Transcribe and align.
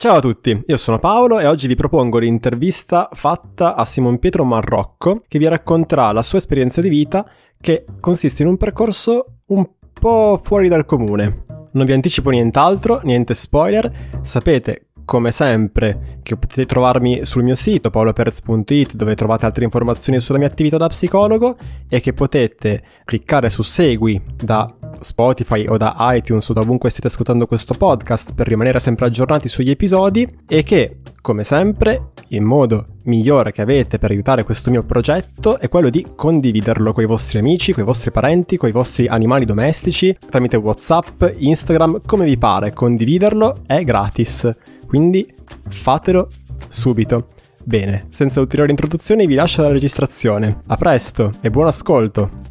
Ciao 0.00 0.14
a 0.14 0.20
tutti, 0.20 0.62
io 0.64 0.76
sono 0.76 1.00
Paolo 1.00 1.40
e 1.40 1.46
oggi 1.46 1.66
vi 1.66 1.74
propongo 1.74 2.18
l'intervista 2.18 3.08
fatta 3.12 3.74
a 3.74 3.84
Simon 3.84 4.20
Pietro 4.20 4.44
Marrocco 4.44 5.24
che 5.26 5.40
vi 5.40 5.48
racconterà 5.48 6.12
la 6.12 6.22
sua 6.22 6.38
esperienza 6.38 6.80
di 6.80 6.88
vita 6.88 7.28
che 7.60 7.84
consiste 7.98 8.42
in 8.42 8.48
un 8.48 8.56
percorso 8.56 9.40
un 9.46 9.68
po' 9.92 10.40
fuori 10.40 10.68
dal 10.68 10.86
comune. 10.86 11.46
Non 11.72 11.84
vi 11.84 11.94
anticipo 11.94 12.30
nient'altro, 12.30 13.00
niente 13.02 13.34
spoiler, 13.34 13.90
sapete 14.20 14.90
come 15.04 15.32
sempre 15.32 16.20
che 16.22 16.36
potete 16.36 16.64
trovarmi 16.64 17.24
sul 17.24 17.42
mio 17.42 17.56
sito 17.56 17.90
paoloperez.it 17.90 18.94
dove 18.94 19.16
trovate 19.16 19.46
altre 19.46 19.64
informazioni 19.64 20.20
sulla 20.20 20.38
mia 20.38 20.46
attività 20.46 20.76
da 20.76 20.86
psicologo 20.86 21.56
e 21.88 21.98
che 21.98 22.12
potete 22.12 22.84
cliccare 23.04 23.48
su 23.48 23.62
segui 23.62 24.22
da 24.36 24.72
Spotify 25.00 25.66
o 25.66 25.76
da 25.76 25.96
iTunes 26.14 26.48
o 26.48 26.52
da 26.52 26.60
ovunque 26.60 26.90
stiate 26.90 27.08
ascoltando 27.08 27.46
questo 27.46 27.74
podcast 27.74 28.34
per 28.34 28.46
rimanere 28.46 28.78
sempre 28.78 29.06
aggiornati 29.06 29.48
sugli 29.48 29.70
episodi 29.70 30.28
e 30.46 30.62
che, 30.62 30.96
come 31.20 31.44
sempre, 31.44 32.10
il 32.28 32.42
modo 32.42 32.86
migliore 33.04 33.52
che 33.52 33.62
avete 33.62 33.98
per 33.98 34.10
aiutare 34.10 34.44
questo 34.44 34.70
mio 34.70 34.82
progetto 34.82 35.58
è 35.58 35.68
quello 35.68 35.90
di 35.90 36.06
condividerlo 36.14 36.92
con 36.92 37.02
i 37.02 37.06
vostri 37.06 37.38
amici, 37.38 37.72
con 37.72 37.82
i 37.82 37.86
vostri 37.86 38.10
parenti, 38.10 38.56
con 38.56 38.68
i 38.68 38.72
vostri 38.72 39.06
animali 39.06 39.44
domestici, 39.44 40.16
tramite 40.28 40.56
WhatsApp, 40.56 41.22
Instagram, 41.36 42.02
come 42.04 42.24
vi 42.24 42.36
pare. 42.36 42.72
Condividerlo 42.72 43.62
è 43.66 43.82
gratis. 43.84 44.50
Quindi 44.86 45.34
fatelo 45.68 46.30
subito. 46.68 47.28
Bene, 47.62 48.06
senza 48.08 48.40
ulteriori 48.40 48.70
introduzioni 48.70 49.26
vi 49.26 49.34
lascio 49.34 49.62
la 49.62 49.68
registrazione. 49.68 50.62
A 50.66 50.76
presto 50.76 51.32
e 51.40 51.50
buon 51.50 51.66
ascolto! 51.66 52.47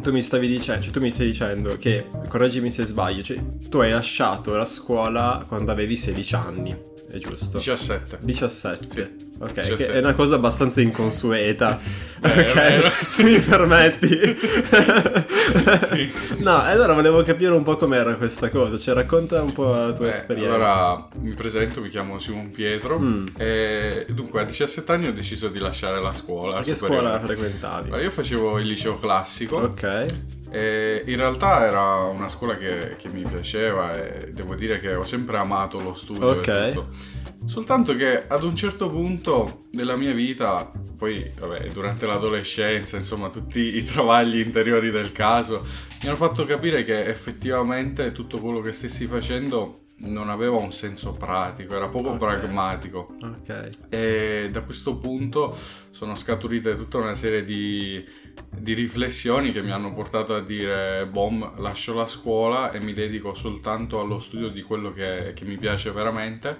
Tu 0.00 0.12
mi 0.12 0.22
stavi 0.22 0.48
dicendo, 0.48 0.82
cioè 0.82 0.92
tu 0.92 1.00
mi 1.00 1.10
stai 1.10 1.26
dicendo 1.26 1.76
che, 1.76 2.06
correggimi 2.28 2.70
se 2.70 2.84
sbaglio, 2.84 3.22
cioè 3.22 3.42
tu 3.68 3.78
hai 3.78 3.90
lasciato 3.90 4.54
la 4.54 4.64
scuola 4.64 5.44
quando 5.46 5.72
avevi 5.72 5.96
16 5.96 6.34
anni, 6.34 6.76
è 7.10 7.18
giusto? 7.18 7.58
17. 7.58 8.18
17. 8.22 8.88
Sì. 8.90 9.27
Ok, 9.40 9.52
che 9.52 9.76
sì. 9.76 9.82
è 9.84 9.98
una 9.98 10.14
cosa 10.14 10.34
abbastanza 10.34 10.80
inconsueta. 10.80 11.78
Vero, 12.20 12.88
ok, 12.88 13.06
se 13.08 13.22
mi 13.22 13.38
permetti. 13.38 14.18
Sì. 15.78 16.10
No, 16.38 16.60
allora 16.62 16.92
volevo 16.92 17.22
capire 17.22 17.52
un 17.52 17.62
po' 17.62 17.76
com'era 17.76 18.14
questa 18.16 18.50
cosa, 18.50 18.76
cioè 18.78 18.94
racconta 18.94 19.40
un 19.42 19.52
po' 19.52 19.72
la 19.72 19.92
tua 19.92 20.06
Beh, 20.08 20.14
esperienza. 20.14 20.54
allora 20.54 21.08
mi 21.20 21.32
presento, 21.32 21.80
mi 21.80 21.88
chiamo 21.88 22.18
Simon 22.18 22.50
Pietro 22.50 22.98
Mm. 22.98 23.26
e 23.36 24.06
dunque 24.10 24.40
a 24.42 24.44
17 24.44 24.92
anni 24.92 25.06
ho 25.08 25.12
deciso 25.12 25.48
di 25.48 25.58
lasciare 25.58 26.00
la 26.02 26.12
scuola. 26.12 26.60
che 26.60 26.74
superiore. 26.74 27.06
scuola 27.06 27.20
frequentavi? 27.24 27.88
Allora, 27.88 28.02
Io 28.02 28.10
facevo 28.10 28.58
il 28.58 28.66
liceo 28.66 28.98
classico 28.98 29.56
Ok. 29.56 30.14
E 30.50 31.02
in 31.06 31.16
realtà 31.16 31.66
era 31.66 31.94
una 32.04 32.28
scuola 32.28 32.56
che, 32.56 32.96
che 32.96 33.08
mi 33.08 33.22
piaceva 33.22 33.92
e 33.94 34.32
devo 34.32 34.54
dire 34.54 34.78
che 34.80 34.94
ho 34.94 35.02
sempre 35.04 35.36
amato 35.38 35.80
lo 35.80 35.94
studio 35.94 36.26
Ok. 36.28 36.48
e 36.48 36.70
tutto. 36.72 36.88
Soltanto 37.44 37.94
che 37.94 38.26
ad 38.26 38.42
un 38.42 38.54
certo 38.54 38.88
punto 38.90 39.64
della 39.70 39.96
mia 39.96 40.12
vita, 40.12 40.70
poi 40.96 41.30
vabbè, 41.38 41.68
durante 41.72 42.04
l'adolescenza, 42.06 42.96
insomma, 42.96 43.28
tutti 43.30 43.76
i 43.76 43.84
travagli 43.84 44.38
interiori 44.38 44.90
del 44.90 45.12
caso, 45.12 45.64
mi 46.02 46.08
hanno 46.08 46.16
fatto 46.16 46.44
capire 46.44 46.84
che 46.84 47.04
effettivamente 47.06 48.12
tutto 48.12 48.38
quello 48.38 48.60
che 48.60 48.72
stessi 48.72 49.06
facendo 49.06 49.86
non 50.00 50.30
aveva 50.30 50.56
un 50.56 50.72
senso 50.72 51.12
pratico, 51.12 51.74
era 51.74 51.88
poco 51.88 52.10
Ok. 52.10 52.18
pragmatico. 52.18 53.14
Ok. 53.22 53.68
E 53.88 54.48
da 54.52 54.62
questo 54.62 54.96
punto 54.96 55.56
sono 55.90 56.14
scaturite 56.14 56.76
tutta 56.76 56.98
una 56.98 57.14
serie 57.16 57.42
di, 57.44 58.04
di 58.50 58.74
riflessioni 58.74 59.50
che 59.52 59.62
mi 59.62 59.72
hanno 59.72 59.92
portato 59.94 60.34
a 60.34 60.40
dire: 60.40 61.06
Bom, 61.10 61.58
lascio 61.60 61.94
la 61.94 62.06
scuola 62.06 62.70
e 62.70 62.80
mi 62.80 62.92
dedico 62.92 63.34
soltanto 63.34 64.00
allo 64.00 64.18
studio 64.18 64.48
di 64.48 64.62
quello 64.62 64.92
che, 64.92 65.32
che 65.34 65.44
mi 65.44 65.56
piace 65.56 65.90
veramente 65.90 66.56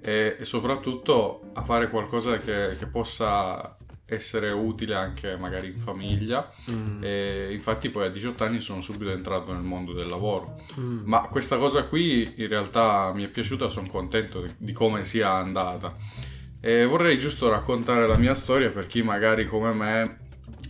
e, 0.00 0.36
e 0.38 0.44
soprattutto 0.44 1.50
a 1.54 1.62
fare 1.62 1.88
qualcosa 1.88 2.38
che, 2.38 2.76
che 2.78 2.86
possa 2.86 3.75
essere 4.06 4.52
utile 4.52 4.94
anche 4.94 5.36
magari 5.36 5.68
in 5.68 5.78
famiglia. 5.78 6.50
Mm. 6.70 7.02
E 7.02 7.48
infatti, 7.52 7.90
poi 7.90 8.06
a 8.06 8.10
18 8.10 8.44
anni 8.44 8.60
sono 8.60 8.80
subito 8.80 9.10
entrato 9.10 9.52
nel 9.52 9.62
mondo 9.62 9.92
del 9.92 10.08
lavoro. 10.08 10.60
Mm. 10.78 11.02
Ma 11.04 11.22
questa 11.22 11.58
cosa 11.58 11.84
qui 11.84 12.32
in 12.36 12.48
realtà 12.48 13.12
mi 13.12 13.24
è 13.24 13.28
piaciuta, 13.28 13.68
sono 13.68 13.88
contento 13.88 14.44
di, 14.56 14.72
come 14.72 15.04
sia 15.04 15.32
andata. 15.32 15.96
E 16.60 16.84
vorrei 16.84 17.18
giusto 17.18 17.48
raccontare 17.48 18.06
la 18.06 18.16
mia 18.16 18.34
storia 18.34 18.70
per 18.70 18.86
chi 18.86 19.02
magari 19.02 19.46
come 19.46 19.72
me 19.72 20.18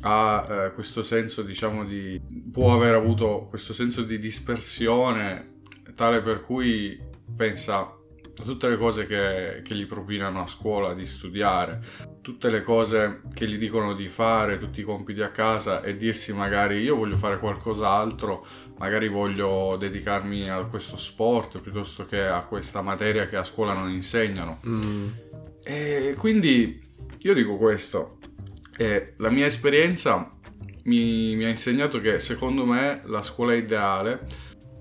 ha 0.00 0.46
eh, 0.48 0.72
questo 0.72 1.02
senso, 1.02 1.42
diciamo, 1.42 1.84
di... 1.84 2.20
può 2.52 2.74
aver 2.74 2.94
avuto 2.94 3.46
questo 3.48 3.72
senso 3.72 4.02
di 4.02 4.18
dispersione 4.18 5.54
tale 5.94 6.20
per 6.20 6.42
cui 6.42 7.00
pensa 7.34 7.95
tutte 8.44 8.68
le 8.68 8.76
cose 8.76 9.06
che, 9.06 9.62
che 9.62 9.74
gli 9.74 9.86
propinano 9.86 10.42
a 10.42 10.46
scuola 10.46 10.94
di 10.94 11.06
studiare, 11.06 11.80
tutte 12.20 12.50
le 12.50 12.62
cose 12.62 13.22
che 13.32 13.46
gli 13.46 13.56
dicono 13.56 13.94
di 13.94 14.06
fare, 14.06 14.58
tutti 14.58 14.80
i 14.80 14.84
compiti 14.84 15.22
a 15.22 15.30
casa 15.30 15.82
e 15.82 15.96
dirsi 15.96 16.32
magari 16.32 16.80
io 16.80 16.96
voglio 16.96 17.16
fare 17.16 17.38
qualcos'altro, 17.38 18.46
magari 18.78 19.08
voglio 19.08 19.76
dedicarmi 19.78 20.48
a 20.48 20.62
questo 20.62 20.96
sport 20.96 21.60
piuttosto 21.60 22.04
che 22.04 22.24
a 22.26 22.44
questa 22.44 22.82
materia 22.82 23.26
che 23.26 23.36
a 23.36 23.44
scuola 23.44 23.72
non 23.72 23.90
insegnano. 23.90 24.60
Mm. 24.66 25.08
E 25.64 26.14
quindi 26.16 26.84
io 27.20 27.34
dico 27.34 27.56
questo, 27.56 28.18
e 28.76 29.14
la 29.16 29.30
mia 29.30 29.46
esperienza 29.46 30.36
mi, 30.84 31.34
mi 31.34 31.44
ha 31.44 31.48
insegnato 31.48 32.00
che 32.00 32.18
secondo 32.20 32.64
me 32.64 33.02
la 33.06 33.22
scuola 33.22 33.54
ideale 33.54 34.26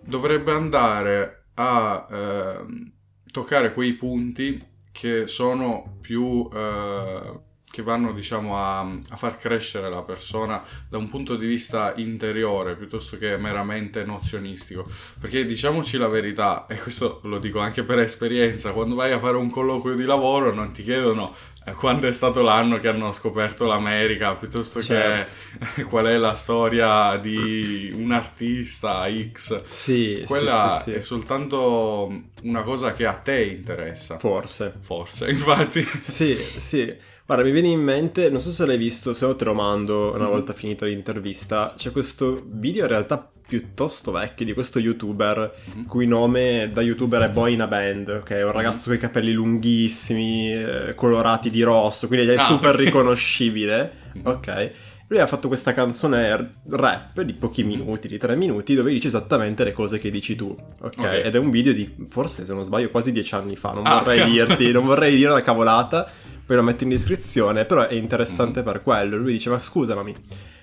dovrebbe 0.05 0.51
andare 0.51 1.47
a 1.55 2.05
ehm, 2.09 2.94
toccare 3.35 3.73
quei 3.73 3.93
punti 3.93 4.57
che 4.91 5.27
sono 5.27 5.97
più... 5.99 6.49
eh, 6.53 7.44
che 7.75 7.81
vanno 7.81 8.13
diciamo 8.13 8.57
a, 8.57 8.79
a 8.79 9.15
far 9.17 9.37
crescere 9.37 9.89
la 9.89 10.01
persona 10.01 10.63
da 10.87 10.97
un 10.97 11.09
punto 11.09 11.35
di 11.35 11.45
vista 11.45 11.91
interiore 11.97 12.77
piuttosto 12.77 13.17
che 13.17 13.35
meramente 13.35 14.05
nozionistico 14.05 14.87
perché 15.19 15.43
diciamoci 15.43 15.97
la 15.97 16.07
verità 16.07 16.67
e 16.69 16.77
questo 16.77 17.19
lo 17.23 17.37
dico 17.37 17.59
anche 17.59 17.83
per 17.83 17.99
esperienza 17.99 18.71
quando 18.71 18.95
vai 18.95 19.11
a 19.11 19.19
fare 19.19 19.35
un 19.35 19.49
colloquio 19.49 19.93
di 19.95 20.05
lavoro 20.05 20.53
non 20.53 20.71
ti 20.71 20.83
chiedono 20.83 21.35
eh, 21.65 21.73
quando 21.73 22.07
è 22.07 22.13
stato 22.13 22.41
l'anno 22.43 22.79
che 22.79 22.87
hanno 22.87 23.11
scoperto 23.11 23.65
l'America 23.65 24.35
piuttosto 24.35 24.81
Certo. 24.81 25.31
che 25.75 25.83
qual 25.83 26.05
è 26.05 26.15
la 26.15 26.33
storia 26.35 27.17
di 27.17 27.91
un 27.93 28.11
artista 28.13 29.05
X 29.33 29.63
Sì, 29.67 30.23
quella 30.25 30.77
sì, 30.77 30.91
sì, 30.91 30.95
è 30.95 31.01
sì. 31.01 31.07
soltanto 31.07 32.21
una 32.43 32.61
cosa 32.61 32.93
che 32.93 33.05
a 33.05 33.15
te 33.15 33.43
interessa 33.43 34.17
Forse. 34.17 34.75
forse 34.79 35.27
infatti 35.31 35.83
Sì, 35.83 36.37
sì. 36.37 37.13
Guarda, 37.25 37.43
mi 37.43 37.51
viene 37.51 37.69
in 37.69 37.79
mente, 37.81 38.29
non 38.29 38.39
so 38.39 38.51
se 38.51 38.67
l'hai 38.67 38.77
visto, 38.77 39.13
se 39.15 39.25
no 39.25 39.35
te 39.35 39.45
lo 39.45 39.55
mando 39.55 40.11
una 40.13 40.25
Mhm. 40.25 40.29
volta 40.29 40.53
finita 40.53 40.85
l'intervista. 40.85 41.73
C'è 41.75 41.91
questo 41.91 42.39
video 42.47 42.83
in 42.83 42.89
realtà 42.89 43.31
piuttosto 43.47 44.11
vecchio 44.11 44.45
di 44.45 44.53
questo 44.53 44.77
youtuber, 44.77 45.51
Mhm. 45.73 45.85
cui 45.87 46.05
nome 46.05 46.69
da 46.71 46.81
youtuber 46.83 47.23
è 47.23 47.29
Boy 47.29 47.53
in 47.53 47.61
a 47.61 47.67
Band, 47.67 48.09
ok? 48.09 48.29
È 48.29 48.43
un 48.43 48.51
ragazzo 48.51 48.85
con 48.85 48.93
i 48.95 48.99
capelli 48.99 49.33
lunghissimi, 49.33 50.53
eh, 50.53 50.93
colorati 50.95 51.49
di 51.49 51.63
rosso, 51.63 52.05
quindi 52.05 52.27
è 52.31 52.35
Ah, 52.35 52.45
super 52.45 52.75
ok. 52.75 52.79
riconoscibile, 52.81 53.91
Mhm. 54.13 54.21
ok? 54.27 54.71
Lui 55.07 55.19
ha 55.19 55.27
fatto 55.27 55.47
questa 55.47 55.73
canzone 55.73 56.55
rap 56.69 57.21
di 57.21 57.33
pochi 57.33 57.63
minuti, 57.63 58.07
di 58.07 58.17
tre 58.19 58.35
minuti, 58.35 58.73
dove 58.75 58.91
dice 58.91 59.07
esattamente 59.07 59.63
le 59.63 59.71
cose 59.71 59.97
che 59.99 60.09
dici 60.11 60.35
tu, 60.35 60.55
ok? 60.81 60.97
Ok. 60.97 61.21
Ed 61.25 61.33
è 61.35 61.37
un 61.39 61.49
video 61.51 61.73
di, 61.73 61.91
forse 62.09 62.43
se 62.45 62.53
non 62.53 62.63
sbaglio, 62.63 62.89
quasi 62.89 63.11
dieci 63.11 63.33
anni 63.35 63.55
fa, 63.55 63.71
non 63.71 63.85
Ah, 63.85 63.99
vorrei 63.99 64.21
ok. 64.21 64.25
dirti, 64.29 64.71
non 64.71 64.85
vorrei 64.85 65.15
dire 65.15 65.29
una 65.31 65.43
cavolata, 65.43 66.09
poi 66.45 66.55
lo 66.55 66.63
metto 66.63 66.83
in 66.83 66.89
descrizione, 66.89 67.65
però 67.65 67.87
è 67.87 67.93
interessante 67.93 68.59
Mhm. 68.59 68.65
per 68.65 68.81
quello. 68.83 69.17
Lui 69.17 69.33
dice, 69.33 69.49
ma 69.49 69.59
scusa 69.59 69.95
mami, 69.95 70.13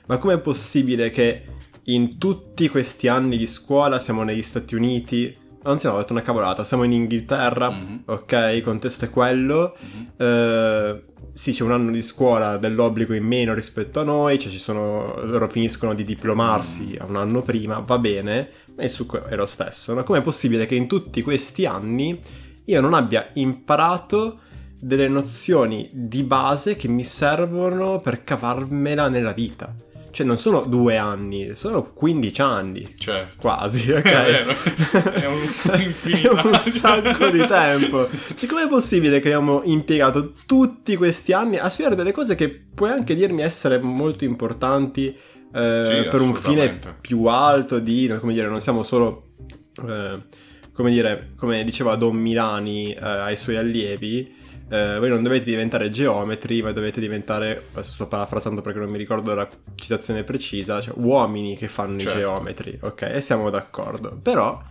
ma 0.06 0.18
com'è 0.18 0.38
possibile 0.38 1.10
che 1.10 1.44
in 1.84 2.18
tutti 2.18 2.68
questi 2.68 3.08
anni 3.08 3.36
di 3.36 3.46
scuola 3.46 3.98
siamo 3.98 4.22
negli 4.22 4.42
Stati 4.42 4.74
Uniti? 4.74 5.36
Anzi 5.64 5.86
no, 5.86 5.92
ho 5.94 5.98
detto 5.98 6.12
una 6.12 6.22
cavolata, 6.22 6.64
siamo 6.64 6.82
in 6.82 6.92
Inghilterra, 6.92 7.70
Mhm. 7.70 8.02
ok, 8.06 8.50
il 8.54 8.62
contesto 8.62 9.04
è 9.04 9.10
quello, 9.10 9.76
Mhm. 9.78 10.06
eh, 10.16 11.04
sì, 11.34 11.52
c'è 11.52 11.62
un 11.62 11.72
anno 11.72 11.90
di 11.92 12.02
scuola 12.02 12.56
dell'obbligo 12.58 13.14
in 13.14 13.24
meno 13.24 13.54
rispetto 13.54 14.00
a 14.00 14.04
noi, 14.04 14.38
cioè 14.40 14.50
ci 14.50 14.58
sono, 14.58 15.14
loro 15.24 15.48
finiscono 15.48 15.94
di 15.94 16.04
diplomarsi 16.04 16.98
un 17.06 17.16
anno 17.16 17.42
prima, 17.42 17.78
va 17.78 17.98
bene, 17.98 18.48
ma 18.76 18.82
il 18.82 18.88
succo 18.90 19.24
è 19.24 19.36
lo 19.36 19.46
stesso. 19.46 19.94
No? 19.94 20.02
Com'è 20.02 20.20
possibile 20.20 20.66
che 20.66 20.74
in 20.74 20.86
tutti 20.88 21.22
questi 21.22 21.64
anni 21.64 22.20
io 22.64 22.80
non 22.80 22.92
abbia 22.94 23.30
imparato 23.34 24.40
delle 24.84 25.06
nozioni 25.06 25.88
di 25.92 26.24
base 26.24 26.74
che 26.74 26.88
mi 26.88 27.04
servono 27.04 28.00
per 28.00 28.24
cavarmela 28.24 29.08
nella 29.08 29.32
vita? 29.32 29.72
Cioè 30.10 30.26
non 30.26 30.36
sono 30.36 30.62
due 30.62 30.96
anni, 30.96 31.54
sono 31.54 31.92
15 31.92 32.40
anni. 32.42 32.94
certo 32.98 33.36
Quasi, 33.40 33.90
ok? 33.94 34.02
È 34.02 34.44
vero. 34.44 34.54
È 35.12 35.26
un-. 35.26 35.48
È 36.02 36.28
un 36.28 36.54
sacco 36.58 37.30
di 37.30 37.46
tempo. 37.46 38.08
Cioè, 38.34 38.48
com'è 38.48 38.66
possibile 38.68 39.20
che 39.20 39.28
abbiamo 39.28 39.62
impiegato 39.64 40.34
tutti 40.44 40.96
questi 40.96 41.32
anni 41.32 41.58
a 41.58 41.68
studiare 41.68 41.94
delle 41.94 42.12
cose 42.12 42.34
che 42.34 42.50
puoi 42.50 42.90
anche 42.90 43.14
dirmi 43.14 43.42
essere 43.42 43.78
molto 43.78 44.24
importanti 44.24 45.06
eh, 45.06 46.08
per 46.10 46.20
un 46.20 46.34
fine 46.34 46.78
più 47.00 47.26
alto 47.26 47.78
di, 47.78 48.12
come 48.18 48.32
dire, 48.32 48.48
non 48.48 48.60
siamo 48.60 48.82
solo 48.82 49.28
eh, 49.86 50.22
come 50.72 50.90
dire, 50.90 51.32
come 51.36 51.64
diceva 51.64 51.96
Don 51.96 52.16
Milani 52.16 52.92
eh, 52.92 52.98
ai 53.00 53.36
suoi 53.36 53.56
allievi, 53.56 54.34
eh, 54.72 54.98
voi 54.98 55.10
non 55.10 55.22
dovete 55.22 55.44
diventare 55.44 55.90
geometri, 55.90 56.62
ma 56.62 56.72
dovete 56.72 56.98
diventare, 56.98 57.66
adesso 57.72 57.92
sto 57.92 58.06
parafrasando 58.06 58.62
perché 58.62 58.78
non 58.78 58.88
mi 58.88 58.96
ricordo 58.96 59.34
la 59.34 59.46
citazione 59.74 60.24
precisa, 60.24 60.80
cioè 60.80 60.94
uomini 60.96 61.58
che 61.58 61.68
fanno 61.68 61.98
certo. 61.98 62.16
i 62.16 62.20
geometri, 62.22 62.78
ok? 62.80 63.02
E 63.02 63.20
siamo 63.20 63.50
d'accordo. 63.50 64.18
Però 64.22 64.62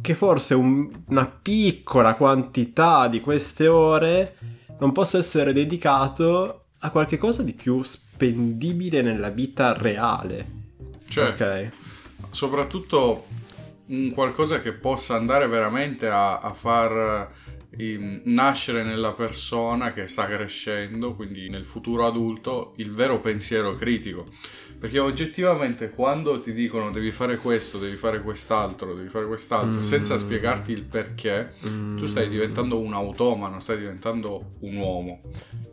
che 0.00 0.14
forse 0.16 0.54
un, 0.54 0.90
una 1.06 1.26
piccola 1.26 2.16
quantità 2.16 3.06
di 3.06 3.20
queste 3.20 3.68
ore 3.68 4.34
non 4.80 4.90
possa 4.90 5.18
essere 5.18 5.52
dedicato 5.52 6.64
a 6.80 6.90
qualche 6.90 7.16
cosa 7.16 7.44
di 7.44 7.52
più 7.52 7.80
spendibile 7.84 9.00
nella 9.00 9.30
vita 9.30 9.74
reale. 9.74 10.64
Cioè, 11.08 11.28
okay. 11.28 11.70
soprattutto 12.30 13.26
un 13.86 14.10
qualcosa 14.10 14.60
che 14.60 14.72
possa 14.72 15.14
andare 15.14 15.46
veramente 15.46 16.08
a, 16.08 16.40
a 16.40 16.52
far 16.52 17.30
nascere 18.24 18.82
nella 18.82 19.12
persona 19.12 19.92
che 19.92 20.06
sta 20.06 20.26
crescendo, 20.26 21.14
quindi 21.14 21.48
nel 21.48 21.64
futuro 21.64 22.06
adulto, 22.06 22.74
il 22.76 22.92
vero 22.92 23.20
pensiero 23.20 23.74
critico. 23.74 24.24
Perché 24.78 24.98
oggettivamente 24.98 25.90
quando 25.90 26.40
ti 26.40 26.52
dicono 26.52 26.90
devi 26.90 27.10
fare 27.10 27.36
questo, 27.38 27.78
devi 27.78 27.96
fare 27.96 28.20
quest'altro, 28.20 28.94
devi 28.94 29.08
fare 29.08 29.26
quest'altro, 29.26 29.80
mm. 29.80 29.84
senza 29.84 30.18
spiegarti 30.18 30.72
il 30.72 30.82
perché, 30.82 31.54
mm. 31.66 31.96
tu 31.96 32.04
stai 32.04 32.28
diventando 32.28 32.78
un 32.78 32.92
automano, 32.92 33.58
stai 33.60 33.78
diventando 33.78 34.56
un 34.60 34.76
uomo. 34.76 35.22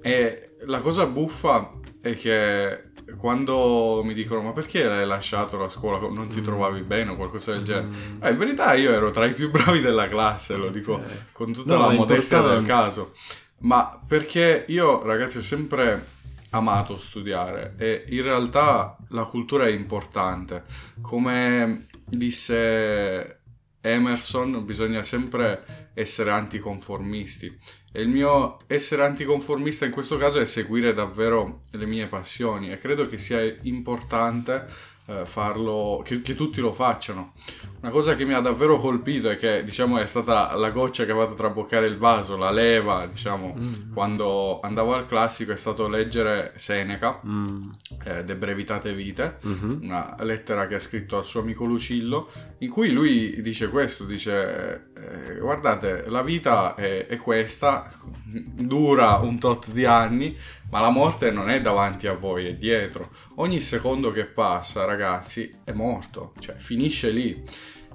E 0.01 0.55
la 0.65 0.79
cosa 0.79 1.05
buffa 1.05 1.79
è 1.99 2.15
che 2.15 2.91
quando 3.17 4.01
mi 4.03 4.13
dicono 4.13 4.41
ma 4.41 4.53
perché 4.53 4.85
hai 4.85 5.05
lasciato 5.05 5.57
la 5.57 5.69
scuola, 5.69 5.99
non 5.99 6.27
ti 6.27 6.39
mm. 6.39 6.43
trovavi 6.43 6.81
bene 6.81 7.11
o 7.11 7.15
qualcosa 7.15 7.53
del 7.53 7.63
genere, 7.63 7.87
mm. 7.87 8.23
eh, 8.23 8.31
in 8.31 8.37
verità 8.37 8.73
io 8.73 8.91
ero 8.91 9.11
tra 9.11 9.25
i 9.25 9.33
più 9.33 9.49
bravi 9.51 9.81
della 9.81 10.07
classe, 10.07 10.55
lo 10.55 10.69
dico 10.69 10.93
okay. 10.93 11.23
con 11.31 11.53
tutta 11.53 11.75
no, 11.75 11.87
la 11.87 11.93
modestia 11.93 12.41
del 12.41 12.65
caso, 12.65 13.13
ma 13.59 13.99
perché 14.05 14.65
io 14.67 15.03
ragazzi 15.03 15.37
ho 15.37 15.41
sempre 15.41 16.11
amato 16.51 16.97
studiare 16.97 17.75
e 17.77 18.05
in 18.09 18.21
realtà 18.21 18.97
la 19.09 19.23
cultura 19.23 19.65
è 19.65 19.71
importante, 19.71 20.63
come 21.01 21.87
disse 22.05 23.39
Emerson 23.81 24.63
bisogna 24.65 25.03
sempre 25.03 25.91
essere 25.93 26.31
anticonformisti 26.31 27.59
e 27.95 28.01
il 28.01 28.09
mio 28.09 28.57
essere 28.65 29.05
anticonformista 29.05 29.85
in 29.85 29.91
questo 29.91 30.17
caso 30.17 30.39
è 30.39 30.45
seguire 30.45 30.93
davvero 30.93 31.61
le 31.69 31.85
mie 31.85 32.07
passioni 32.07 32.71
e 32.71 32.77
credo 32.79 33.07
che 33.07 33.19
sia 33.19 33.39
importante 33.61 34.91
eh, 35.05 35.25
farlo, 35.25 36.01
che, 36.03 36.21
che, 36.21 36.33
tutti 36.33 36.61
lo 36.61 36.73
facciano. 36.73 37.33
Una 37.81 37.91
cosa 37.91 38.15
che 38.15 38.23
mi 38.25 38.33
ha 38.33 38.39
davvero 38.39 38.77
colpito 38.77 39.29
e 39.29 39.35
che 39.35 39.63
diciamo 39.63 39.99
è 39.99 40.07
stata 40.07 40.55
la 40.55 40.69
goccia 40.69 41.05
che 41.05 41.11
ha 41.11 41.15
fatto 41.15 41.35
traboccare 41.35 41.85
il 41.87 41.97
vaso, 41.97 42.37
la 42.37 42.51
leva, 42.51 43.05
diciamo, 43.05 43.55
mm. 43.57 43.93
quando 43.93 44.61
andavo 44.61 44.93
al 44.93 45.05
classico 45.05 45.51
è 45.51 45.57
stato 45.57 45.87
leggere 45.87 46.53
Seneca, 46.55 47.19
mm. 47.25 47.69
eh, 48.05 48.23
De 48.23 48.35
Brevitate 48.35 48.93
Vite, 48.93 49.39
mm-hmm. 49.45 49.83
una 49.83 50.15
lettera 50.21 50.67
che 50.67 50.75
ha 50.75 50.79
scritto 50.79 51.17
al 51.17 51.25
suo 51.25 51.41
amico 51.41 51.65
Lucillo, 51.65 52.29
in 52.59 52.69
cui 52.69 52.91
lui 52.91 53.41
dice 53.41 53.69
questo, 53.69 54.05
dice 54.05 54.91
eh, 55.03 55.37
guardate, 55.39 56.05
la 56.07 56.21
vita 56.21 56.75
è, 56.75 57.07
è 57.07 57.17
questa, 57.17 57.91
dura 58.23 59.15
un 59.15 59.39
tot 59.39 59.71
di 59.71 59.85
anni, 59.85 60.37
ma 60.69 60.79
la 60.79 60.89
morte 60.89 61.31
non 61.31 61.49
è 61.49 61.61
davanti 61.61 62.07
a 62.07 62.13
voi, 62.13 62.47
è 62.47 62.55
dietro. 62.55 63.03
Ogni 63.35 63.59
secondo 63.59 64.11
che 64.11 64.25
passa, 64.25 64.85
ragazzi, 64.85 65.53
è 65.63 65.71
morto, 65.71 66.33
cioè 66.39 66.55
finisce 66.55 67.09
lì. 67.09 67.43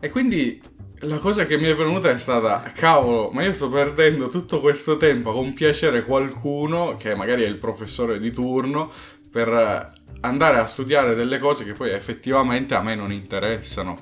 E 0.00 0.10
quindi 0.10 0.60
la 1.02 1.19
cosa 1.19 1.46
che 1.46 1.56
mi 1.56 1.66
è 1.66 1.75
venuta 1.75 2.10
è 2.10 2.19
stata, 2.19 2.62
cavolo, 2.75 3.31
ma 3.31 3.43
io 3.43 3.52
sto 3.52 3.69
perdendo 3.69 4.28
tutto 4.28 4.61
questo 4.61 4.96
tempo 4.96 5.31
a 5.31 5.34
compiacere 5.34 6.04
qualcuno, 6.04 6.96
che 6.96 7.14
magari 7.14 7.44
è 7.44 7.49
il 7.49 7.58
professore 7.58 8.19
di 8.19 8.32
turno, 8.32 8.90
per 9.31 9.93
andare 10.20 10.58
a 10.58 10.64
studiare 10.64 11.14
delle 11.14 11.38
cose 11.38 11.64
che 11.64 11.72
poi 11.72 11.90
effettivamente 11.90 12.75
a 12.75 12.82
me 12.82 12.94
non 12.94 13.12
interessano. 13.12 13.96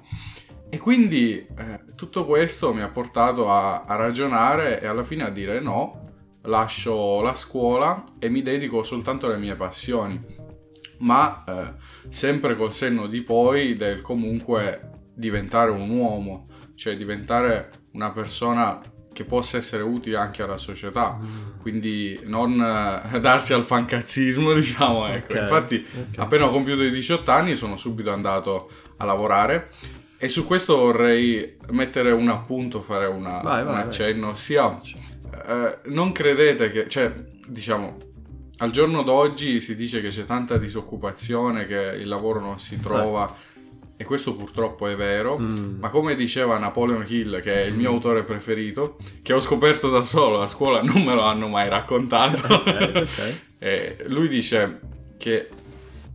E 0.68 0.78
quindi 0.78 1.38
eh, 1.38 1.84
tutto 1.94 2.24
questo 2.24 2.74
mi 2.74 2.82
ha 2.82 2.88
portato 2.88 3.50
a, 3.50 3.84
a 3.84 3.94
ragionare 3.94 4.80
e 4.80 4.86
alla 4.86 5.04
fine 5.04 5.24
a 5.24 5.30
dire 5.30 5.60
no, 5.60 6.06
lascio 6.42 7.20
la 7.22 7.34
scuola 7.34 8.04
e 8.18 8.28
mi 8.28 8.42
dedico 8.42 8.82
soltanto 8.82 9.26
alle 9.26 9.38
mie 9.38 9.54
passioni, 9.54 10.20
ma 10.98 11.44
eh, 11.46 11.74
sempre 12.08 12.56
col 12.56 12.72
senno 12.72 13.06
di 13.06 13.22
poi 13.22 13.76
del 13.76 14.00
comunque 14.00 14.90
diventare 15.14 15.70
un 15.70 15.88
uomo, 15.90 16.48
cioè 16.74 16.96
diventare 16.96 17.70
una 17.92 18.10
persona 18.10 18.80
che 19.12 19.24
possa 19.24 19.56
essere 19.56 19.82
utile 19.82 20.18
anche 20.18 20.42
alla 20.42 20.58
società, 20.58 21.18
mm. 21.18 21.60
quindi 21.62 22.20
non 22.24 22.60
eh, 22.60 23.18
darsi 23.18 23.54
al 23.54 23.62
fancazzismo, 23.62 24.52
diciamo, 24.54 25.06
ecco. 25.06 25.32
Okay, 25.32 25.42
Infatti, 25.42 25.86
okay. 25.88 26.22
appena 26.22 26.44
ho 26.44 26.50
compiuto 26.50 26.82
i 26.82 26.90
18 26.90 27.30
anni 27.30 27.56
sono 27.56 27.78
subito 27.78 28.12
andato 28.12 28.68
a 28.98 29.04
lavorare 29.06 29.70
e 30.18 30.28
su 30.28 30.46
questo 30.46 30.76
vorrei 30.76 31.56
mettere 31.70 32.10
un 32.10 32.28
appunto, 32.28 32.80
fare 32.80 33.06
una, 33.06 33.40
vai, 33.42 33.64
vai, 33.64 33.74
un 33.74 33.78
accenno, 33.78 34.26
vai. 34.28 34.36
sia 34.36 34.80
eh, 35.46 35.78
non 35.84 36.12
credete 36.12 36.70
che, 36.70 36.88
cioè, 36.88 37.12
diciamo, 37.46 37.96
al 38.58 38.70
giorno 38.70 39.02
d'oggi 39.02 39.60
si 39.60 39.76
dice 39.76 40.00
che 40.00 40.08
c'è 40.08 40.24
tanta 40.24 40.56
disoccupazione, 40.56 41.66
che 41.66 41.96
il 41.98 42.08
lavoro 42.08 42.40
non 42.40 42.58
si 42.58 42.80
trova. 42.80 43.28
Eh. 43.28 43.54
E 43.98 44.04
questo 44.04 44.34
purtroppo 44.36 44.88
è 44.88 44.94
vero, 44.94 45.38
mm. 45.38 45.78
ma 45.78 45.88
come 45.88 46.14
diceva 46.14 46.58
Napoleon 46.58 47.06
Hill, 47.08 47.40
che 47.40 47.62
è 47.62 47.64
il 47.64 47.74
mio 47.74 47.90
autore 47.90 48.24
preferito, 48.24 48.98
che 49.22 49.32
ho 49.32 49.40
scoperto 49.40 49.88
da 49.88 50.02
solo, 50.02 50.42
a 50.42 50.46
scuola 50.46 50.82
non 50.82 51.02
me 51.02 51.14
lo 51.14 51.22
hanno 51.22 51.48
mai 51.48 51.70
raccontato, 51.70 52.44
okay, 52.54 53.08
okay. 53.58 53.96
lui 54.12 54.28
dice 54.28 54.80
che 55.16 55.48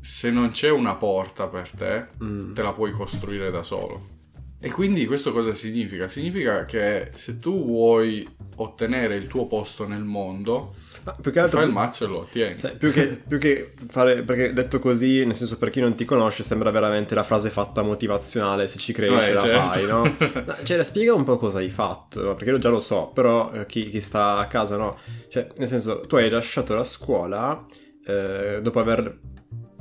se 0.01 0.31
non 0.31 0.50
c'è 0.50 0.69
una 0.69 0.95
porta 0.95 1.48
per 1.48 1.69
te, 1.69 2.07
mm. 2.24 2.53
te 2.53 2.62
la 2.62 2.74
puoi 2.74 2.92
costruire 2.92 3.51
da 3.51 3.63
solo. 3.63 4.19
E 4.63 4.69
quindi 4.69 5.07
questo 5.07 5.31
cosa 5.31 5.53
significa? 5.56 6.07
Significa 6.07 6.65
che 6.65 7.09
se 7.15 7.39
tu 7.39 7.65
vuoi 7.65 8.27
ottenere 8.57 9.15
il 9.15 9.25
tuo 9.25 9.48
posto 9.48 9.88
nel 9.88 10.03
mondo, 10.03 10.75
ma 11.03 11.15
più 11.19 11.31
che 11.31 11.39
altro, 11.39 11.57
fai 11.57 11.68
il 11.68 11.74
mazzo 11.74 12.06
e 12.06 12.07
lo 12.07 12.19
ottieni. 12.19 12.59
Sai, 12.59 12.75
più, 12.75 12.92
che, 12.92 13.07
più 13.07 13.39
che 13.39 13.74
fare, 13.88 14.21
perché 14.21 14.53
detto 14.53 14.80
così, 14.80 15.25
nel 15.25 15.33
senso 15.33 15.57
per 15.57 15.71
chi 15.71 15.80
non 15.80 15.95
ti 15.95 16.06
conosce, 16.06 16.44
sembra 16.44 16.69
veramente 16.69 17.15
la 17.15 17.24
frase 17.24 17.50
fatta 17.50 17.81
motivazionale, 17.81 18.68
se 18.68 18.77
ci 18.77 18.94
credi 18.94 19.15
eh, 19.15 19.21
ce 19.21 19.38
certo. 19.38 19.48
la 19.48 19.63
fai, 19.63 19.86
no? 19.88 20.03
no? 20.45 20.56
Cioè, 20.62 20.83
spiega 20.83 21.15
un 21.15 21.24
po' 21.24 21.38
cosa 21.38 21.57
hai 21.57 21.69
fatto, 21.69 22.21
no? 22.21 22.36
Perché 22.36 22.51
io 22.51 22.59
già 22.59 22.69
lo 22.69 22.80
so, 22.80 23.07
però 23.07 23.51
eh, 23.53 23.65
chi, 23.65 23.89
chi, 23.89 24.00
sta 24.00 24.38
a 24.38 24.45
casa 24.45 24.77
no. 24.77 24.95
Cioè, 25.27 25.48
nel 25.58 25.67
senso, 25.67 26.01
tu 26.01 26.17
hai 26.17 26.29
lasciato 26.29 26.75
la 26.75 26.84
scuola 26.84 27.65
eh, 28.05 28.60
dopo 28.62 28.79
aver, 28.79 29.17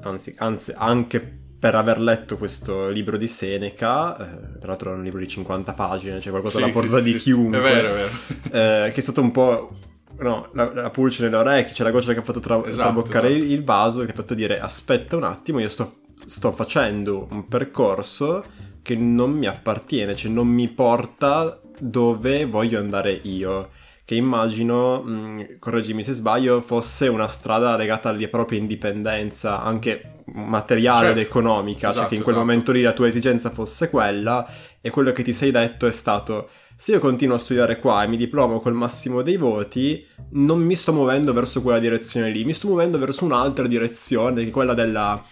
anzi, 0.03 0.35
anzi, 0.39 0.73
anche 0.77 1.21
per 1.61 1.75
aver 1.75 2.01
letto 2.01 2.39
questo 2.39 2.89
libro 2.89 3.19
di 3.19 3.27
Seneca, 3.27 4.17
eh, 4.17 4.59
tra 4.59 4.69
l'altro 4.69 4.93
è 4.93 4.95
un 4.95 5.03
libro 5.03 5.19
di 5.19 5.29
50 5.29 5.75
pagine, 5.75 6.19
cioè 6.19 6.31
qualcosa 6.31 6.57
sì, 6.57 6.63
alla 6.63 6.73
portata 6.73 7.03
sì, 7.03 7.13
di 7.13 7.19
sì, 7.19 7.25
chiunque, 7.25 7.59
è 7.59 7.61
vero, 7.61 7.89
è 7.89 7.93
vero. 7.93 8.87
Eh, 8.87 8.91
che 8.93 8.99
è 8.99 9.03
stato 9.03 9.21
un 9.21 9.31
po' 9.31 9.77
no, 10.21 10.49
la, 10.55 10.73
la, 10.73 10.91
pulce 10.91 11.23
nelle 11.23 11.37
orecchie, 11.37 11.75
c'è 11.75 11.85
la 11.85 11.91
goccia 11.91 12.15
che 12.15 12.21
ha 12.21 12.23
fatto 12.23 12.41
tra- 12.41 12.65
esatto, 12.65 12.91
traboccare 12.93 13.29
esatto. 13.29 13.53
il 13.53 13.63
vaso, 13.63 14.05
che 14.05 14.13
ha 14.13 14.15
fatto 14.15 14.35
dire 14.35 14.59
aspetta 14.59 15.17
un 15.17 15.25
attimo, 15.25 15.61
io 15.61 15.69
sto, 15.69 16.01
sto, 16.25 16.51
facendo 16.51 17.29
un 17.31 17.47
percorso 17.47 18.43
che 18.81 18.97
non 18.97 19.33
mi 19.33 19.47
appartiene, 19.47 20.15
cioè 20.15 20.31
non 20.31 20.49
mi 20.49 20.69
porta 20.69 21.61
dove 21.79 22.47
voglio 22.47 22.79
andare 22.79 23.13
io 23.13 23.69
che 24.11 24.17
immagino, 24.17 25.03
mh, 25.03 25.13
mm, 25.13 25.41
correggimi 25.61 26.03
se 26.03 26.15
sbaglio, 26.15 26.61
fosse 26.63 27.07
una 27.07 27.29
strada 27.29 27.77
legata 27.77 28.09
alla 28.09 28.27
propria 28.27 28.59
indipendenza, 28.59 29.63
anche 29.63 30.15
materiale 30.33 31.07
certo. 31.07 31.21
ed 31.21 31.27
economica, 31.27 31.91
esatto, 31.91 32.01
cioè 32.01 32.09
che 32.09 32.15
in 32.17 32.23
quel 32.23 32.35
esatto. 32.35 32.49
momento 32.49 32.73
lì 32.73 32.83
la 32.83 32.91
tua 32.91 33.07
esigenza 33.07 33.51
fosse 33.51 33.89
quella 33.89 34.45
e 34.81 34.91
quello 34.91 35.13
che 35.13 35.23
ti 35.23 35.33
sei 35.33 35.53
detto 35.53 35.87
è 35.87 35.93
stato 35.93 36.49
se 36.75 36.91
io 36.91 36.99
continuo 36.99 37.37
a 37.37 37.39
studiare 37.39 37.79
qua 37.79 38.03
e 38.03 38.09
mi 38.09 38.17
diplomo 38.17 38.59
col 38.59 38.75
massimo 38.75 39.23
dei 39.23 39.37
voti, 39.37 40.05
non 40.31 40.59
mi 40.59 40.75
sto 40.75 40.93
muovendo 40.93 41.33
verso 41.33 41.63
quella 41.63 41.79
direzione 41.79 42.31
lì, 42.31 42.45
mi 42.45 42.53
sto 42.53 42.67
muovendo 42.67 42.99
verso 42.99 43.25
un'altra 43.25 43.69
direzione, 43.69 44.43
che 44.43 44.49
è 44.49 44.51
quella 44.51 44.75
della 44.75 45.23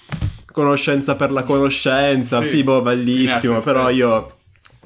conoscenza 0.52 1.16
per 1.16 1.32
la 1.32 1.42
conoscenza, 1.42 2.42
sì, 2.42 2.46
sì 2.46 2.62
boh, 2.62 2.82
bellissimo, 2.82 3.60
però 3.60 3.90
io 3.90 4.37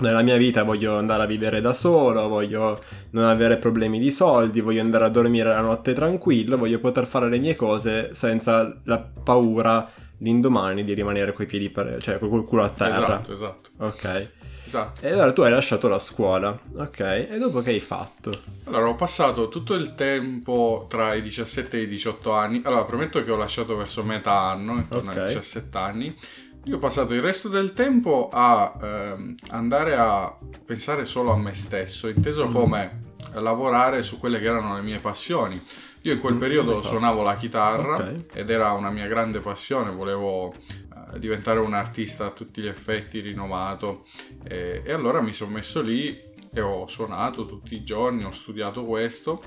nella 0.02 0.22
mia 0.22 0.36
vita 0.36 0.62
voglio 0.62 0.98
andare 0.98 1.22
a 1.22 1.26
vivere 1.26 1.60
da 1.60 1.72
solo, 1.72 2.28
voglio 2.28 2.78
non 3.10 3.24
avere 3.24 3.56
problemi 3.56 3.98
di 3.98 4.10
soldi, 4.10 4.60
voglio 4.60 4.82
andare 4.82 5.06
a 5.06 5.08
dormire 5.08 5.48
la 5.48 5.60
notte 5.60 5.94
tranquillo, 5.94 6.58
voglio 6.58 6.78
poter 6.78 7.06
fare 7.06 7.28
le 7.28 7.38
mie 7.38 7.56
cose 7.56 8.12
senza 8.12 8.74
la 8.84 8.98
paura 8.98 9.88
l'indomani 10.18 10.84
di 10.84 10.94
rimanere 10.94 11.32
coi 11.32 11.46
piedi 11.46 11.70
per, 11.70 11.98
cioè 12.00 12.18
col 12.18 12.44
culo 12.44 12.62
a 12.62 12.68
terra. 12.68 13.20
Esatto, 13.22 13.32
esatto. 13.32 13.70
Ok. 13.78 14.30
Esatto. 14.64 15.04
E 15.04 15.10
allora 15.10 15.32
tu 15.32 15.42
hai 15.42 15.50
lasciato 15.50 15.88
la 15.88 15.98
scuola, 15.98 16.58
ok? 16.76 17.00
E 17.00 17.38
dopo 17.38 17.60
che 17.60 17.70
hai 17.70 17.80
fatto? 17.80 18.30
Allora, 18.64 18.88
ho 18.88 18.94
passato 18.94 19.48
tutto 19.48 19.74
il 19.74 19.94
tempo 19.94 20.86
tra 20.88 21.14
i 21.14 21.22
17 21.22 21.78
e 21.78 21.82
i 21.82 21.88
18 21.88 22.32
anni. 22.32 22.62
Allora, 22.64 22.84
prometto 22.84 23.22
che 23.24 23.30
ho 23.30 23.36
lasciato 23.36 23.76
verso 23.76 24.04
metà 24.04 24.50
anno, 24.50 24.74
intorno 24.74 25.10
okay. 25.10 25.22
ai 25.22 25.34
17 25.34 25.78
anni 25.78 26.16
io 26.64 26.76
ho 26.76 26.78
passato 26.78 27.12
il 27.14 27.22
resto 27.22 27.48
del 27.48 27.72
tempo 27.72 28.28
a 28.32 28.72
ehm, 28.80 29.34
andare 29.50 29.96
a 29.96 30.36
pensare 30.64 31.04
solo 31.04 31.32
a 31.32 31.36
me 31.36 31.54
stesso, 31.54 32.08
inteso 32.08 32.46
Mm. 32.48 32.52
come 32.52 33.00
lavorare 33.34 34.02
su 34.02 34.18
quelle 34.18 34.38
che 34.38 34.46
erano 34.46 34.74
le 34.74 34.82
mie 34.82 34.98
passioni. 34.98 35.60
Io 36.02 36.12
in 36.12 36.20
quel 36.20 36.34
Mm, 36.34 36.38
periodo 36.38 36.76
hai 36.78 36.82
suonavo 36.84 37.22
la 37.22 37.36
chitarra 37.36 37.94
Ok. 37.96 38.24
ed 38.34 38.50
era 38.50 38.72
una 38.72 38.90
mia 38.90 39.06
grande 39.06 39.40
passione, 39.40 39.90
volevo 39.90 40.52
eh, 40.52 41.18
diventare 41.18 41.58
un 41.60 41.72
artista 41.74 42.26
a 42.26 42.30
tutti 42.30 42.60
gli 42.60 42.66
effetti 42.66 43.20
rinomato 43.20 44.04
e, 44.44 44.82
e 44.84 44.92
allora 44.92 45.20
mi 45.20 45.32
sono 45.32 45.52
messo 45.52 45.80
lì 45.80 46.30
e 46.54 46.60
ho 46.60 46.86
suonato 46.86 47.44
tutti 47.44 47.74
i 47.74 47.82
giorni, 47.84 48.24
ho 48.24 48.30
studiato 48.32 48.84
questo. 48.84 49.40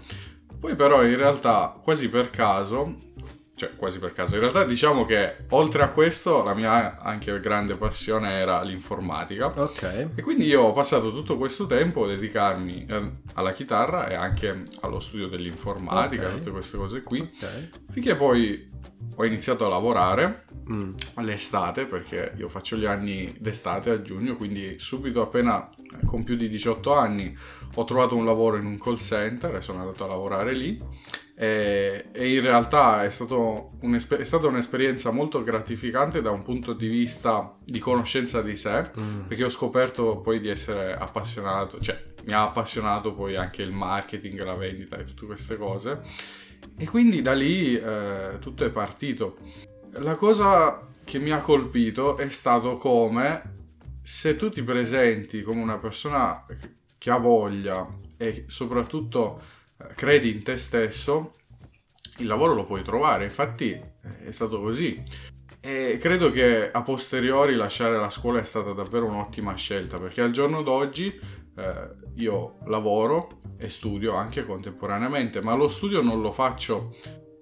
Poi 0.60 0.76
però 0.76 1.04
in 1.06 1.18
realtà 1.18 1.78
quasi 1.82 2.10
per 2.10 2.30
caso, 2.32 2.96
cioè 3.56 3.76
quasi 3.76 4.00
per 4.00 4.12
caso, 4.14 4.36
in 4.36 4.42
realtà 4.42 4.66
diciamo 4.66 5.06
che 5.06 5.38
oltre 5.50 5.82
a 5.84 5.90
questo 5.90 6.44
la 6.44 6.54
mia 6.54 7.00
anche 7.00 7.40
grande 7.40 7.76
passione 7.76 8.32
era 8.34 8.62
l'informatica. 8.62 9.48
Ok. 9.48 10.10
E 10.16 10.22
quindi 10.22 10.46
io 10.46 10.62
ho 10.62 10.74
passato 10.74 11.12
tutto 11.12 11.38
questo 11.38 11.66
tempo 11.66 12.04
a 12.04 12.08
dedicarmi 12.08 12.86
eh, 12.88 13.12
alla 13.36 13.54
chitarra 13.54 14.08
e 14.08 14.14
anche 14.16 14.66
allo 14.82 15.00
studio 15.00 15.28
dell'informatica, 15.28 16.28
Ok. 16.28 16.36
tutte 16.36 16.52
queste 16.52 16.78
cose 16.78 17.02
qui, 17.02 17.20
Ok. 17.22 17.70
finché 17.92 18.16
poi 18.16 18.70
ho 19.16 19.26
iniziato 19.26 19.66
a 19.66 19.70
lavorare 19.70 20.44
Mm. 20.68 20.94
all'estate, 21.14 21.86
perché 21.86 22.34
io 22.38 22.48
faccio 22.48 22.76
gli 22.76 22.86
anni 22.86 23.32
d'estate 23.40 23.92
a 23.92 24.02
giugno, 24.02 24.36
quindi 24.36 24.80
subito 24.80 25.22
appena 25.22 25.70
eh, 25.70 26.04
con 26.08 26.24
più 26.24 26.36
di 26.36 26.50
18 26.50 26.92
anni 26.96 27.38
ho 27.76 27.84
trovato 27.84 28.16
un 28.16 28.26
lavoro 28.26 28.58
in 28.58 28.66
un 28.66 28.80
call 28.80 28.98
center 28.98 29.54
e 29.54 29.62
sono 29.62 29.82
andato 29.82 30.04
a 30.04 30.08
lavorare 30.08 30.56
lì. 30.56 30.82
E, 31.38 32.06
e 32.14 32.34
in 32.34 32.42
realtà 32.42 33.04
è, 33.04 33.08
è 33.08 33.10
stata 33.10 34.48
un'esperienza 34.48 35.12
molto 35.12 35.44
gratificante 35.44 36.22
da 36.22 36.32
un 36.32 36.44
punto 36.44 36.72
di 36.74 36.88
vista 36.88 37.58
di 37.64 37.80
conoscenza 37.80 38.42
di 38.42 38.56
sé, 38.56 38.90
Mm. 39.00 39.22
perché 39.28 39.44
ho 39.44 39.50
scoperto 39.50 40.22
poi 40.22 40.40
di 40.40 40.48
essere 40.50 40.96
appassionato, 40.96 41.80
cioè 41.82 42.02
mi 42.26 42.34
ha 42.34 42.44
appassionato 42.44 43.14
poi 43.14 43.36
anche 43.36 43.62
il 43.62 43.72
marketing, 43.72 44.42
la 44.44 44.56
vendita 44.56 44.98
e 44.98 45.04
tutte 45.04 45.26
queste 45.26 45.58
cose. 45.58 46.00
E 46.78 46.86
quindi 46.88 47.22
da 47.22 47.34
lì 47.34 47.76
eh, 47.76 48.38
tutto 48.40 48.66
è 48.66 48.70
partito. 48.70 49.38
La 50.00 50.16
cosa 50.16 50.88
che 51.04 51.20
mi 51.20 51.32
ha 51.32 51.38
colpito 51.40 52.18
è 52.18 52.28
stato 52.30 52.78
come 52.78 53.54
se 54.02 54.36
tu 54.36 54.50
ti 54.50 54.64
presenti 54.64 55.42
come 55.42 55.62
una 55.62 55.78
persona 55.78 56.46
che 56.98 57.10
ha 57.12 57.18
voglia 57.18 57.88
e 58.18 58.46
soprattutto 58.48 59.42
credi 59.96 60.32
in 60.32 60.44
te 60.44 60.58
stesso, 60.58 61.34
il 62.18 62.28
lavoro 62.28 62.54
lo 62.54 62.66
puoi 62.66 62.84
trovare. 62.84 63.26
Infatti 63.26 63.72
eh, 63.72 64.26
è 64.26 64.32
stato 64.32 64.62
così. 64.62 65.02
E 65.60 65.98
credo 66.00 66.30
che 66.30 66.72
a 66.72 66.84
posteriori 66.84 67.56
lasciare 67.56 67.98
la 67.98 68.10
scuola 68.10 68.40
è 68.40 68.46
stata 68.46 68.72
davvero 68.72 69.06
un'ottima 69.06 69.56
scelta 69.56 69.98
perché 69.98 70.22
al 70.22 70.30
giorno 70.30 70.62
d'oggi 70.62 71.08
eh, 71.58 71.96
io 72.18 72.58
lavoro 72.66 73.28
e 73.58 73.68
studio 73.70 74.14
anche 74.14 74.46
contemporaneamente, 74.46 75.42
ma 75.42 75.56
lo 75.56 75.68
studio 75.68 76.02
non 76.02 76.22
lo 76.22 76.32
faccio 76.32 76.96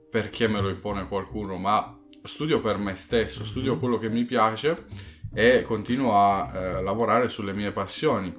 perché 0.10 0.48
me 0.48 0.62
lo 0.62 0.70
impone 0.70 1.08
qualcuno, 1.08 1.58
ma 1.58 2.00
studio 2.24 2.62
per 2.62 2.78
me 2.78 2.96
stesso, 2.96 3.44
studio 3.44 3.78
quello 3.78 3.98
che 3.98 4.10
mi 4.10 4.24
piace 4.24 4.86
e 5.34 5.64
continuo 5.64 6.16
a 6.16 6.52
eh, 6.54 6.82
lavorare 6.82 7.28
sulle 7.28 7.54
mie 7.54 7.72
passioni 7.72 8.34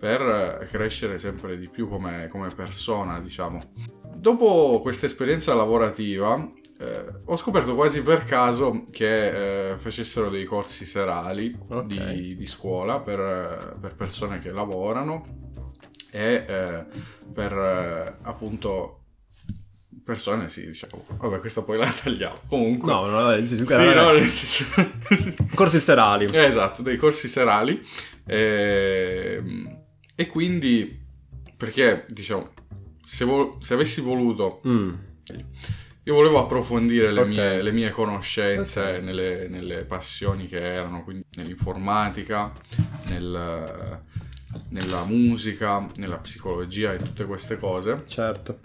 per 0.00 0.22
eh, 0.62 0.66
crescere 0.66 1.18
sempre 1.18 1.58
di 1.58 1.68
più 1.68 1.86
come, 1.86 2.26
come 2.28 2.48
persona, 2.48 3.20
diciamo. 3.20 3.60
Dopo 4.16 4.80
questa 4.80 5.04
esperienza 5.06 5.54
lavorativa 5.54 6.50
eh, 6.78 7.04
ho 7.26 7.36
scoperto 7.36 7.74
quasi 7.74 8.02
per 8.02 8.24
caso 8.24 8.86
che 8.90 9.72
eh, 9.72 9.76
facessero 9.76 10.30
dei 10.30 10.44
corsi 10.44 10.86
serali 10.86 11.54
Ok. 11.68 11.84
di, 11.84 12.34
di 12.34 12.46
scuola 12.46 12.98
per, 13.00 13.20
eh, 13.20 13.78
per 13.78 13.94
persone 13.94 14.40
che 14.40 14.50
lavorano 14.50 15.38
e 16.10 16.44
eh, 16.48 16.84
per 17.32 17.52
eh, 17.52 18.16
appunto 18.22 18.96
persone, 20.02 20.48
sì, 20.48 20.66
diciamo. 20.66 21.04
Vabbè, 21.18 21.38
questa 21.38 21.62
poi 21.62 21.76
la 21.78 21.86
tagliamo. 21.88 22.40
Comunque. 22.48 22.90
No, 22.90 23.04
no, 23.06 23.28
nel 23.28 23.46
senso, 23.46 23.64
Sì, 23.66 23.94
no, 23.94 24.12
nel 24.12 24.22
senso- 24.22 25.44
corsi 25.54 25.78
sterali. 25.78 26.24
eh, 26.24 26.44
esatto, 26.44 26.80
dei 26.82 26.96
corsi 26.96 27.28
serali. 27.28 27.80
Ehm, 28.26 29.78
E, 30.20 30.26
quindi, 30.26 31.00
perché, 31.56 32.04
diciamo, 32.10 32.50
se, 33.02 33.24
vo- 33.24 33.56
se 33.60 33.72
avessi 33.72 34.02
voluto, 34.02 34.60
Mm. 34.68 34.92
io 36.04 36.14
volevo 36.14 36.38
approfondire 36.40 37.10
le, 37.10 37.20
Ok. 37.22 37.28
mie, 37.28 37.62
le 37.62 37.72
mie 37.72 37.90
conoscenze 37.90 38.80
Ok. 38.96 39.02
nelle, 39.02 39.48
nelle 39.48 39.84
passioni 39.86 40.46
che 40.46 40.60
erano, 40.60 41.02
quindi 41.04 41.24
nell'informatica, 41.36 42.52
nel- 43.06 44.02
nella 44.68 45.04
musica, 45.06 45.86
nella 45.96 46.18
psicologia 46.18 46.92
e 46.92 46.98
tutte 46.98 47.24
queste 47.24 47.58
cose 47.58 48.02
Certo. 48.06 48.58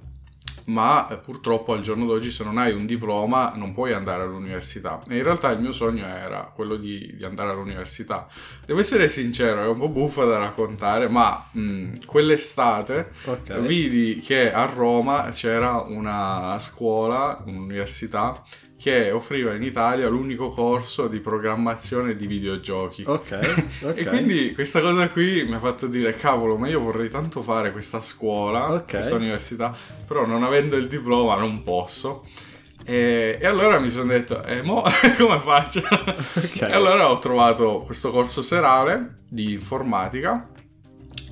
Ma 0.67 1.07
eh, 1.09 1.17
purtroppo 1.17 1.73
al 1.73 1.81
giorno 1.81 2.05
d'oggi 2.05 2.31
se 2.31 2.43
non 2.43 2.57
hai 2.57 2.73
un 2.73 2.85
diploma 2.85 3.53
non 3.55 3.71
puoi 3.71 3.93
andare 3.93 4.23
all'università 4.23 4.99
e 5.07 5.17
in 5.17 5.23
realtà 5.23 5.51
il 5.51 5.59
mio 5.59 5.71
sogno 5.71 6.05
era 6.07 6.51
quello 6.55 6.75
di, 6.75 7.13
di 7.15 7.23
andare 7.23 7.51
all'università 7.51 8.27
devo 8.65 8.79
essere 8.79 9.07
sincero 9.09 9.63
è 9.63 9.67
un 9.67 9.77
po' 9.77 9.89
buffa 9.89 10.23
da 10.25 10.37
raccontare 10.39 11.07
ma 11.07 11.47
mh, 11.51 12.05
quell'estate 12.05 13.11
Ok. 13.25 13.59
vidi 13.59 14.19
che 14.19 14.51
a 14.51 14.65
Roma 14.65 15.29
c'era 15.31 15.81
una 15.87 16.57
scuola 16.59 17.43
un'università 17.45 18.41
che 18.77 19.09
offriva 19.11 19.53
in 19.53 19.63
Italia 19.63 20.07
l'unico 20.09 20.49
corso 20.49 21.07
di 21.07 21.19
programmazione 21.19 22.15
di 22.15 22.27
videogiochi 22.27 23.03
Ok. 23.05 23.39
ok. 23.83 23.97
e 23.97 24.05
quindi 24.05 24.53
questa 24.53 24.81
cosa 24.81 25.09
qui 25.09 25.43
mi 25.45 25.53
ha 25.55 25.59
fatto 25.59 25.87
dire, 25.87 26.13
cavolo, 26.13 26.57
ma 26.57 26.67
io 26.67 26.79
vorrei 26.81 27.09
tanto 27.09 27.41
fare 27.41 27.71
questa 27.71 28.01
scuola, 28.01 28.73
Ok. 28.73 28.85
questa 28.91 29.15
università, 29.15 29.75
però 30.05 30.25
non 30.25 30.43
avendo 30.43 30.75
il 30.75 30.87
diploma 30.87 31.35
non 31.35 31.63
posso. 31.63 32.25
E, 32.87 33.39
e 33.41 33.45
allora 33.47 33.79
mi 33.79 33.89
sono 33.89 34.11
detto, 34.11 34.43
e 34.43 34.61
mo 34.61 34.83
come 35.17 35.39
faccio? 35.39 35.79
Ok. 35.79 36.61
E 36.61 36.71
allora 36.71 37.09
ho 37.09 37.17
trovato 37.17 37.81
questo 37.85 38.11
corso 38.11 38.41
serale 38.43 39.21
di 39.27 39.53
informatica 39.53 40.49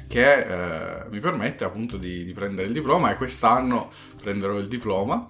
che 0.08 0.34
eh, 0.34 1.06
mi 1.10 1.20
permette 1.20 1.64
appunto 1.64 1.98
di, 1.98 2.24
di 2.24 2.34
prendere 2.34 2.68
il 2.68 2.74
diploma 2.74 3.12
e 3.12 3.16
quest'anno 3.16 3.92
prenderò 4.22 4.58
il 4.58 4.68
diploma. 4.68 5.28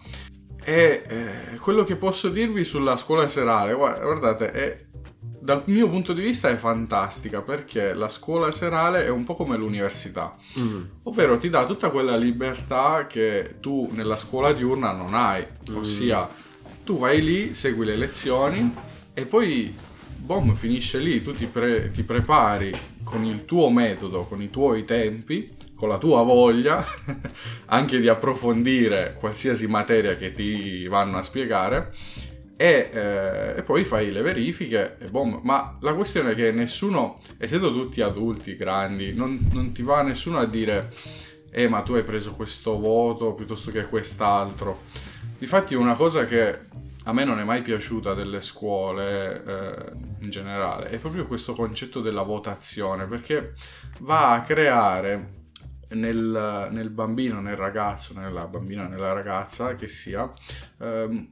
E 0.65 1.03
eh, 1.07 1.57
quello 1.57 1.83
che 1.83 1.95
posso 1.95 2.29
dirvi 2.29 2.63
sulla 2.63 2.95
scuola 2.97 3.27
serale, 3.27 3.73
gua- 3.73 3.99
guardate, 3.99 4.51
è, 4.51 4.85
dal 5.19 5.63
mio 5.65 5.89
punto 5.89 6.13
di 6.13 6.21
vista 6.21 6.49
è 6.49 6.55
fantastica 6.55 7.41
perché 7.41 7.93
la 7.93 8.07
scuola 8.07 8.49
serale 8.51 9.03
è 9.05 9.09
un 9.09 9.25
po' 9.25 9.35
come 9.35 9.57
l'università, 9.57 10.35
Mm. 10.57 10.81
ovvero 11.03 11.37
ti 11.37 11.49
dà 11.49 11.65
tutta 11.65 11.89
quella 11.89 12.15
libertà 12.15 13.07
che 13.07 13.55
tu 13.59 13.89
nella 13.91 14.15
scuola 14.15 14.53
diurna 14.53 14.93
non 14.93 15.13
hai, 15.13 15.45
ossia 15.73 16.29
tu 16.85 16.97
vai 16.97 17.21
lì, 17.21 17.53
segui 17.53 17.85
le 17.85 17.95
lezioni 17.97 18.73
e 19.13 19.25
poi, 19.25 19.75
boom, 20.15 20.53
finisce 20.53 20.99
lì, 20.99 21.21
tu 21.21 21.33
ti, 21.33 21.45
pre- 21.47 21.91
ti 21.91 22.03
prepari 22.03 22.73
con 23.03 23.25
il 23.25 23.43
tuo 23.45 23.69
metodo, 23.69 24.23
con 24.23 24.41
i 24.41 24.49
tuoi 24.49 24.85
tempi, 24.85 25.51
con 25.75 25.89
la 25.89 25.97
tua 25.97 26.21
voglia 26.23 26.83
anche 27.67 27.99
di 27.99 28.07
approfondire 28.07 29.15
qualsiasi 29.19 29.67
materia 29.67 30.15
che 30.15 30.33
ti 30.33 30.87
vanno 30.87 31.17
a 31.17 31.23
spiegare 31.23 31.91
e, 32.55 32.89
eh, 32.93 33.53
e 33.57 33.63
poi 33.63 33.83
fai 33.83 34.11
le 34.11 34.21
verifiche 34.21 34.97
e 34.99 35.09
boom. 35.09 35.41
Ma 35.43 35.77
la 35.81 35.93
questione 35.93 36.31
è 36.31 36.35
che 36.35 36.51
nessuno, 36.51 37.19
essendo 37.37 37.71
tutti 37.71 38.01
adulti, 38.01 38.55
grandi, 38.55 39.13
non, 39.13 39.49
non 39.51 39.71
ti 39.71 39.81
va 39.81 40.01
nessuno 40.01 40.39
a 40.39 40.45
dire 40.45 40.91
eh 41.55 41.67
ma 41.67 41.81
tu 41.81 41.93
hai 41.93 42.03
preso 42.03 42.33
questo 42.33 42.79
voto 42.79 43.33
piuttosto 43.33 43.69
che 43.69 43.85
quest'altro. 43.85 44.83
Difatti 45.37 45.75
una 45.75 45.95
cosa 45.95 46.25
che 46.25 46.71
a 47.05 47.13
me 47.13 47.25
non 47.25 47.39
è 47.39 47.43
mai 47.43 47.61
piaciuta 47.61 48.13
delle 48.13 48.41
scuole 48.41 49.43
eh, 49.43 49.91
in 50.21 50.29
generale 50.29 50.89
è 50.89 50.97
proprio 50.97 51.25
questo 51.25 51.53
concetto 51.53 51.99
della 51.99 52.21
votazione 52.21 53.05
perché 53.07 53.53
va 53.99 54.31
a 54.31 54.41
creare 54.41 55.41
nel, 55.93 56.67
nel 56.71 56.89
bambino, 56.89 57.39
nel 57.41 57.55
ragazzo, 57.55 58.13
nella 58.15 58.47
bambina, 58.47 58.87
nella 58.87 59.13
ragazza 59.13 59.75
che 59.75 59.87
sia, 59.87 60.31
ehm, 60.79 61.31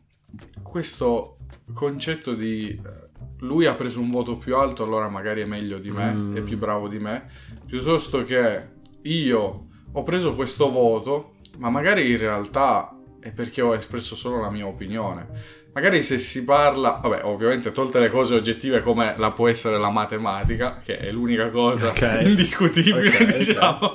questo 0.62 1.38
concetto 1.74 2.34
di 2.34 2.70
eh, 2.70 3.10
lui 3.40 3.66
ha 3.66 3.74
preso 3.74 4.00
un 4.00 4.10
voto 4.10 4.38
più 4.38 4.56
alto, 4.56 4.84
allora 4.84 5.08
magari 5.10 5.42
è 5.42 5.46
meglio 5.46 5.78
di 5.80 5.92
me, 5.92 6.12
Mm. 6.14 6.36
è 6.38 6.42
più 6.42 6.58
bravo 6.58 6.88
di 6.88 7.00
me, 7.00 7.28
piuttosto 7.66 8.24
che 8.24 8.68
io 9.04 9.68
ho 9.92 10.04
preso 10.04 10.36
questo 10.36 10.72
voto, 10.72 11.34
ma 11.58 11.70
magari 11.70 12.10
in 12.12 12.18
realtà 12.18 12.96
è 13.20 13.32
perché 13.32 13.62
ho 13.62 13.74
espresso 13.76 14.16
solo 14.16 14.40
la 14.40 14.50
mia 14.50 14.66
opinione. 14.66 15.60
Magari 15.74 16.04
se 16.04 16.18
si 16.18 16.44
parla, 16.44 17.00
vabbè, 17.02 17.24
ovviamente 17.24 17.72
tolte 17.72 18.00
le 18.00 18.10
cose 18.10 18.36
oggettive 18.36 18.82
come 18.82 19.16
la 19.18 19.32
può 19.32 19.48
essere 19.48 19.78
la 19.78 19.90
matematica, 19.90 20.80
che 20.84 20.98
è 20.98 21.12
l'unica 21.14 21.50
cosa 21.50 21.90
Ok. 21.90 22.20
indiscutibile, 22.24 23.08
Ok, 23.08 23.22
ok. 23.22 23.38
diciamo. 23.38 23.94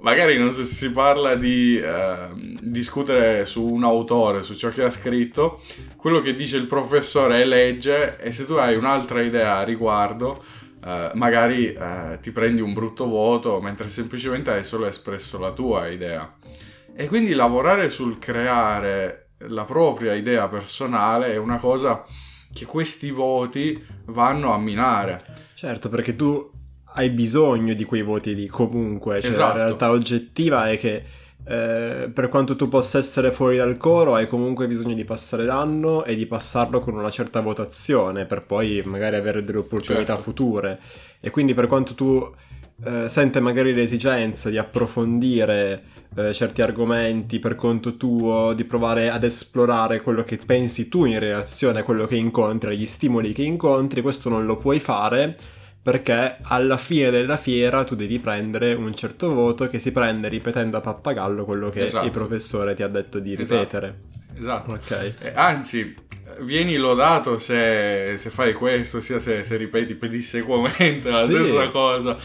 Magari 0.00 0.38
non 0.38 0.52
so 0.52 0.64
se 0.64 0.74
si 0.74 0.90
parla 0.92 1.34
di 1.34 1.78
eh, 1.78 2.28
discutere 2.60 3.44
su 3.44 3.64
un 3.64 3.84
autore, 3.84 4.42
su 4.42 4.54
ciò 4.54 4.70
che 4.70 4.82
ha 4.82 4.90
scritto, 4.90 5.62
quello 5.96 6.20
che 6.20 6.34
dice 6.34 6.56
il 6.56 6.66
professore 6.66 7.42
è 7.42 7.44
legge 7.44 8.18
e 8.18 8.32
se 8.32 8.46
tu 8.46 8.54
hai 8.54 8.76
un'altra 8.76 9.20
idea 9.20 9.58
a 9.58 9.64
riguardo, 9.64 10.42
eh, 10.84 11.10
magari 11.14 11.72
eh, 11.72 12.18
ti 12.22 12.30
prendi 12.30 12.60
un 12.60 12.72
brutto 12.72 13.06
voto 13.06 13.60
mentre 13.60 13.88
semplicemente 13.88 14.50
hai 14.50 14.64
solo 14.64 14.86
espresso 14.86 15.38
la 15.38 15.52
tua 15.52 15.88
idea. 15.88 16.36
E 16.94 17.06
quindi 17.06 17.32
lavorare 17.32 17.88
sul 17.88 18.18
creare 18.18 19.30
la 19.48 19.64
propria 19.64 20.14
idea 20.14 20.48
personale 20.48 21.32
è 21.32 21.36
una 21.36 21.58
cosa 21.58 22.04
che 22.52 22.66
questi 22.66 23.10
voti 23.10 23.82
vanno 24.06 24.52
a 24.52 24.58
minare. 24.58 25.22
Certo, 25.54 25.88
perché 25.88 26.16
tu 26.16 26.50
hai 26.94 27.10
bisogno 27.10 27.74
di 27.74 27.84
quei 27.84 28.02
voti 28.02 28.34
lì 28.34 28.46
comunque, 28.46 29.20
cioè 29.20 29.30
Esatto. 29.30 29.56
la 29.56 29.64
realtà 29.64 29.90
oggettiva 29.90 30.70
è 30.70 30.78
che 30.78 31.02
eh, 31.44 32.10
per 32.12 32.28
quanto 32.28 32.54
tu 32.54 32.68
possa 32.68 32.98
essere 32.98 33.32
fuori 33.32 33.56
dal 33.56 33.76
coro 33.78 34.14
hai 34.14 34.28
comunque 34.28 34.66
bisogno 34.66 34.94
di 34.94 35.04
passare 35.04 35.44
l'anno 35.44 36.04
e 36.04 36.14
di 36.14 36.26
passarlo 36.26 36.80
con 36.80 36.94
una 36.94 37.08
certa 37.10 37.40
votazione 37.40 38.26
per 38.26 38.42
poi 38.42 38.82
magari 38.84 39.16
avere 39.16 39.42
delle 39.42 39.58
opportunità 39.58 40.14
Certo. 40.14 40.22
future 40.22 40.78
e 41.18 41.30
quindi 41.30 41.54
per 41.54 41.66
quanto 41.66 41.94
tu 41.94 42.30
eh, 42.84 43.08
sente 43.08 43.40
magari 43.40 43.72
l'esigenza 43.74 44.50
di 44.50 44.58
approfondire 44.58 45.82
eh, 46.16 46.32
certi 46.34 46.60
argomenti 46.60 47.38
per 47.38 47.54
conto 47.54 47.96
tuo, 47.96 48.52
di 48.54 48.64
provare 48.64 49.10
ad 49.10 49.24
esplorare 49.24 50.02
quello 50.02 50.22
che 50.24 50.38
pensi 50.44 50.88
tu 50.88 51.04
in 51.06 51.18
relazione 51.18 51.80
a 51.80 51.82
quello 51.84 52.06
che 52.06 52.16
incontri, 52.16 52.70
agli 52.74 52.86
stimoli 52.86 53.32
che 53.32 53.42
incontri, 53.42 54.02
questo 54.02 54.28
non 54.28 54.44
lo 54.44 54.56
puoi 54.56 54.78
fare 54.80 55.36
perché 55.82 56.36
alla 56.42 56.76
fine 56.76 57.10
della 57.10 57.36
fiera 57.38 57.84
tu 57.84 57.94
devi 57.94 58.18
prendere 58.18 58.74
un 58.74 58.94
certo 58.94 59.32
voto 59.32 59.68
che 59.68 59.78
si 59.78 59.92
prende 59.92 60.28
ripetendo 60.28 60.76
a 60.76 60.80
pappagallo 60.80 61.44
quello 61.44 61.68
che 61.70 61.82
Esatto. 61.82 62.04
il 62.04 62.10
professore 62.10 62.74
ti 62.74 62.82
ha 62.82 62.88
detto 62.88 63.18
di 63.18 63.32
Esatto. 63.34 63.54
ripetere. 63.60 63.98
Esatto. 64.38 64.72
Ok. 64.72 65.14
Eh, 65.20 65.32
anzi, 65.34 65.94
vieni 66.42 66.76
lodato 66.76 67.38
se, 67.38 68.14
se 68.16 68.30
fai 68.30 68.52
questo, 68.52 69.00
sia 69.00 69.18
se, 69.18 69.42
se 69.42 69.56
ripeti 69.56 69.94
pedissequamente 69.94 71.08
la 71.10 71.26
Sì. 71.26 71.30
stessa 71.42 71.68
cosa. 71.70 72.16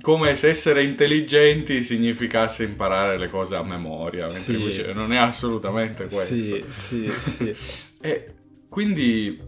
Come 0.00 0.34
se 0.34 0.48
essere 0.48 0.82
intelligenti 0.82 1.80
significasse 1.82 2.64
imparare 2.64 3.18
le 3.18 3.28
cose 3.28 3.54
a 3.54 3.62
memoria, 3.62 4.22
mentre 4.26 4.40
Sì. 4.40 4.54
invece 4.58 4.92
non 4.94 5.12
è 5.12 5.16
assolutamente 5.18 6.08
questo. 6.08 6.34
Sì, 6.34 6.64
sì, 6.68 7.12
sì. 7.20 7.54
E 8.04 8.26
quindi 8.68 9.38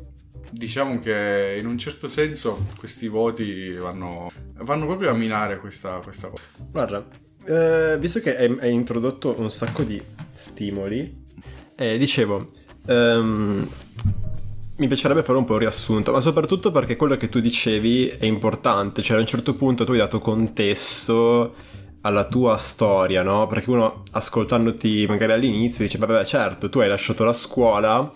diciamo 0.55 1.01
che 1.01 1.57
in 1.59 1.67
un 1.67 1.77
certo 1.77 2.07
senso 2.07 2.67
questi 2.79 3.09
voti 3.09 3.73
vanno, 3.73 4.31
vanno 4.59 4.87
proprio 4.87 5.11
a 5.11 5.15
minare 5.15 5.59
questa, 5.59 5.99
questa 5.99 6.29
cosa. 6.29 6.43
Guarda, 6.71 7.07
eh, 7.45 7.99
visto 7.99 8.21
che 8.21 8.37
hai, 8.37 8.57
hai 8.61 8.73
introdotto 8.73 9.35
un 9.39 9.51
sacco 9.51 9.83
di 9.83 10.01
stimoli, 10.33 11.23
eh, 11.75 11.99
dicevo, 11.99 12.51
ehm, 12.87 13.69
mi 14.77 14.87
piacerebbe 14.87 15.23
fare 15.23 15.39
un 15.39 15.45
po' 15.45 15.55
un 15.55 15.59
riassunto, 15.59 16.13
ma 16.13 16.21
soprattutto 16.21 16.71
perché 16.71 16.97
quello 16.97 17.17
che 17.17 17.29
tu 17.29 17.41
dicevi 17.41 18.09
è 18.09 18.25
importante, 18.25 19.03
cioè 19.03 19.17
a 19.17 19.21
un 19.21 19.27
certo 19.27 19.55
punto 19.55 19.85
tu 19.85 19.93
hai 19.93 19.99
dato 19.99 20.21
contesto 20.21 21.55
alla 22.03 22.27
tua 22.27 22.57
storia, 22.59 23.23
no? 23.23 23.47
Perché 23.47 23.71
uno 23.71 24.03
ascoltandoti 24.13 25.07
magari 25.09 25.33
all'inizio 25.33 25.85
dice, 25.85 25.99
vabbè 25.99 26.25
certo, 26.25 26.69
tu 26.69 26.79
hai 26.79 26.89
lasciato 26.89 27.25
la 27.25 27.33
scuola 27.33 28.11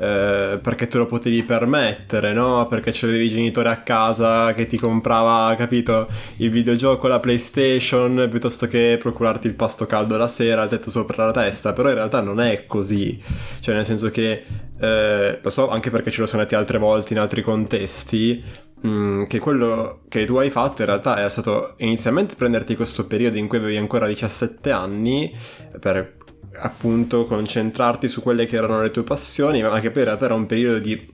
eh, 0.00 0.58
perché 0.62 0.88
te 0.88 0.96
lo 0.96 1.04
potevi 1.04 1.42
permettere, 1.42 2.32
no? 2.32 2.66
Perché 2.68 2.90
c'avevi 2.90 3.26
i 3.26 3.28
genitori 3.28 3.68
a 3.68 3.82
casa 3.82 4.54
che 4.54 4.66
ti 4.66 4.78
comprava, 4.78 5.54
capito, 5.56 6.08
il 6.36 6.48
videogioco, 6.50 7.06
la 7.06 7.20
PlayStation, 7.20 8.26
piuttosto 8.30 8.66
che 8.66 8.96
procurarti 8.98 9.46
il 9.46 9.52
pasto 9.52 9.84
caldo 9.84 10.16
la 10.16 10.26
sera, 10.26 10.62
il 10.62 10.70
tetto 10.70 10.90
sopra 10.90 11.26
la 11.26 11.32
testa. 11.32 11.74
Però 11.74 11.90
in 11.90 11.96
realtà 11.96 12.20
non 12.22 12.40
è 12.40 12.64
così. 12.64 13.22
Cioè, 13.60 13.74
nel 13.74 13.84
senso 13.84 14.08
che, 14.08 14.42
eh, 14.80 15.38
lo 15.42 15.50
so 15.50 15.68
anche 15.68 15.90
perché 15.90 16.10
ce 16.10 16.20
lo 16.20 16.26
sono 16.26 16.42
detti 16.42 16.54
altre 16.54 16.78
volte 16.78 17.12
in 17.12 17.18
altri 17.18 17.42
contesti, 17.42 18.42
mm, 18.86 19.24
che 19.24 19.38
quello 19.38 20.00
che 20.08 20.24
tu 20.24 20.36
hai 20.36 20.48
fatto 20.48 20.80
in 20.80 20.88
realtà 20.88 21.18
era 21.18 21.28
stato 21.28 21.74
inizialmente 21.78 22.36
prenderti 22.36 22.74
questo 22.74 23.04
periodo 23.04 23.36
in 23.36 23.48
cui 23.48 23.58
avevi 23.58 23.76
ancora 23.76 24.06
17 24.06 24.70
anni 24.70 25.36
per 25.78 26.16
appunto 26.60 27.24
concentrarti 27.24 28.08
su 28.08 28.22
quelle 28.22 28.46
che 28.46 28.56
erano 28.56 28.82
le 28.82 28.90
tue 28.90 29.02
passioni, 29.02 29.62
ma 29.62 29.80
che 29.80 29.90
poi 29.90 30.02
in 30.02 30.08
realtà 30.08 30.24
era 30.26 30.34
un 30.34 30.46
periodo 30.46 30.78
di, 30.78 31.08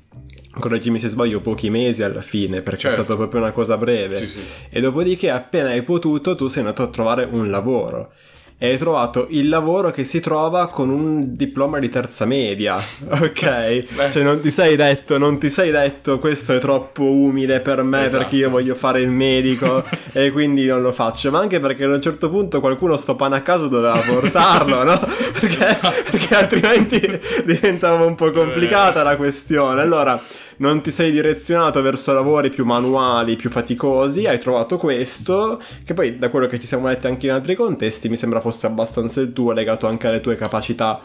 correggimi 0.59 0.99
se 0.99 1.09
sbaglio, 1.09 1.41
pochi 1.41 1.71
mesi 1.71 2.03
alla 2.03 2.23
fine, 2.23 2.63
perché 2.63 2.81
Certo. 2.81 3.01
è 3.01 3.05
stata 3.05 3.17
proprio 3.17 3.41
una 3.41 3.53
cosa 3.53 3.77
breve. 3.77 4.17
Sì, 4.17 4.27
sì. 4.27 4.41
E 4.71 4.81
dopodiché, 4.81 5.31
appena 5.31 5.71
hai 5.71 5.83
potuto, 5.83 6.35
tu 6.35 6.49
sei 6.49 6.61
andato 6.61 6.83
a 6.83 6.89
trovare 6.89 7.29
un 7.31 7.51
lavoro. 7.51 8.13
E 8.59 8.71
hai 8.71 8.79
trovato 8.79 9.27
il 9.31 9.51
lavoro 9.51 9.91
che 9.91 10.05
si 10.05 10.19
trova 10.19 10.69
con 10.69 10.89
un 10.89 11.37
diploma 11.37 11.79
di 11.79 11.91
terza 11.91 12.25
media, 12.25 12.77
ok? 13.07 14.11
Cioè 14.11 14.23
non 14.23 14.41
ti 14.41 14.51
sei 14.51 14.77
detto, 14.77 15.19
non 15.19 15.39
ti 15.39 15.51
sei 15.51 15.71
detto 15.71 16.19
questo 16.19 16.55
è 16.55 16.59
troppo 16.59 17.03
umile 17.03 17.61
per 17.61 17.83
me 17.83 18.05
Esatto. 18.05 18.23
perché 18.23 18.37
io 18.37 18.49
voglio 18.49 18.75
fare 18.75 19.03
il 19.03 19.11
medico 19.11 19.85
e 20.13 20.33
quindi 20.33 20.65
non 20.65 20.81
lo 20.81 20.91
faccio, 20.91 21.31
ma 21.31 21.39
anche 21.39 21.61
perché 21.61 21.85
a 21.85 21.89
un 21.89 22.01
certo 22.01 22.31
punto 22.31 22.61
qualcuno 22.61 22.97
sto 22.97 23.15
pane 23.15 23.37
a 23.37 23.43
caso 23.43 23.69
doveva 23.69 23.99
portarlo, 23.99 24.85
no? 24.85 24.99
Perché, 25.39 25.79
perché 26.11 26.35
altrimenti 26.35 27.21
diventava 27.45 28.03
un 28.07 28.15
po' 28.15 28.31
complicata 28.33 29.03
la 29.03 29.17
questione. 29.17 29.83
Allora 29.83 30.19
non 30.59 30.81
ti 30.83 30.91
sei 30.91 31.11
direzionato 31.11 31.83
verso 31.83 32.13
lavori 32.15 32.51
più 32.51 32.65
manuali, 32.65 33.37
più 33.37 33.51
faticosi, 33.51 34.27
hai 34.27 34.39
trovato 34.39 34.79
questo, 34.79 35.61
che 35.85 35.95
poi 35.95 36.19
da 36.19 36.31
quello 36.31 36.47
che 36.47 36.59
ci 36.59 36.67
siamo 36.67 36.89
letti 36.89 37.07
anche 37.07 37.27
in 37.27 37.33
altri 37.33 37.55
contesti 37.55 38.09
mi 38.09 38.17
sembra 38.17 38.41
fosse 38.41 38.67
abbastanza 38.67 39.21
il 39.21 39.33
tuo, 39.33 39.53
legato 39.53 39.87
anche 39.87 40.07
alle 40.07 40.21
tue 40.21 40.37
capacità 40.37 41.03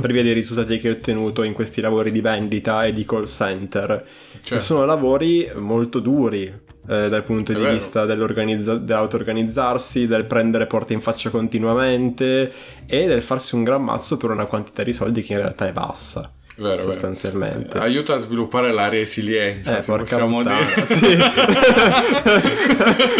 per 0.00 0.12
via 0.12 0.22
dei 0.22 0.32
risultati 0.32 0.78
che 0.78 0.88
hai 0.88 0.94
ottenuto 0.94 1.42
in 1.42 1.54
questi 1.54 1.80
lavori 1.80 2.12
di 2.12 2.20
vendita 2.20 2.84
e 2.84 2.92
di 2.92 3.04
call 3.04 3.24
center, 3.24 4.04
che 4.32 4.38
Certo. 4.42 4.62
sono 4.62 4.84
lavori 4.84 5.50
molto 5.56 5.98
duri 5.98 6.44
eh, 6.44 7.08
dal 7.08 7.24
punto 7.24 7.50
È 7.50 7.54
di 7.56 7.60
vero. 7.62 7.72
vista 7.72 8.04
dell'auto-organizzarsi, 8.06 10.06
del 10.06 10.26
prendere 10.26 10.66
porte 10.66 10.92
in 10.92 11.00
faccia 11.00 11.30
continuamente 11.30 12.52
e 12.86 13.06
del 13.06 13.22
farsi 13.22 13.56
un 13.56 13.64
gran 13.64 13.82
mazzo 13.82 14.16
per 14.16 14.30
una 14.30 14.44
quantità 14.46 14.84
di 14.84 14.92
soldi 14.92 15.22
che 15.22 15.32
in 15.32 15.40
realtà 15.40 15.66
è 15.66 15.72
bassa. 15.72 16.32
Vero, 16.58 16.70
vero. 16.76 16.82
sostanzialmente. 16.82 17.78
Eh, 17.78 17.80
aiuta 17.80 18.14
a 18.14 18.18
sviluppare 18.18 18.72
la 18.72 18.88
resilienza, 18.88 19.78
Eh, 19.78 19.82
se 19.82 19.90
porca 19.90 20.04
possiamo 20.16 20.38
puttana, 20.38 20.66
dire. 20.66 20.84
sì. 20.86 21.16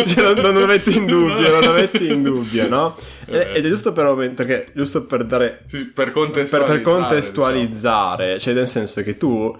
Cioè, 0.14 0.34
non, 0.40 0.54
lo 0.54 0.66
metti 0.66 0.96
in 0.96 1.06
dubbio, 1.06 1.50
non 1.50 1.60
lo 1.60 1.72
metti 1.72 2.10
in 2.10 2.22
dubbio, 2.22 2.68
no? 2.68 2.96
Eh. 3.26 3.52
Ed 3.54 3.64
è 3.64 3.68
giusto 3.68 3.92
per, 3.92 4.32
perché, 4.34 4.66
giusto 4.74 5.04
per 5.04 5.24
dare 5.24 5.62
Sì, 5.66 5.86
per 5.86 6.04
per, 6.06 6.12
contestualizzare. 6.12 6.80
per 6.80 6.92
contestualizzare, 6.92 8.38
cioè 8.38 8.54
nel 8.54 8.66
senso 8.68 9.02
che 9.02 9.16
tu 9.16 9.56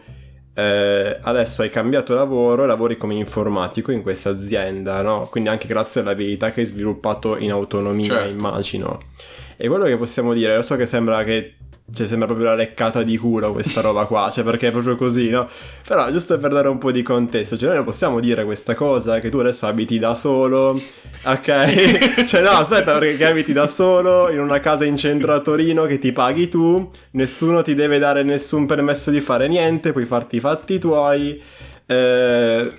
eh, 0.54 1.18
adesso 1.20 1.62
hai 1.62 1.70
cambiato 1.70 2.14
lavoro 2.14 2.64
e 2.64 2.66
lavori 2.66 2.96
come 2.96 3.14
informatico 3.14 3.92
in 3.92 4.02
questa 4.02 4.30
azienda, 4.30 5.02
no? 5.02 5.28
Quindi 5.30 5.50
anche 5.50 5.68
grazie 5.68 6.00
all'abilità 6.00 6.50
che 6.50 6.60
hai 6.60 6.66
sviluppato 6.66 7.36
in 7.36 7.50
autonomia, 7.52 8.04
Certo. 8.04 8.32
immagino. 8.32 9.00
E 9.56 9.68
quello 9.68 9.84
che 9.84 9.96
possiamo 9.96 10.34
dire, 10.34 10.54
lo 10.56 10.62
so 10.62 10.76
che 10.76 10.86
sembra 10.86 11.22
che 11.24 11.54
cioè, 11.92 12.07
sembra 12.07 12.27
proprio 12.27 12.48
la 12.48 12.55
leccata 12.55 13.03
di 13.03 13.16
culo 13.16 13.53
questa 13.53 13.81
roba 13.81 14.05
qua, 14.05 14.31
cioè 14.31 14.44
perché 14.44 14.68
è 14.68 14.70
proprio 14.70 14.94
così, 14.94 15.31
no? 15.31 15.48
Però 15.87 16.11
giusto 16.11 16.37
per 16.37 16.53
dare 16.53 16.68
un 16.68 16.77
po' 16.77 16.92
di 16.92 17.03
contesto, 17.03 17.57
cioè 17.57 17.68
noi 17.68 17.77
non 17.77 17.87
possiamo 17.87 18.20
dire 18.20 18.44
questa 18.44 18.74
cosa 18.74 19.20
che 19.20 19.31
tu 19.31 19.38
adesso 19.38 19.66
abiti 19.66 19.98
da 19.98 20.14
solo, 20.14 20.81
ok? 21.24 22.24
cioè 22.29 22.42
no, 22.42 22.51
aspetta, 22.51 22.98
perché 22.98 23.16
che 23.16 23.27
abiti 23.27 23.53
da 23.55 23.66
solo 23.66 24.31
in 24.31 24.40
una 24.40 24.61
casa 24.61 24.85
in 24.85 24.98
centro 24.98 25.33
a 25.33 25.40
Torino 25.40 25.87
che 25.87 25.98
ti 25.98 26.12
paghi 26.12 26.48
tu, 26.48 26.90
nessuno 27.12 27.62
ti 27.62 27.74
deve 27.74 27.98
dare 27.98 28.22
nessun 28.22 28.66
permesso 28.66 29.11
di 29.11 29.20
fare 29.20 29.48
niente, 29.48 29.92
puoi 29.92 30.05
farti 30.05 30.37
i 30.37 30.40
fatti 30.40 30.79
tuoi. 30.79 31.40
Eh, 31.87 32.72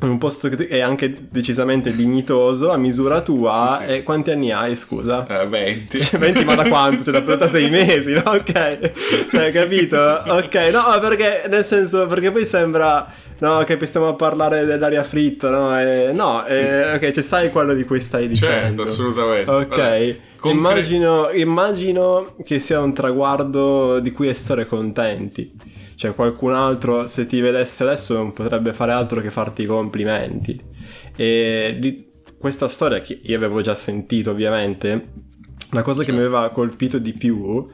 in 0.00 0.08
un 0.10 0.18
posto 0.18 0.48
che 0.48 0.68
è 0.68 0.78
anche 0.80 1.12
decisamente 1.28 1.94
dignitoso 1.94 2.70
a 2.70 2.76
misura 2.76 3.20
tua 3.20 3.78
Sì, 3.80 3.86
sì. 3.86 3.92
e 3.96 4.02
quanti 4.04 4.30
anni 4.30 4.52
hai 4.52 4.76
scusa? 4.76 5.26
Eh, 5.26 5.46
20. 5.46 6.02
Cioè, 6.02 6.20
20 6.20 6.44
ma 6.44 6.54
da 6.54 6.68
quanto? 6.68 7.02
Cioè, 7.02 7.20
da, 7.20 7.34
da 7.34 7.48
sei 7.48 7.68
mesi, 7.68 8.12
no? 8.12 8.22
Ok. 8.26 8.90
Cioè, 9.30 9.50
capito? 9.50 9.96
Ok, 9.98 10.54
no, 10.72 10.82
perché, 11.00 11.44
nel 11.48 11.64
senso, 11.64 12.06
perché 12.06 12.30
poi 12.30 12.44
sembra, 12.44 13.12
no, 13.40 13.64
che 13.64 13.76
stiamo 13.86 14.08
a 14.08 14.14
parlare 14.14 14.64
dell'aria 14.64 15.02
fritta, 15.02 15.50
no? 15.50 15.76
E, 15.80 16.12
no, 16.12 16.46
eh, 16.46 16.94
ok, 16.94 17.10
cioè, 17.10 17.22
sai 17.24 17.50
quello 17.50 17.74
di 17.74 17.82
cui 17.84 17.98
stai 18.00 18.28
dicendo. 18.28 18.54
Certo, 18.54 18.82
assolutamente. 18.82 19.50
Ok. 19.50 19.76
Vabbè, 19.76 20.16
Immagino, 20.44 21.30
immagino 21.32 22.36
che 22.44 22.60
sia 22.60 22.78
un 22.78 22.94
traguardo 22.94 23.98
di 23.98 24.12
cui 24.12 24.28
essere 24.28 24.66
contenti. 24.66 25.52
Cioè, 25.98 26.14
qualcun 26.14 26.54
altro, 26.54 27.08
se 27.08 27.26
ti 27.26 27.40
vedesse 27.40 27.82
adesso, 27.82 28.14
non 28.14 28.32
potrebbe 28.32 28.72
fare 28.72 28.92
altro 28.92 29.20
che 29.20 29.32
farti 29.32 29.62
i 29.62 29.66
complimenti. 29.66 30.62
E 31.16 31.76
di 31.80 32.06
questa 32.38 32.68
storia 32.68 33.00
che 33.00 33.18
io 33.20 33.36
avevo 33.36 33.62
già 33.62 33.74
sentito, 33.74 34.30
ovviamente, 34.30 35.08
la 35.72 35.82
cosa 35.82 36.04
che 36.04 36.12
mi 36.12 36.18
aveva 36.18 36.50
colpito 36.50 36.98
di 36.98 37.14
più 37.14 37.68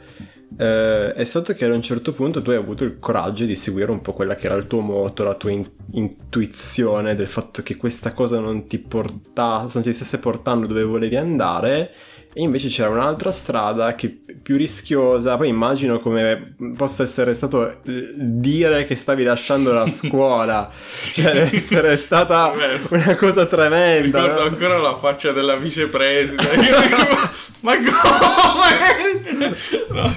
eh, 0.56 1.12
è 1.12 1.24
stato 1.24 1.52
che 1.52 1.66
ad 1.66 1.72
un 1.72 1.82
certo 1.82 2.14
punto 2.14 2.40
tu 2.40 2.48
hai 2.48 2.56
avuto 2.56 2.82
il 2.84 2.98
coraggio 2.98 3.44
di 3.44 3.54
seguire 3.54 3.90
un 3.90 4.00
po' 4.00 4.14
quella 4.14 4.36
che 4.36 4.46
era 4.46 4.54
il 4.54 4.68
tuo 4.68 4.80
moto, 4.80 5.22
la 5.22 5.34
tua 5.34 5.50
in- 5.50 5.70
intuizione 5.92 7.14
del 7.14 7.26
fatto 7.26 7.60
che 7.62 7.76
questa 7.76 8.14
cosa 8.14 8.40
non 8.40 8.66
ti 8.66 8.78
portasse, 8.78 9.72
non 9.74 9.82
ti 9.82 9.92
stesse 9.92 10.18
portando 10.18 10.66
dove 10.66 10.84
volevi 10.84 11.16
andare 11.16 11.92
e 12.36 12.42
invece 12.42 12.68
c'era 12.68 12.88
un'altra 12.88 13.30
strada 13.30 13.94
che 13.94 14.08
più 14.42 14.56
rischiosa. 14.56 15.36
Poi 15.36 15.48
immagino 15.48 16.00
come 16.00 16.54
possa 16.76 17.04
essere 17.04 17.32
stato 17.32 17.80
dire 17.82 18.84
che 18.86 18.96
stavi 18.96 19.22
lasciando 19.22 19.72
la 19.72 19.86
scuola. 19.88 20.68
Cioè, 20.90 21.32
deve 21.32 21.50
essere 21.56 21.96
stata 21.96 22.52
una 22.88 23.14
cosa 23.16 23.46
tremenda. 23.46 24.20
Ricordo 24.20 24.42
no? 24.42 24.48
ancora 24.48 24.78
la 24.78 24.96
faccia 24.96 25.30
della 25.32 25.56
vicepresidente. 25.56 26.70
ma 27.60 27.76
come? 27.76 29.02
No, 29.88 30.12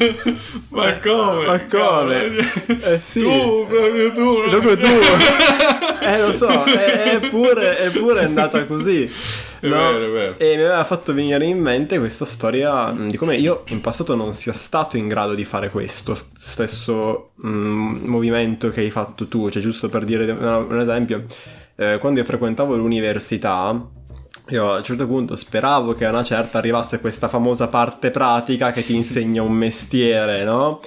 ma 0.69 0.97
come? 0.97 1.45
Ma 1.45 1.65
come? 1.65 2.25
Eh 2.83 2.99
sì. 2.99 3.21
Tu, 3.21 3.65
proprio 3.67 4.11
tu. 4.11 4.41
Proprio 4.49 4.77
tu. 4.77 4.87
eh, 6.01 6.19
lo 6.19 6.33
so, 6.33 6.65
eppure, 6.65 7.79
eppure 7.79 8.21
è 8.21 8.23
andata 8.25 8.65
così. 8.65 9.09
È 9.59 9.67
no? 9.67 9.75
vero, 9.75 10.05
è 10.05 10.09
vero. 10.09 10.39
E 10.39 10.55
mi 10.55 10.63
aveva 10.63 10.83
fatto 10.83 11.13
venire 11.13 11.45
in 11.45 11.59
mente 11.59 11.99
questa 11.99 12.25
storia 12.25 12.93
di 12.95 13.17
come 13.17 13.35
io 13.37 13.63
in 13.67 13.81
passato 13.81 14.15
non 14.15 14.33
sia 14.33 14.53
stato 14.53 14.97
in 14.97 15.07
grado 15.07 15.33
di 15.33 15.45
fare 15.45 15.69
questo 15.69 16.17
stesso 16.37 17.31
mm, 17.45 18.05
movimento 18.05 18.69
che 18.69 18.81
hai 18.81 18.91
fatto 18.91 19.27
tu. 19.27 19.49
Cioè, 19.49 19.61
giusto 19.61 19.89
per 19.89 20.05
dire 20.05 20.29
un 20.31 20.79
esempio, 20.79 21.25
eh, 21.75 21.97
quando 21.99 22.19
io 22.19 22.25
frequentavo 22.25 22.75
l'università, 22.75 23.95
io 24.49 24.71
a 24.71 24.77
un 24.77 24.83
certo 24.83 25.07
punto 25.07 25.35
speravo 25.35 25.93
che 25.93 26.05
a 26.05 26.09
una 26.09 26.23
certa 26.23 26.57
arrivasse 26.59 26.99
questa 26.99 27.27
famosa 27.27 27.67
parte 27.67 28.11
pratica 28.11 28.71
che 28.71 28.85
ti 28.85 28.95
insegna 28.95 29.41
un 29.41 29.51
mestiere, 29.51 30.43
no? 30.43 30.79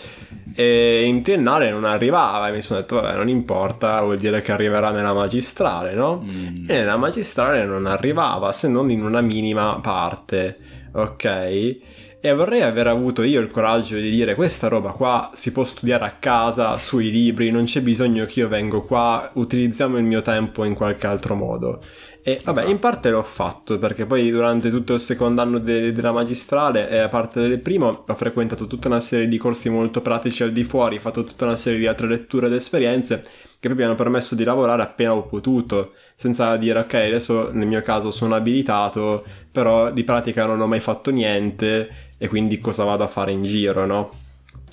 E 0.54 1.02
in 1.04 1.22
triennale 1.22 1.70
non 1.70 1.84
arrivava 1.84 2.48
e 2.48 2.52
mi 2.52 2.62
sono 2.62 2.80
detto, 2.80 3.00
vabbè, 3.00 3.16
non 3.16 3.28
importa, 3.28 4.00
vuol 4.02 4.18
dire 4.18 4.42
che 4.42 4.52
arriverà 4.52 4.90
nella 4.90 5.14
magistrale, 5.14 5.94
no? 5.94 6.22
Mm. 6.24 6.68
E 6.68 6.74
nella 6.74 6.96
magistrale 6.96 7.64
non 7.64 7.86
arrivava, 7.86 8.52
se 8.52 8.68
non 8.68 8.90
in 8.90 9.04
una 9.04 9.20
minima 9.20 9.78
parte, 9.80 10.58
ok? 10.92 11.78
E 12.22 12.34
vorrei 12.34 12.60
aver 12.60 12.86
avuto 12.86 13.22
io 13.22 13.40
il 13.40 13.50
coraggio 13.50 13.96
di 13.96 14.10
dire 14.10 14.34
questa 14.34 14.68
roba 14.68 14.90
qua 14.90 15.30
si 15.32 15.52
può 15.52 15.64
studiare 15.64 16.04
a 16.04 16.16
casa, 16.18 16.76
sui 16.76 17.10
libri, 17.10 17.50
non 17.50 17.64
c'è 17.64 17.80
bisogno 17.80 18.26
che 18.26 18.40
io 18.40 18.48
vengo 18.48 18.82
qua, 18.82 19.30
utilizziamo 19.32 19.96
il 19.96 20.04
mio 20.04 20.20
tempo 20.20 20.64
in 20.64 20.74
qualche 20.74 21.06
altro 21.06 21.34
modo. 21.34 21.80
E 22.22 22.38
vabbè, 22.44 22.59
esatto. 22.59 22.70
in 22.70 22.78
parte 22.78 23.11
l'ho 23.11 23.22
fatto 23.22 23.78
perché 23.78 24.04
poi 24.04 24.30
durante 24.30 24.68
tutto 24.70 24.94
il 24.94 25.00
secondo 25.00 25.40
anno 25.40 25.59
de- 25.59 25.92
della 25.92 26.12
magistrale 26.12 26.90
e 26.90 26.98
a 26.98 27.09
parte 27.09 27.40
del 27.40 27.61
primo 27.61 28.04
ho 28.06 28.14
frequentato 28.14 28.66
tutta 28.66 28.88
una 28.88 29.00
serie 29.00 29.26
di 29.26 29.38
corsi 29.38 29.70
molto 29.70 30.02
pratici 30.02 30.42
al 30.42 30.52
di 30.52 30.64
fuori, 30.64 30.96
ho 30.96 31.00
fatto 31.00 31.24
tutta 31.24 31.46
una 31.46 31.56
serie 31.56 31.78
di 31.78 31.87
altre 31.87 32.09
letture 32.09 32.48
ed 32.48 32.52
esperienze 32.52 33.24
che 33.59 33.68
poi 33.68 33.76
mi 33.76 33.85
hanno 33.85 33.94
permesso 33.94 34.35
di 34.35 34.44
lavorare 34.44 34.83
appena 34.83 35.14
ho 35.14 35.22
potuto, 35.22 35.92
senza 36.14 36.56
dire 36.56 36.78
ok, 36.80 36.94
adesso 36.94 37.50
nel 37.52 37.66
mio 37.66 37.83
caso 37.83 38.11
sono 38.11 38.35
abilitato, 38.35 39.24
però 39.50 39.90
di 39.90 40.02
pratica 40.04 40.46
non 40.46 40.61
ho 40.61 40.66
mai 40.66 40.80
fatto 40.80 41.11
niente 41.11 42.14
e 42.16 42.28
quindi 42.28 42.59
cosa 42.59 42.85
vado 42.85 43.04
a 43.04 43.06
fare 43.06 43.33
in 43.33 43.42
giro, 43.42 43.85
no? 43.85 44.11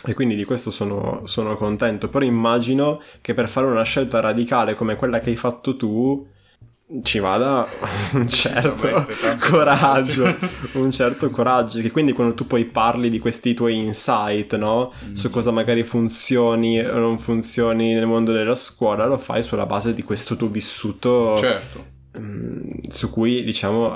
E 0.06 0.14
quindi 0.14 0.36
di 0.36 0.46
questo 0.46 0.70
sono, 0.70 1.24
sono 1.26 1.58
contento, 1.58 2.08
però 2.08 2.24
immagino 2.24 3.02
che 3.20 3.34
per 3.34 3.50
fare 3.50 3.68
una 3.68 3.84
scelta 3.84 4.20
radicale 4.22 4.76
come 4.76 4.96
quella 4.96 5.20
che 5.20 5.32
hai 5.32 5.36
fatto 5.36 5.76
tu, 5.76 6.26
ci 7.04 7.20
vada 7.20 7.68
un 8.14 8.30
certo 8.30 9.06
coraggio, 9.40 10.38
un 10.74 10.92
certo 10.92 11.30
coraggio, 11.30 11.82
che 11.82 11.92
quindi 11.92 12.14
quando 12.14 12.34
tu 12.34 12.48
poi 12.48 12.64
parli 12.64 13.10
di 13.10 13.20
questi 13.20 13.54
tuoi 13.54 13.78
insight, 13.78 14.56
no? 14.56 14.94
Mm. 15.06 15.14
Su 15.14 15.30
cosa 15.30 15.52
magari 15.52 15.84
funzioni 15.84 16.80
o 16.80 16.98
non 16.98 17.18
funzioni 17.18 17.94
nel 17.94 18.06
mondo 18.06 18.32
della 18.32 18.56
scuola, 18.56 19.06
lo 19.06 19.18
fai 19.18 19.44
sulla 19.44 19.66
base 19.66 19.94
di 19.94 20.04
questo 20.04 20.38
tuo 20.38 20.48
vissuto 20.48 21.38
certo. 21.40 21.86
mh, 22.14 22.22
mm, 22.22 22.72
su 22.90 23.10
cui 23.10 23.44
diciamo 23.44 23.94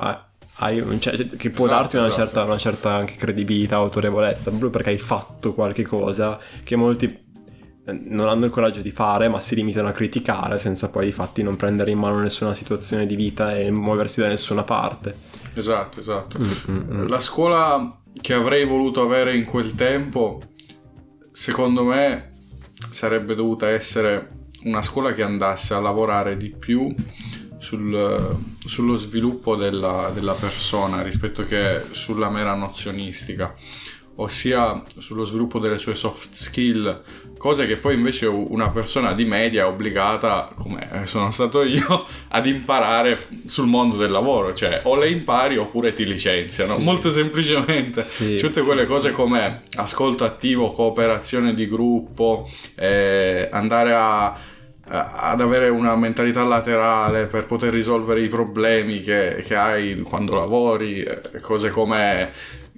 hai 0.56 0.80
un, 0.80 1.00
cioè, 1.00 1.16
che 1.16 1.50
può 1.50 1.66
esatto, 1.66 1.82
darti 1.82 1.96
una, 1.96 2.08
esatto. 2.08 2.24
certa, 2.24 2.44
una 2.44 2.58
certa 2.58 2.94
anche 2.94 3.16
credibilità, 3.16 3.78
autorevolezza, 3.78 4.50
proprio 4.50 4.70
perché 4.70 4.90
hai 4.90 4.98
fatto 4.98 5.54
qualche 5.54 5.84
cosa 5.84 6.38
che 6.64 6.76
molti 6.76 7.30
non 7.86 8.30
hanno 8.30 8.46
il 8.46 8.52
coraggio 8.52 8.82
di 8.82 8.92
fare, 8.92 9.28
ma 9.28 9.40
si 9.40 9.56
limitano 9.56 9.88
a 9.88 9.92
criticare 9.92 10.60
senza 10.60 10.90
poi 10.90 11.06
di 11.06 11.12
fatti 11.12 11.42
non 11.42 11.56
prendere 11.56 11.92
in 11.92 12.00
mano 12.00 12.20
nessuna 12.20 12.54
situazione 12.54 13.06
di 13.06 13.16
vita 13.16 13.58
e 13.58 13.72
muoversi 13.72 14.22
da 14.22 14.28
nessuna 14.28 14.64
parte. 14.64 15.16
Esatto, 15.54 16.00
esatto. 16.00 16.38
Mm-hmm. 16.40 17.08
La 17.08 17.20
scuola 17.20 18.00
che 18.20 18.34
avrei 18.34 18.66
voluto 18.66 19.02
avere 19.02 19.36
in 19.36 19.46
quel 19.46 19.74
tempo, 19.74 20.42
secondo 21.32 21.84
me, 21.84 22.34
sarebbe 22.90 23.36
dovuta 23.36 23.70
essere 23.70 24.40
una 24.64 24.82
scuola 24.82 25.14
che 25.14 25.24
andasse 25.24 25.74
a 25.74 25.80
lavorare 25.80 26.38
di 26.38 26.50
più 26.50 26.94
sul, 27.58 28.38
sullo 28.64 28.96
sviluppo 28.96 29.56
della, 29.56 30.12
della 30.14 30.34
persona 30.34 31.02
rispetto 31.02 31.44
che 31.44 31.82
sulla 31.92 32.30
mera 32.30 32.54
nozionistica 32.54 33.56
ossia 34.16 34.84
sullo 34.98 35.24
sviluppo 35.24 35.60
delle 35.60 35.78
sue 35.78 35.96
soft 35.96 36.34
skill, 36.34 37.02
cose 37.38 37.66
che 37.66 37.78
poi 37.78 37.96
invece 37.96 38.28
una 38.28 38.70
persona 38.70 39.14
di 39.14 39.26
media 39.26 39.64
è 39.64 39.68
obbligata, 39.68 40.52
come 40.56 41.02
sono 41.06 41.32
stato 41.32 41.64
io, 41.64 42.06
ad 42.30 42.46
imparare 42.46 43.18
sul 43.48 43.68
mondo 43.68 43.98
del 43.98 44.12
lavoro, 44.12 44.54
cioè 44.54 44.82
o 44.84 44.96
le 44.96 45.10
impari 45.10 45.58
oppure 45.58 45.94
ti 45.94 46.06
licenziano, 46.06 46.76
sì. 46.76 46.82
molto 46.82 47.12
semplicemente. 47.12 48.02
Sì, 48.02 48.36
Tutte 48.36 48.62
quelle 48.62 48.84
sì, 48.84 48.90
cose 48.92 49.12
come 49.12 49.62
ascolto 49.76 50.24
attivo, 50.24 50.72
cooperazione 50.72 51.54
di 51.54 51.68
gruppo, 51.68 52.50
eh, 52.76 53.50
andare 53.52 53.94
a 53.94 54.50
ad 54.94 55.40
avere 55.40 55.70
una 55.70 55.96
mentalità 55.96 56.44
laterale 56.44 57.28
per 57.28 57.46
poter 57.46 57.72
risolvere 57.72 58.22
i 58.22 58.28
problemi 58.28 59.00
che, 59.00 59.42
che 59.46 59.56
hai 59.56 60.02
quando 60.02 60.36
lavori, 60.36 61.02
eh, 61.02 61.22
cose 61.40 61.70
come 61.70 62.32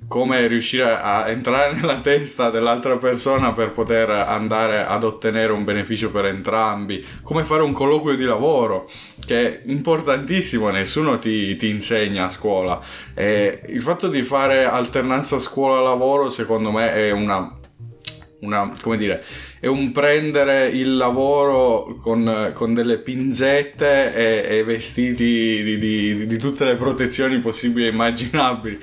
come 0.07 0.47
riuscire 0.47 0.97
a 0.99 1.29
entrare 1.29 1.73
nella 1.79 1.99
testa 1.99 2.49
dell'altra 2.49 2.97
persona 2.97 3.53
per 3.53 3.71
poter 3.71 4.09
andare 4.09 4.85
ad 4.85 5.03
ottenere 5.03 5.51
un 5.51 5.63
beneficio 5.63 6.11
per 6.11 6.25
entrambi, 6.25 7.05
come 7.21 7.43
fare 7.43 7.63
un 7.63 7.73
colloquio 7.73 8.15
di 8.15 8.25
lavoro, 8.25 8.89
che 9.25 9.61
è 9.61 9.61
importantissimo, 9.65 10.69
nessuno 10.69 11.19
ti, 11.19 11.55
ti 11.55 11.69
insegna 11.69 12.25
a 12.25 12.29
scuola. 12.29 12.79
E 13.13 13.61
il 13.67 13.81
fatto 13.81 14.07
di 14.07 14.21
fare 14.21 14.65
alternanza 14.65 15.39
scuola-lavoro, 15.39 16.29
secondo 16.29 16.71
me, 16.71 16.93
è 16.93 17.11
una 17.11 17.57
una, 18.43 18.73
come 18.81 18.97
dire, 18.97 19.23
è 19.59 19.67
un 19.67 19.91
prendere 19.91 20.67
il 20.67 20.95
lavoro 20.95 21.97
con, 22.01 22.51
con 22.53 22.73
delle 22.73 22.99
pinzette 22.99 24.13
e, 24.13 24.57
e 24.57 24.63
vestiti 24.63 25.63
di, 25.63 25.77
di, 25.77 26.25
di, 26.25 26.37
tutte 26.37 26.65
le 26.65 26.75
protezioni 26.75 27.39
possibili 27.39 27.87
e 27.87 27.91
immaginabili. 27.91 28.79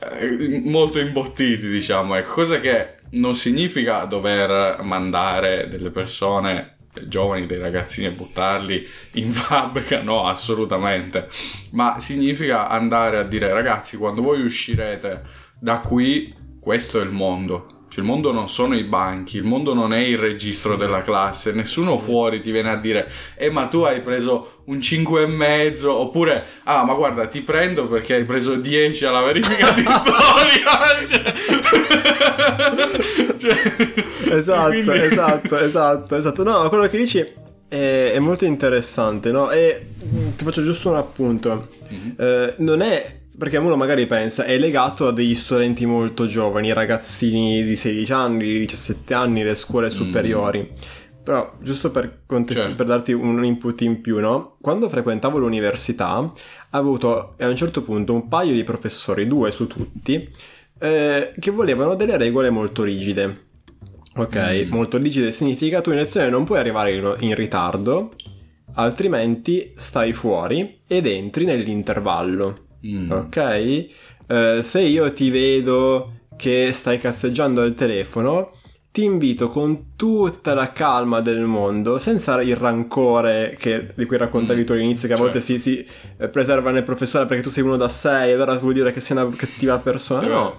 Eh, 0.00 0.60
molto 0.64 0.98
imbottiti, 0.98 1.68
diciamo, 1.68 2.14
ecco, 2.14 2.32
cosa 2.32 2.60
che 2.60 2.90
non 3.10 3.34
significa 3.34 4.04
dover 4.04 4.82
mandare 4.82 5.68
delle 5.68 5.90
persone 5.90 6.76
giovani, 7.06 7.46
dei 7.46 7.58
ragazzini 7.58 8.06
e 8.06 8.12
buttarli 8.12 8.86
in 9.12 9.30
fabbrica, 9.32 10.02
no, 10.02 10.26
assolutamente, 10.26 11.28
ma 11.72 11.98
significa 12.00 12.68
andare 12.68 13.18
a 13.18 13.22
dire 13.22 13.52
ragazzi, 13.52 13.96
quando 13.96 14.22
voi 14.22 14.42
uscirete 14.42 15.22
da 15.58 15.78
qui, 15.78 16.34
questo 16.60 17.00
è 17.00 17.04
il 17.04 17.10
mondo, 17.10 17.66
cioè, 17.94 18.02
il 18.02 18.10
mondo 18.10 18.32
non 18.32 18.48
sono 18.48 18.74
i 18.76 18.82
banchi, 18.82 19.36
il 19.36 19.44
mondo 19.44 19.72
non 19.72 19.92
è 19.92 20.00
il 20.00 20.18
registro 20.18 20.74
della 20.74 21.04
classe, 21.04 21.52
nessuno 21.52 21.96
sì. 21.96 22.04
fuori 22.04 22.40
ti 22.40 22.50
viene 22.50 22.70
a 22.70 22.76
dire 22.76 23.08
eh 23.36 23.50
ma 23.50 23.66
tu 23.66 23.82
hai 23.82 24.00
preso 24.00 24.62
un 24.64 24.80
5 24.80 25.22
e 25.22 25.26
mezzo 25.26 25.94
oppure 25.94 26.44
ah 26.64 26.82
ma 26.82 26.94
guarda 26.94 27.28
ti 27.28 27.42
prendo 27.42 27.86
perché 27.86 28.14
hai 28.14 28.24
preso 28.24 28.56
10 28.56 29.04
alla 29.04 29.20
verifica 29.20 29.70
di 29.70 29.84
storia 29.86 30.74
cioè, 31.06 31.34
cioè, 33.38 34.34
esatto, 34.34 34.68
quindi... 34.70 34.98
esatto, 34.98 35.58
esatto, 35.58 36.16
esatto. 36.16 36.42
No, 36.42 36.68
quello 36.68 36.88
che 36.88 36.96
dici 36.96 37.24
è, 37.68 38.10
è 38.12 38.18
molto 38.18 38.44
interessante, 38.44 39.30
no? 39.30 39.52
E 39.52 39.86
ti 40.34 40.42
faccio 40.42 40.64
giusto 40.64 40.90
un 40.90 40.96
appunto. 40.96 41.68
Mm-hmm. 41.92 42.10
Eh, 42.16 42.54
non 42.58 42.82
è 42.82 43.22
perché 43.36 43.56
uno 43.56 43.76
magari 43.76 44.06
pensa 44.06 44.44
è 44.44 44.56
legato 44.58 45.08
a 45.08 45.12
degli 45.12 45.34
studenti 45.34 45.86
molto 45.86 46.26
giovani, 46.26 46.72
ragazzini 46.72 47.64
di 47.64 47.74
16 47.74 48.12
anni, 48.12 48.44
di 48.44 48.58
17 48.60 49.14
anni, 49.14 49.42
le 49.42 49.54
scuole 49.54 49.88
mm. 49.88 49.90
superiori. 49.90 50.70
Mm. 50.70 50.76
Però, 51.24 51.54
giusto 51.60 51.90
per, 51.90 52.20
contest- 52.26 52.60
certo. 52.60 52.76
per, 52.76 52.86
darti 52.86 53.12
un 53.12 53.42
input 53.44 53.80
in 53.80 54.00
più, 54.02 54.20
no? 54.20 54.56
Quando 54.60 54.88
frequentavo 54.88 55.38
l'università, 55.38 56.18
ho 56.18 56.32
avuto 56.70 57.34
a 57.38 57.48
un 57.48 57.56
certo 57.56 57.82
punto 57.82 58.12
un 58.12 58.28
paio 58.28 58.52
di 58.52 58.62
professori, 58.62 59.26
due 59.26 59.50
su 59.50 59.66
tutti, 59.66 60.28
eh, 60.78 61.32
che 61.38 61.50
volevano 61.50 61.94
delle 61.94 62.18
regole 62.18 62.50
molto 62.50 62.82
rigide. 62.82 63.46
Ok, 64.16 64.66
mm. 64.66 64.70
molto 64.70 64.98
rigide 64.98 65.32
significa 65.32 65.80
tu 65.80 65.90
in 65.90 65.96
lezione 65.96 66.28
non 66.28 66.44
puoi 66.44 66.58
arrivare 66.58 66.94
in, 66.94 67.16
in 67.20 67.34
ritardo, 67.34 68.10
altrimenti 68.74 69.72
stai 69.76 70.12
fuori 70.12 70.82
ed 70.86 71.06
entri 71.06 71.46
nell'intervallo. 71.46 72.54
Mm. 72.90 73.10
Ok? 73.10 73.86
Uh, 74.26 74.60
se 74.62 74.80
io 74.80 75.12
ti 75.12 75.30
vedo 75.30 76.12
che 76.36 76.70
stai 76.72 76.98
cazzeggiando 76.98 77.60
al 77.62 77.74
telefono, 77.74 78.52
ti 78.90 79.02
invito 79.02 79.48
con 79.48 79.96
tutta 79.96 80.54
la 80.54 80.72
calma 80.72 81.20
del 81.20 81.40
mondo, 81.46 81.98
senza 81.98 82.40
il 82.40 82.54
rancore 82.56 83.56
che, 83.58 83.92
di 83.94 84.04
cui 84.04 84.16
raccontavi 84.16 84.60
Mm, 84.62 84.64
tu 84.64 84.72
all'inizio, 84.72 85.08
che 85.08 85.14
a 85.14 85.16
volte 85.16 85.40
certo. 85.40 85.58
si, 85.58 85.58
si 85.58 85.86
eh, 86.18 86.28
preserva 86.28 86.70
nel 86.70 86.84
professore 86.84 87.26
perché 87.26 87.42
tu 87.42 87.50
sei 87.50 87.64
uno 87.64 87.76
da 87.76 87.88
sei, 87.88 88.32
allora 88.32 88.54
vuol 88.54 88.72
dire 88.72 88.92
che 88.92 89.00
sei 89.00 89.16
una 89.16 89.28
cattiva 89.34 89.78
persona. 89.78 90.22
È 90.26 90.28
No. 90.28 90.58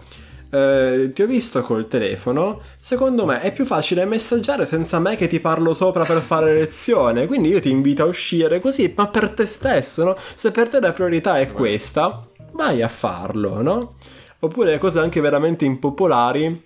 Eh, 0.56 1.12
ti 1.13 1.22
ho 1.22 1.26
visto 1.28 1.62
col 1.63 1.88
telefono. 1.88 2.62
Secondo 2.78 3.26
me 3.26 3.41
è 3.41 3.52
più 3.52 3.65
facile 3.65 4.06
messaggiare 4.06 4.65
senza 4.65 5.00
me 5.00 5.15
che 5.18 5.28
ti 5.28 5.39
parlo 5.41 5.74
sopra 5.74 6.04
per 6.06 6.22
fare 6.22 6.54
lezione. 6.58 7.26
Quindi 7.28 7.50
io 7.50 7.60
ti 7.60 7.70
invito 7.70 8.04
a 8.04 8.06
uscire 8.06 8.62
così, 8.62 8.94
ma 8.96 9.08
per 9.08 9.32
te 9.32 9.46
stesso, 9.46 10.04
no? 10.06 10.15
Se 10.34 10.52
per 10.52 10.70
te 10.70 10.80
la 10.80 10.94
priorità 10.94 11.39
è 11.39 11.52
questa, 11.52 12.26
vai 12.54 12.82
a 12.82 12.88
farlo, 12.88 13.62
no? 13.62 13.96
Oppure 14.39 14.78
cose 14.78 15.00
anche 15.00 15.20
veramente 15.20 15.65
impopolari. 15.65 16.63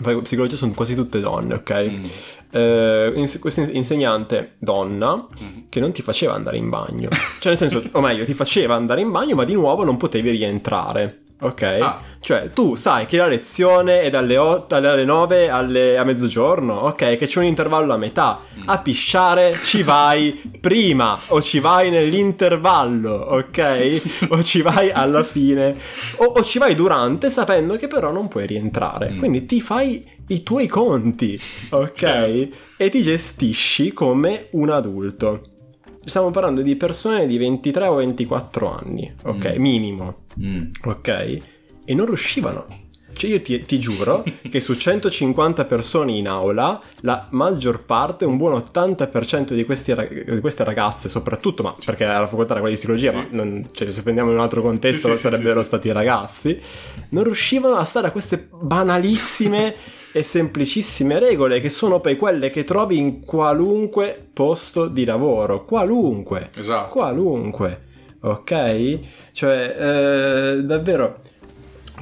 Poi 0.00 0.20
psicologia 0.22 0.56
sono 0.56 0.72
quasi 0.72 0.94
tutte 0.94 1.18
donne, 1.20 1.54
ok? 1.54 1.90
Mm. 1.90 2.04
Eh, 2.50 3.12
ins- 3.16 3.38
questa 3.40 3.62
in- 3.62 3.70
insegnante 3.74 4.54
donna 4.58 5.14
Mhm. 5.14 5.66
che 5.68 5.80
non 5.80 5.90
ti 5.92 6.02
faceva 6.02 6.34
andare 6.34 6.56
in 6.56 6.68
bagno. 6.68 7.08
Cioè, 7.40 7.48
nel 7.48 7.56
senso, 7.56 7.82
o 7.92 8.00
meglio, 8.00 8.24
ti 8.24 8.32
faceva 8.34 8.74
andare 8.74 9.00
in 9.00 9.10
bagno, 9.10 9.34
ma 9.34 9.44
di 9.44 9.54
nuovo 9.54 9.82
non 9.84 9.96
potevi 9.96 10.30
rientrare. 10.30 11.22
Ok? 11.40 11.62
Ah. 11.62 12.00
Cioè, 12.20 12.48
tu 12.50 12.74
sai 12.74 13.04
che 13.04 13.18
la 13.18 13.26
lezione 13.26 14.00
è 14.00 14.08
dalle, 14.08 14.38
8, 14.38 14.80
dalle 14.80 15.04
9 15.04 15.50
alle- 15.50 15.98
a 15.98 16.04
mezzogiorno, 16.04 16.72
ok? 16.72 17.16
Che 17.16 17.26
c'è 17.26 17.38
un 17.40 17.44
intervallo 17.44 17.92
a 17.92 17.98
metà. 17.98 18.40
A 18.64 18.78
pisciare 18.78 19.52
ci 19.62 19.82
vai 19.82 20.40
prima 20.58 21.18
o 21.28 21.42
ci 21.42 21.60
vai 21.60 21.90
nell'intervallo, 21.90 23.12
ok? 23.12 24.00
o 24.30 24.42
ci 24.42 24.62
vai 24.62 24.90
alla 24.90 25.22
fine 25.22 25.76
o, 26.16 26.24
o 26.24 26.42
ci 26.42 26.58
vai 26.58 26.74
durante 26.74 27.28
sapendo 27.28 27.76
che 27.76 27.88
però 27.88 28.10
non 28.10 28.28
puoi 28.28 28.46
rientrare. 28.46 29.10
Mm. 29.10 29.18
Quindi 29.18 29.44
ti 29.44 29.60
fai 29.60 30.02
i 30.28 30.42
tuoi 30.42 30.66
conti, 30.66 31.38
ok? 31.70 31.92
Certo. 31.92 32.56
E 32.78 32.88
ti 32.88 33.02
gestisci 33.02 33.92
come 33.92 34.46
un 34.52 34.70
adulto. 34.70 35.40
Stiamo 36.06 36.30
parlando 36.30 36.60
di 36.62 36.76
persone 36.76 37.26
di 37.26 37.38
23 37.38 37.86
o 37.86 37.94
24 37.96 38.70
anni, 38.70 39.12
ok? 39.24 39.54
Mm. 39.56 39.60
Minimo 39.60 40.16
Mm. 40.40 40.62
ok? 40.84 41.38
E 41.84 41.94
non 41.94 42.06
riuscivano. 42.06 42.82
Cioè 43.16 43.30
io 43.30 43.40
ti, 43.42 43.64
ti 43.64 43.78
giuro 43.78 44.24
che 44.50 44.60
su 44.60 44.74
150 44.74 45.66
persone 45.66 46.12
in 46.12 46.26
aula, 46.26 46.80
la 47.02 47.28
maggior 47.30 47.84
parte, 47.84 48.24
un 48.24 48.36
buon 48.36 48.60
80% 48.60 49.52
di, 49.52 49.64
questi 49.64 49.94
di 50.26 50.40
queste 50.40 50.64
ragazze, 50.64 51.08
soprattutto, 51.08 51.62
ma 51.62 51.76
perché 51.84 52.04
la 52.06 52.26
facoltà 52.26 52.54
era 52.54 52.60
quella 52.60 52.74
di 52.74 52.80
psicologia, 52.80 53.10
Sì. 53.12 53.16
ma 53.16 53.26
non- 53.30 53.68
cioè, 53.70 53.88
se 53.90 54.02
prendiamo 54.02 54.30
in 54.30 54.36
un 54.36 54.42
altro 54.42 54.62
contesto 54.62 55.08
Sì, 55.10 55.14
sì, 55.14 55.20
sarebbero 55.20 55.62
stati 55.62 55.92
ragazzi, 55.92 56.58
non 57.10 57.22
riuscivano 57.22 57.76
a 57.76 57.84
stare 57.84 58.08
a 58.08 58.10
queste 58.10 58.48
banalissime 58.52 59.74
e 60.10 60.22
semplicissime 60.24 61.18
regole 61.20 61.60
che 61.60 61.68
sono 61.70 62.00
poi 62.00 62.16
quelle 62.16 62.50
che 62.50 62.64
trovi 62.64 62.98
in 62.98 63.20
qualunque 63.24 64.26
posto 64.32 64.86
di 64.88 65.04
lavoro, 65.04 65.64
qualunque 65.64 66.50
Esatto. 66.56 66.90
qualunque, 66.90 67.80
ok? 68.24 68.98
Cioè, 69.32 69.76
eh, 69.78 70.62
davvero, 70.62 71.20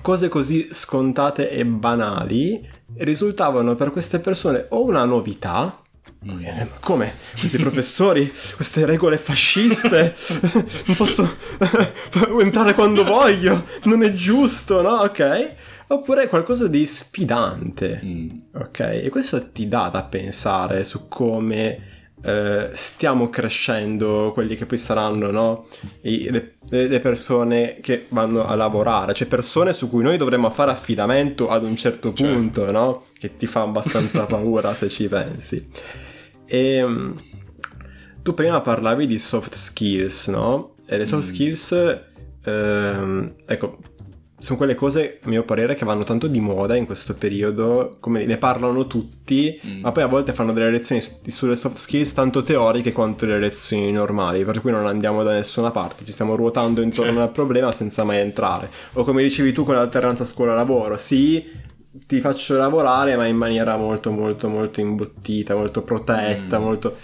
cose 0.01 0.29
così 0.29 0.69
scontate 0.73 1.51
e 1.51 1.65
banali 1.65 2.69
risultavano 2.99 3.75
per 3.75 3.91
queste 3.91 4.19
persone 4.21 4.67
o 4.71 4.85
una 4.85 5.05
novità. 5.05 5.79
Mm. 6.25 6.39
eh, 6.45 6.69
Come? 6.81 7.15
Questi 7.39 7.59
professori, 7.59 8.31
queste 8.55 8.87
regole 8.87 9.19
fasciste, 9.19 10.15
non 10.87 10.97
posso 10.97 11.37
entrare 12.41 12.75
quando 12.75 13.05
voglio, 13.05 13.65
non 13.85 14.03
è 14.03 14.13
giusto, 14.13 14.83
no? 14.83 15.01
Ok? 15.01 15.53
Oppure 15.89 16.29
qualcosa 16.29 16.69
di 16.69 16.87
sfidante. 16.87 18.01
Mm. 18.05 18.29
Ok, 18.55 18.81
e 18.81 19.09
questo 19.11 19.51
ti 19.51 19.69
dà 19.69 19.89
da 19.93 20.05
pensare 20.05 20.85
su 20.85 21.09
come 21.09 21.92
eh, 22.25 22.71
stiamo 22.73 23.29
crescendo 23.29 24.31
quelli 24.33 24.55
che 24.57 24.67
poi 24.67 24.79
saranno 24.79 25.31
no? 25.31 25.67
I- 26.03 26.31
le, 26.31 26.55
le- 26.71 27.01
persone 27.01 27.79
che 27.81 28.07
vanno 28.11 28.47
a 28.47 28.55
lavorare, 28.55 29.13
cioè 29.15 29.27
persone 29.27 29.73
su 29.73 29.89
cui 29.91 30.03
noi 30.03 30.17
dovremmo 30.17 30.49
fare 30.51 30.71
affidamento 30.71 31.49
ad 31.49 31.65
un 31.65 31.77
certo 31.77 32.13
Certo. 32.13 32.33
punto, 32.33 32.71
no? 32.71 33.05
Che 33.19 33.37
ti 33.37 33.47
fa 33.47 33.63
abbastanza 33.63 34.25
paura 34.27 34.73
se 34.75 34.89
ci 34.89 35.09
pensi. 35.09 35.69
E 36.47 36.85
mm, 36.85 37.13
tu 38.23 38.35
prima 38.35 38.61
parlavi 38.61 39.07
di 39.07 39.19
soft 39.19 39.55
skills, 39.55 40.29
no? 40.29 40.75
E 40.87 40.97
le 40.99 41.07
soft 41.07 41.25
Mm. 41.25 41.33
skills, 41.35 42.01
ehm, 42.45 43.35
ecco, 43.47 43.79
sono 44.43 44.59
quelle 44.59 44.75
cose, 44.75 45.21
a 45.23 45.29
mio 45.29 45.45
parere, 45.45 45.75
che 45.75 45.85
vanno 45.85 46.03
tanto 46.05 46.27
di 46.27 46.41
moda 46.41 46.75
in 46.77 46.85
questo 46.87 47.15
periodo, 47.15 47.97
come 48.01 48.25
ne 48.27 48.37
parlano 48.39 48.87
tutti, 48.87 49.61
Mm. 49.67 49.81
ma 49.83 49.93
poi 49.93 50.03
a 50.03 50.07
volte 50.07 50.33
fanno 50.33 50.53
delle 50.53 50.71
lezioni 50.71 51.01
su- 51.01 51.15
sulle 51.27 51.55
soft 51.57 51.77
skills 51.77 52.13
tanto 52.13 52.43
teoriche 52.43 52.93
quanto 52.93 53.25
le 53.27 53.39
lezioni 53.39 53.93
normali, 53.93 54.45
per 54.45 54.61
cui 54.61 54.71
non 54.73 54.87
andiamo 54.87 55.23
da 55.23 55.33
nessuna 55.33 55.71
parte, 55.71 56.05
ci 56.05 56.13
stiamo 56.13 56.35
ruotando 56.35 56.83
intorno 56.83 57.11
Certo. 57.13 57.23
al 57.23 57.31
problema 57.31 57.71
senza 57.73 58.03
mai 58.05 58.19
entrare. 58.19 58.69
O 58.95 59.05
come 59.05 59.23
dicevi 59.23 59.53
tu 59.53 59.65
con 59.65 59.75
l'alternanza 59.77 60.25
scuola-lavoro, 60.25 60.97
sì, 60.97 61.45
ti 62.07 62.21
faccio 62.21 62.57
lavorare, 62.57 63.17
ma 63.17 63.27
in 63.27 63.37
maniera 63.37 63.77
molto, 63.77 64.11
molto, 64.11 64.49
molto 64.49 64.81
imbottita, 64.81 65.55
molto 65.55 65.83
protetta, 65.83 66.59
Mm. 66.59 66.63
molto... 66.63 66.97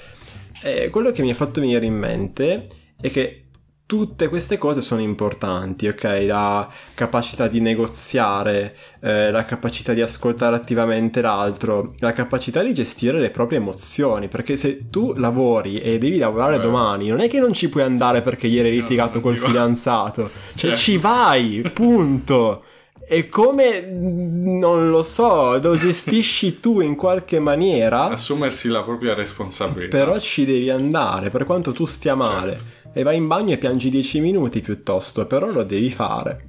E 0.62 0.88
quello 0.90 1.12
che 1.12 1.22
mi 1.22 1.30
ha 1.30 1.34
fatto 1.34 1.60
venire 1.60 1.86
in 1.86 1.94
mente 1.94 2.66
è 3.00 3.10
che 3.10 3.42
tutte 3.88 4.28
queste 4.28 4.58
cose 4.58 4.82
sono 4.82 5.00
importanti, 5.00 5.88
ok? 5.88 6.24
La 6.26 6.68
capacità 6.92 7.48
di 7.48 7.58
negoziare, 7.62 8.76
eh, 9.00 9.30
la 9.30 9.46
capacità 9.46 9.94
di 9.94 10.02
ascoltare 10.02 10.54
attivamente 10.54 11.22
l'altro, 11.22 11.94
la 12.00 12.12
capacità 12.12 12.62
di 12.62 12.74
gestire 12.74 13.18
le 13.18 13.30
proprie 13.30 13.56
emozioni, 13.56 14.28
perché 14.28 14.58
se 14.58 14.90
tu 14.90 15.14
lavori 15.16 15.78
e 15.78 15.96
devi 15.96 16.18
lavorare 16.18 16.56
Eh. 16.56 16.60
domani, 16.60 17.08
non 17.08 17.20
è 17.20 17.30
che 17.30 17.40
non 17.40 17.54
ci 17.54 17.70
puoi 17.70 17.82
andare 17.84 18.20
perché 18.20 18.46
ieri 18.46 18.68
hai 18.68 18.76
No, 18.76 18.82
litigato 18.82 19.20
col 19.22 19.38
fidanzato, 19.38 20.30
cioè 20.54 20.70
Certo. 20.70 20.76
ci 20.76 20.98
vai, 20.98 21.62
punto. 21.72 22.64
E 23.10 23.30
come, 23.30 23.80
mm, 23.90 24.58
non 24.58 24.90
lo 24.90 25.02
so, 25.02 25.58
lo 25.58 25.78
gestisci 25.78 26.60
tu 26.60 26.80
in 26.80 26.94
qualche 26.94 27.38
maniera, 27.40 28.10
Assumersi 28.10 28.68
la 28.68 28.82
propria 28.82 29.14
responsabilità. 29.14 29.96
però 29.96 30.18
ci 30.18 30.44
devi 30.44 30.68
andare, 30.68 31.30
per 31.30 31.46
quanto 31.46 31.72
tu 31.72 31.86
stia 31.86 32.14
male. 32.14 32.76
E 32.98 33.04
vai 33.04 33.16
in 33.16 33.28
bagno 33.28 33.52
e 33.52 33.58
piangi 33.58 33.90
10 33.90 34.18
minuti 34.18 34.60
piuttosto, 34.60 35.24
però 35.24 35.52
lo 35.52 35.62
devi 35.62 35.88
fare. 35.88 36.48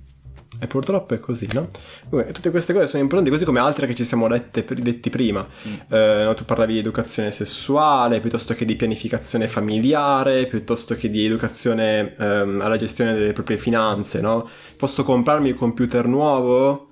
E 0.59 0.65
purtroppo 0.65 1.13
è 1.13 1.19
così, 1.19 1.47
no? 1.53 1.67
Tutte 2.09 2.49
queste 2.49 2.73
cose 2.73 2.87
sono 2.87 3.03
importanti, 3.03 3.29
così 3.29 3.45
come 3.45 3.59
altre 3.59 3.85
che 3.85 3.93
ci 3.93 4.03
siamo 4.03 4.27
dette, 4.27 4.65
detti 4.65 5.11
prima. 5.11 5.47
Mm. 5.67 5.73
Eh, 5.93 6.23
no, 6.23 6.33
tu 6.33 6.45
parlavi 6.45 6.73
di 6.73 6.79
educazione 6.79 7.29
sessuale, 7.29 8.19
piuttosto 8.19 8.55
che 8.55 8.65
di 8.65 8.75
pianificazione 8.75 9.47
familiare, 9.47 10.47
piuttosto 10.47 10.95
che 10.95 11.11
di 11.11 11.23
educazione 11.23 12.15
ehm, 12.17 12.61
alla 12.61 12.77
gestione 12.77 13.13
delle 13.13 13.33
proprie 13.33 13.57
finanze, 13.57 14.19
no? 14.19 14.49
Posso 14.75 15.03
comprarmi 15.03 15.49
il 15.49 15.55
computer 15.55 16.07
nuovo? 16.07 16.87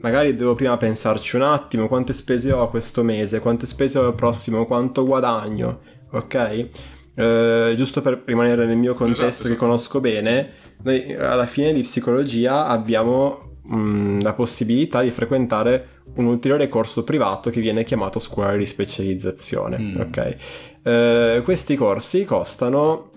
Magari 0.00 0.34
devo 0.34 0.56
prima 0.56 0.76
pensarci 0.76 1.36
un 1.36 1.42
attimo, 1.42 1.86
quante 1.86 2.12
spese 2.12 2.50
ho 2.50 2.68
questo 2.68 3.04
mese, 3.04 3.38
quante 3.38 3.64
spese 3.64 4.00
ho 4.00 4.08
il 4.08 4.14
prossimo, 4.14 4.66
quanto 4.66 5.06
guadagno, 5.06 5.82
ok? 6.10 6.96
Eh, 7.18 7.74
giusto 7.76 8.00
per 8.00 8.22
rimanere 8.24 8.64
nel 8.66 8.76
mio 8.76 8.94
contesto 8.94 9.24
Esatto, 9.26 9.42
che 9.44 9.48
esatto. 9.50 9.64
conosco 9.66 10.00
bene, 10.00 10.50
noi 10.82 11.14
alla 11.16 11.46
fine 11.46 11.72
di 11.72 11.80
psicologia 11.80 12.66
abbiamo 12.66 13.56
mh, 13.62 14.22
la 14.22 14.34
possibilità 14.34 15.02
di 15.02 15.10
frequentare 15.10 16.02
un 16.14 16.26
ulteriore 16.26 16.68
corso 16.68 17.02
privato 17.04 17.50
che 17.50 17.60
viene 17.60 17.82
chiamato 17.84 18.18
scuola 18.18 18.54
di 18.56 18.64
specializzazione, 18.64 19.78
Mm. 19.78 20.00
ok? 20.00 20.36
Eh, 20.84 21.40
questi 21.44 21.74
corsi 21.76 22.24
costano 22.24 23.10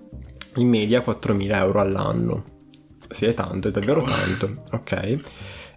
in 0.55 0.67
media 0.67 1.01
4.000 1.05 1.55
euro 1.55 1.79
all'anno. 1.79 2.43
Sì, 3.07 3.25
è 3.25 3.33
tanto, 3.33 3.67
è 3.67 3.71
davvero 3.71 4.01
Cavolo. 4.01 4.17
tanto, 4.37 4.63
ok? 4.71 5.19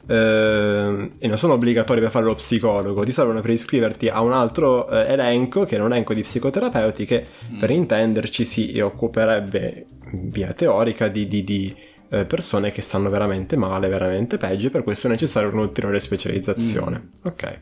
Ehm, 0.07 1.13
e 1.19 1.27
non 1.27 1.37
sono 1.39 1.55
obbligatori 1.55 2.01
per 2.01 2.11
fare 2.11 2.25
lo 2.27 2.35
psicologo, 2.35 3.05
ti 3.05 3.11
servono 3.13 3.41
per 3.41 3.51
iscriverti 3.51 4.09
a 4.09 4.21
un 4.21 4.33
altro 4.33 4.89
eh, 4.89 5.13
elenco 5.13 5.65
che 5.65 5.77
è 5.77 5.81
un 5.81 5.87
elenco 5.87 6.13
di 6.15 6.21
psicoterapeuti 6.21 7.05
che 7.05 7.25
Mm. 7.53 7.59
per 7.59 7.71
intenderci 7.71 8.45
si 8.45 8.79
occuperebbe 8.81 9.87
via 10.13 10.53
teorica 10.53 11.09
di, 11.09 11.27
di- 11.27 11.43
di, 11.45 11.75
eh, 12.11 12.25
persone 12.27 12.71
che 12.71 12.83
stanno 12.83 13.09
veramente 13.11 13.57
male, 13.57 13.89
veramente 13.89 14.37
peggio, 14.37 14.67
e 14.69 14.71
per 14.71 14.83
questo 14.83 15.07
è 15.07 15.11
necessaria 15.11 15.49
un'ulteriore 15.49 15.99
specializzazione. 15.99 16.99
Mm. 17.05 17.09
Ok, 17.25 17.61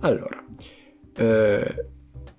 allora, 0.00 0.44
eh, 1.16 1.86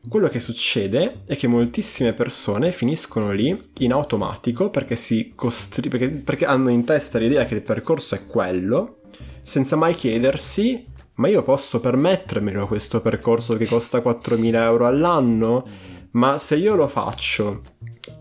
quello 0.08 0.28
che 0.28 0.40
succede 0.40 1.22
è 1.26 1.36
che 1.36 1.48
moltissime 1.48 2.14
persone 2.14 2.72
finiscono 2.72 3.32
lì 3.32 3.70
in 3.80 3.92
automatico 3.94 4.70
perché, 4.70 4.96
si 4.96 5.32
costri- 5.36 5.90
perché, 5.90 6.10
perché 6.12 6.46
hanno 6.46 6.70
in 6.70 6.84
testa 6.84 7.18
l'idea 7.20 7.46
che 7.46 7.56
il 7.56 7.62
percorso 7.62 8.16
è 8.16 8.26
quello, 8.26 9.00
senza 9.42 9.76
mai 9.76 9.96
chiedersi 9.96 10.86
ma 11.16 11.28
io 11.28 11.44
posso 11.44 11.80
permettermelo 11.80 12.68
questo 12.68 13.02
percorso 13.02 13.56
che 13.58 13.66
costa 13.66 14.00
4.000 14.00 14.56
euro 14.56 14.88
all'anno? 14.88 15.66
ma 16.12 16.38
se 16.38 16.56
io 16.56 16.76
lo 16.76 16.88
faccio 16.88 17.62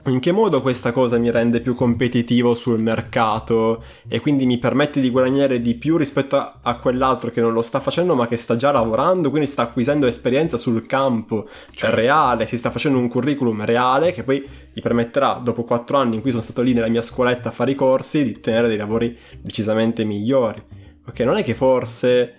in 0.06 0.20
che 0.20 0.32
modo 0.32 0.62
questa 0.62 0.92
cosa 0.92 1.18
mi 1.18 1.30
rende 1.30 1.60
più 1.60 1.74
competitivo 1.74 2.54
sul 2.54 2.80
mercato 2.80 3.82
e 4.08 4.20
quindi 4.20 4.46
mi 4.46 4.58
permette 4.58 5.00
di 5.00 5.10
guadagnare 5.10 5.60
di 5.60 5.74
più 5.74 5.96
rispetto 5.96 6.36
a, 6.36 6.58
a, 6.62 6.76
quell'altro 6.76 7.30
che 7.30 7.40
non 7.40 7.52
lo 7.52 7.62
sta 7.62 7.80
facendo 7.80 8.14
ma 8.14 8.26
che 8.26 8.36
sta 8.36 8.56
già 8.56 8.72
lavorando, 8.72 9.30
quindi 9.30 9.48
sta 9.48 9.62
acquisendo 9.62 10.06
esperienza 10.06 10.56
sul 10.56 10.86
campo 10.86 11.48
cioè 11.70 11.90
reale, 11.90 12.46
si 12.46 12.56
sta 12.56 12.70
facendo 12.70 12.98
un 12.98 13.08
curriculum 13.08 13.64
reale 13.64 14.12
che 14.12 14.24
poi 14.24 14.46
gli 14.72 14.80
permetterà 14.80 15.40
dopo 15.42 15.64
quattro 15.64 15.98
anni 15.98 16.16
in 16.16 16.20
cui 16.20 16.30
sono 16.30 16.42
stato 16.42 16.62
lì 16.62 16.72
nella 16.72 16.88
mia 16.88 17.02
scuoletta 17.02 17.50
a 17.50 17.52
fare 17.52 17.72
i 17.72 17.76
corsi 17.76 18.24
di 18.24 18.34
ottenere 18.36 18.68
dei 18.68 18.76
lavori 18.76 19.16
decisamente 19.40 20.04
migliori. 20.04 20.81
Ok, 21.06 21.20
non 21.20 21.36
è 21.36 21.42
che 21.42 21.54
forse 21.54 22.34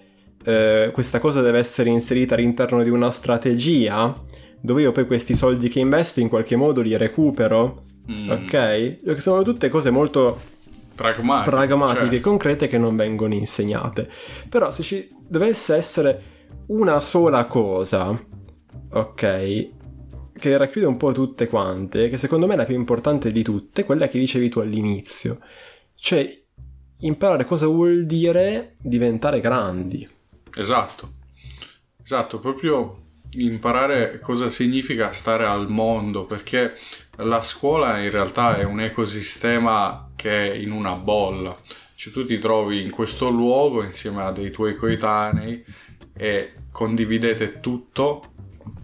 eh, 0.45 0.89
questa 0.93 1.19
cosa 1.19 1.41
deve 1.41 1.59
essere 1.59 1.89
inserita 1.89 2.35
all'interno 2.35 2.83
di 2.83 2.89
una 2.89 3.11
strategia 3.11 4.15
dove 4.59 4.81
io 4.81 4.91
poi 4.93 5.05
questi 5.05 5.35
soldi 5.35 5.67
che 5.67 5.79
investo 5.79 6.21
in 6.21 6.29
qualche 6.29 6.55
modo 6.55 6.81
li 6.81 6.95
recupero. 6.95 7.83
Mm. 8.09 8.29
Ok? 8.29 8.99
Sono 9.17 9.43
tutte 9.43 9.69
cose 9.69 9.89
molto 9.89 10.39
pragmatiche, 10.95 11.49
pragmatiche 11.49 12.09
cioè. 12.09 12.19
concrete 12.21 12.67
che 12.67 12.77
non 12.77 12.95
vengono 12.95 13.33
insegnate. 13.33 14.09
Però 14.47 14.71
se 14.71 14.83
ci 14.83 15.09
dovesse 15.27 15.75
essere 15.75 16.21
una 16.67 16.99
sola 17.01 17.45
cosa, 17.45 18.15
ok, 18.91 19.69
che 20.33 20.57
racchiude 20.57 20.87
un 20.87 20.97
po' 20.97 21.11
tutte 21.11 21.47
quante, 21.47 22.09
che 22.09 22.17
secondo 22.17 22.47
me 22.47 22.53
è 22.53 22.57
la 22.57 22.65
più 22.65 22.75
importante 22.75 23.31
di 23.31 23.43
tutte, 23.43 23.83
quella 23.83 24.07
che 24.07 24.19
dicevi 24.19 24.49
tu 24.49 24.59
all'inizio. 24.59 25.39
Cioè, 25.95 26.42
imparare 27.03 27.45
cosa 27.45 27.67
vuol 27.67 28.05
dire 28.05 28.73
diventare 28.79 29.39
grandi. 29.39 30.07
Esatto. 30.55 31.21
Esatto, 32.03 32.39
proprio 32.39 33.01
imparare 33.35 34.19
cosa 34.19 34.49
significa 34.49 35.11
stare 35.11 35.45
al 35.45 35.69
mondo, 35.69 36.25
perché 36.25 36.77
la 37.17 37.41
scuola 37.41 37.99
in 37.99 38.11
realtà 38.11 38.57
è 38.57 38.63
un 38.63 38.81
ecosistema 38.81 40.11
che 40.15 40.51
è 40.51 40.55
in 40.55 40.71
una 40.71 40.95
bolla. 40.95 41.55
Cioè 41.95 42.11
tu 42.11 42.25
ti 42.25 42.37
trovi 42.39 42.83
in 42.83 42.89
questo 42.89 43.29
luogo 43.29 43.83
insieme 43.83 44.23
a 44.23 44.31
dei 44.31 44.51
tuoi 44.51 44.75
coetanei 44.75 45.63
e 46.13 46.53
condividete 46.71 47.59
tutto, 47.59 48.23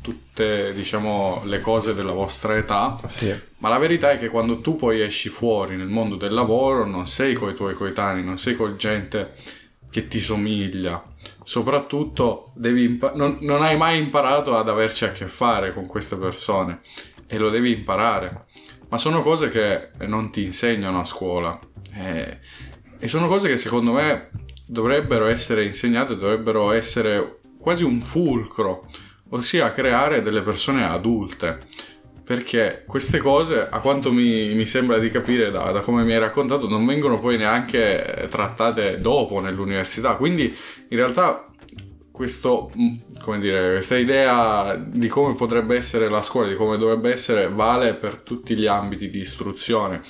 tutte 0.01 0.73
diciamo 0.73 1.41
le 1.45 1.59
cose 1.59 1.93
della 1.93 2.11
vostra 2.11 2.55
età. 2.55 2.95
Sì. 3.07 3.33
Ma 3.57 3.69
la 3.69 3.77
verità 3.77 4.11
è 4.11 4.17
che 4.17 4.29
quando 4.29 4.59
tu 4.59 4.75
poi 4.75 5.01
esci 5.01 5.29
fuori 5.29 5.75
nel 5.75 5.87
mondo 5.87 6.15
del 6.15 6.33
lavoro 6.33 6.85
non 6.85 7.07
sei 7.07 7.33
con 7.33 7.49
i 7.49 7.55
tuoi 7.55 7.73
coetanei, 7.73 8.23
non 8.23 8.37
sei 8.37 8.55
con 8.55 8.75
gente 8.77 9.33
che 9.89 10.07
ti 10.07 10.19
somiglia. 10.19 11.03
Soprattutto 11.43 12.53
impa- 12.63 13.13
non, 13.15 13.37
non, 13.41 13.63
hai 13.63 13.75
mai 13.75 13.99
imparato 13.99 14.55
ad 14.57 14.69
averci 14.69 15.05
a 15.05 15.11
che 15.11 15.25
fare 15.25 15.73
con 15.73 15.85
queste 15.85 16.15
persone 16.15 16.81
e 17.27 17.37
lo 17.37 17.49
devi 17.49 17.71
imparare. 17.71 18.45
Ma 18.89 18.97
sono 18.97 19.21
cose 19.21 19.49
che 19.49 19.89
non 20.07 20.31
ti 20.31 20.43
insegnano 20.43 20.99
a 21.01 21.05
scuola 21.05 21.59
e, 21.93 22.39
e 22.97 23.07
sono 23.07 23.27
cose 23.27 23.47
che 23.47 23.57
secondo 23.57 23.91
me 23.93 24.29
dovrebbero 24.65 25.25
essere 25.25 25.65
insegnate, 25.65 26.15
dovrebbero 26.15 26.71
essere 26.71 27.39
quasi 27.59 27.83
un 27.83 28.01
fulcro, 28.01 28.87
ossia 29.29 29.71
creare 29.73 30.21
delle 30.21 30.41
persone 30.41 30.83
adulte 30.83 31.59
perché 32.29 32.83
queste 32.85 33.17
cose, 33.17 33.67
a 33.67 33.79
quanto 33.79 34.11
mi, 34.11 34.53
mi 34.53 34.67
sembra 34.67 34.99
di 34.99 35.09
capire 35.09 35.49
da, 35.49 35.71
da, 35.71 35.79
come 35.79 36.03
mi 36.03 36.13
hai 36.13 36.19
raccontato, 36.19 36.67
non 36.67 36.85
vengono 36.85 37.19
poi 37.19 37.37
neanche 37.37 38.27
trattate 38.29 38.99
dopo 38.99 39.39
nell'università. 39.39 40.13
Quindi 40.13 40.43
in 40.89 40.95
realtà 40.95 41.49
questo, 42.11 42.69
mm, 42.77 43.39
dire, 43.39 43.71
questa 43.71 43.97
idea 43.97 44.75
di 44.75 45.07
come 45.07 45.33
potrebbe 45.33 45.75
essere 45.75 46.07
la 46.07 46.21
scuola, 46.21 46.49
di 46.49 46.55
come 46.55 46.77
dovrebbe 46.77 47.11
essere, 47.11 47.49
vale 47.49 47.95
per 47.95 48.17
tutti 48.17 48.55
gli 48.55 48.67
ambiti 48.67 49.09
di 49.09 49.21
istruzione. 49.21 50.01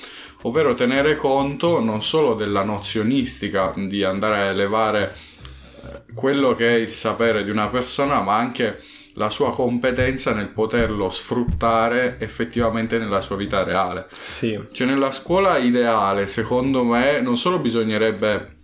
Ovvero 0.41 0.73
tenere 0.73 1.15
conto 1.15 1.79
non 1.81 2.01
solo 2.01 2.33
della 2.33 2.65
nozionistica, 2.65 3.71
di 3.77 4.03
andare 4.03 4.41
a 4.41 4.45
elevare 4.45 5.15
eh, 5.15 6.13
quello 6.13 6.53
che 6.53 6.67
è 6.67 6.77
il 6.77 6.89
sapere 6.89 7.45
di 7.45 7.49
una 7.49 7.69
persona, 7.69 8.21
ma 8.21 8.35
anche 8.35 8.81
la 9.13 9.29
sua 9.29 9.51
competenza 9.51 10.33
nel 10.33 10.49
poterlo 10.49 11.09
sfruttare 11.09 12.17
effettivamente 12.19 12.97
nella 12.97 13.21
sua 13.21 13.35
vita 13.35 13.63
reale. 13.63 14.07
Sì. 14.11 14.59
Cioè 14.71 14.87
nella 14.87 15.11
scuola 15.11 15.57
ideale, 15.57 16.27
secondo 16.27 16.83
me, 16.83 17.19
non 17.19 17.37
solo 17.37 17.59
bisognerebbe 17.59 18.57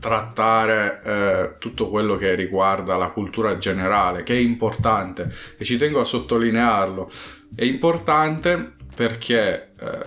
trattare 0.00 1.00
eh, 1.02 1.54
tutto 1.58 1.88
quello 1.88 2.16
che 2.16 2.34
riguarda 2.34 2.96
la 2.96 3.08
cultura 3.08 3.56
generale, 3.56 4.22
che 4.22 4.34
è 4.34 4.38
importante 4.38 5.32
e 5.56 5.64
ci 5.64 5.78
tengo 5.78 6.00
a 6.00 6.04
sottolinearlo. 6.04 7.10
È 7.54 7.64
importante 7.64 8.74
perché 8.94 9.72
eh, 9.78 9.98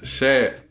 se 0.00 0.68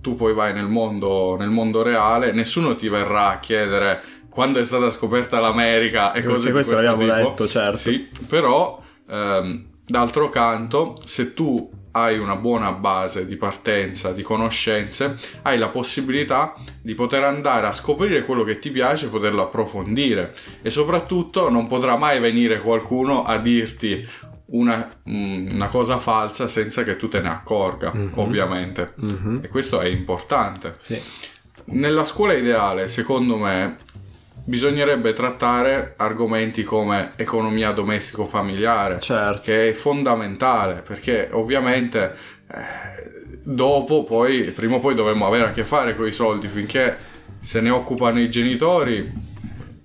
tu 0.00 0.14
poi 0.14 0.34
vai 0.34 0.52
nel 0.52 0.68
mondo, 0.68 1.36
nel 1.36 1.50
mondo 1.50 1.82
reale, 1.82 2.32
nessuno 2.32 2.76
ti 2.76 2.88
verrà 2.88 3.28
a 3.28 3.40
chiedere 3.40 4.02
quando 4.34 4.58
è 4.58 4.64
stata 4.64 4.90
scoperta 4.90 5.38
l'America 5.38 6.12
e 6.12 6.24
cose 6.24 6.46
di 6.46 6.52
questo 6.52 6.74
l'abbiamo 6.74 7.02
tipo. 7.02 7.14
detto, 7.14 7.46
certo. 7.46 7.76
Sì, 7.76 8.08
però 8.26 8.82
ehm, 9.08 9.66
d'altro 9.86 10.28
canto, 10.28 11.00
se 11.04 11.34
tu 11.34 11.70
hai 11.92 12.18
una 12.18 12.34
buona 12.34 12.72
base 12.72 13.26
di 13.26 13.36
partenza, 13.36 14.10
di 14.10 14.22
conoscenze, 14.22 15.16
hai 15.42 15.56
la 15.56 15.68
possibilità 15.68 16.54
di 16.82 16.94
poter 16.94 17.22
andare 17.22 17.68
a 17.68 17.72
scoprire 17.72 18.24
quello 18.24 18.42
che 18.42 18.58
ti 18.58 18.72
piace, 18.72 19.08
poterlo 19.08 19.42
approfondire 19.42 20.34
e 20.62 20.70
soprattutto 20.70 21.48
non 21.48 21.68
potrà 21.68 21.96
mai 21.96 22.18
venire 22.18 22.60
qualcuno 22.60 23.24
a 23.24 23.38
dirti 23.38 24.04
una, 24.46 24.88
mm, 25.08 25.50
una 25.52 25.68
cosa 25.68 25.98
falsa 25.98 26.48
senza 26.48 26.82
che 26.82 26.96
tu 26.96 27.06
te 27.06 27.20
ne 27.20 27.28
accorga, 27.28 27.92
mm-hmm. 27.94 28.08
ovviamente. 28.14 28.94
Mm-hmm. 29.00 29.44
E 29.44 29.48
questo 29.48 29.78
è 29.78 29.86
importante. 29.86 30.74
Sì. 30.78 31.00
Nella 31.66 32.04
scuola 32.04 32.32
ideale, 32.34 32.88
secondo 32.88 33.36
me, 33.36 33.76
bisognerebbe 34.44 35.12
trattare 35.12 35.94
argomenti 35.96 36.62
come 36.62 37.10
economia 37.16 37.70
domestico-familiare, 37.72 39.00
certo. 39.00 39.40
che 39.42 39.70
è 39.70 39.72
fondamentale 39.72 40.82
perché 40.86 41.28
ovviamente 41.32 42.14
eh, 42.50 43.40
dopo 43.42 44.04
poi, 44.04 44.42
prima 44.50 44.76
o 44.76 44.80
poi 44.80 44.94
dovremmo 44.94 45.26
avere 45.26 45.44
a 45.44 45.52
che 45.52 45.64
fare 45.64 45.96
con 45.96 46.06
i 46.06 46.12
soldi 46.12 46.48
finché 46.48 47.12
se 47.40 47.60
ne 47.60 47.70
occupano 47.70 48.20
i 48.20 48.30
genitori 48.30 49.10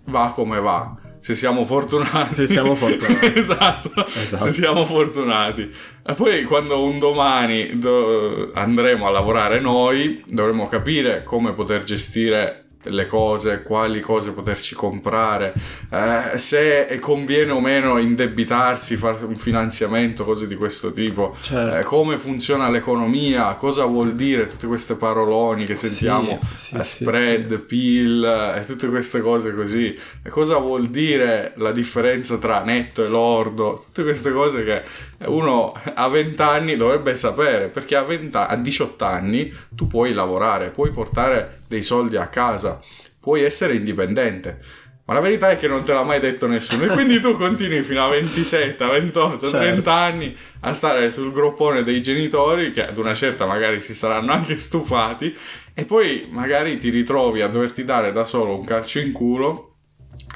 va 0.05 0.31
come 0.33 0.59
va. 0.59 0.95
Se 1.21 1.35
siamo 1.35 1.65
fortunati, 1.65 2.33
se 2.33 2.47
siamo 2.47 2.75
fortunati, 2.75 3.33
esatto, 3.37 3.91
esatto, 4.05 4.43
se 4.43 4.51
siamo 4.51 4.85
fortunati, 4.85 5.69
e 6.05 6.13
poi 6.13 6.43
quando 6.45 6.81
un 6.81 6.97
domani 6.97 7.77
do- 7.77 8.51
andremo 8.53 9.05
a 9.05 9.09
lavorare 9.09 9.59
noi, 9.59 10.23
dovremo 10.25 10.67
capire 10.67 11.23
come 11.23 11.51
poter 11.51 11.83
gestire 11.83 12.68
le 12.83 13.07
cose, 13.07 13.61
quali 13.61 13.99
cose 13.99 14.31
poterci 14.31 14.73
comprare, 14.73 15.53
eh, 15.91 16.37
se 16.37 16.97
conviene 17.01 17.51
o 17.51 17.59
meno 17.59 17.97
indebitarsi, 17.97 18.95
fare 18.95 19.25
un 19.25 19.37
finanziamento, 19.37 20.23
cose 20.23 20.47
di 20.47 20.55
questo 20.55 20.93
tipo, 20.93 21.35
certo. 21.41 21.77
eh, 21.77 21.83
come 21.83 22.17
funziona 22.17 22.69
l'economia, 22.69 23.53
cosa 23.55 23.83
vuol 23.83 24.15
dire 24.15 24.47
tutte 24.47 24.67
queste 24.67 24.95
paroloni 24.95 25.65
che 25.65 25.75
sentiamo, 25.75 26.39
sì, 26.53 26.75
eh, 26.75 26.83
sì, 26.83 27.03
spread, 27.03 27.49
sì, 27.49 27.59
pill 27.59 28.23
e 28.23 28.63
tutte 28.65 28.87
queste 28.87 29.19
cose 29.19 29.53
così, 29.53 29.93
e 30.23 30.29
cosa 30.29 30.57
vuol 30.57 30.87
dire 30.87 31.53
la 31.57 31.71
differenza 31.71 32.37
tra 32.37 32.63
netto 32.63 33.03
e 33.03 33.09
lordo, 33.09 33.83
tutte 33.87 34.03
queste 34.03 34.31
cose 34.31 34.63
che 34.63 34.83
uno 35.27 35.73
a 35.95 36.07
20 36.07 36.41
anni 36.41 36.77
dovrebbe 36.77 37.17
sapere, 37.17 37.67
perché 37.67 37.97
a, 37.97 38.03
20, 38.03 38.37
a 38.37 38.55
18 38.55 39.03
anni 39.03 39.53
tu 39.75 39.87
puoi 39.87 40.13
lavorare, 40.13 40.71
puoi 40.71 40.91
portare 40.91 41.58
dei 41.69 41.84
soldi 41.84 42.17
a 42.17 42.27
casa, 42.27 42.82
puoi 43.21 43.43
essere 43.43 43.75
indipendente. 43.75 44.60
Ma 45.05 45.15
la 45.15 45.21
verità 45.21 45.49
è 45.49 45.58
che 45.58 45.67
non 45.67 45.84
te 45.84 45.93
l'ha 45.93 46.03
mai 46.03 46.19
detto 46.19 46.45
nessuno. 46.45 46.84
E 46.84 46.88
quindi 46.88 47.19
tu 47.19 47.34
continui 47.34 47.84
fino 47.84 48.03
a 48.03 48.10
27, 48.10 48.86
28, 48.86 49.39
certo. 49.39 49.58
30 49.58 49.93
anni 49.93 50.36
a 50.62 50.73
stare 50.73 51.10
sul 51.10 51.32
groppone 51.32 51.84
dei 51.84 52.01
genitori, 52.01 52.71
che 52.71 52.86
ad 52.86 52.97
una 52.97 53.15
certa 53.15 53.47
magari 53.47 53.82
si 53.82 53.95
saranno 53.95 54.34
anche 54.34 54.58
stufati, 54.58 55.36
e 55.73 55.86
poi 55.86 56.27
magari 56.29 56.77
ti 56.77 56.89
ritrovi 56.89 57.41
a 57.41 57.47
doverti 57.47 57.84
dare 57.84 58.12
da 58.12 58.23
solo 58.23 58.55
un 58.55 58.65
calcio 58.65 58.99
in 58.99 59.12
culo 59.12 59.77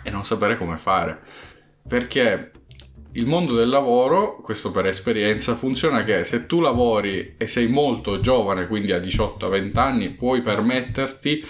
e 0.03 0.09
non 0.09 0.23
sapere 0.23 0.57
come 0.57 0.77
fare. 0.77 1.19
Perché 1.87 2.51
il 3.15 3.27
mondo 3.27 3.53
del 3.53 3.69
lavoro, 3.69 4.37
questo 4.41 4.71
per 4.71 4.87
esperienza, 4.87 5.53
funziona 5.53 6.03
che 6.03 6.23
se 6.23 6.47
tu 6.47 6.59
lavori 6.61 7.35
e 7.37 7.45
sei 7.45 7.67
molto 7.67 8.19
giovane, 8.19 8.67
quindi 8.67 8.91
a 8.91 8.97
18-20 8.97 9.77
anni, 9.77 10.09
puoi 10.09 10.41
permetterti 10.41 11.45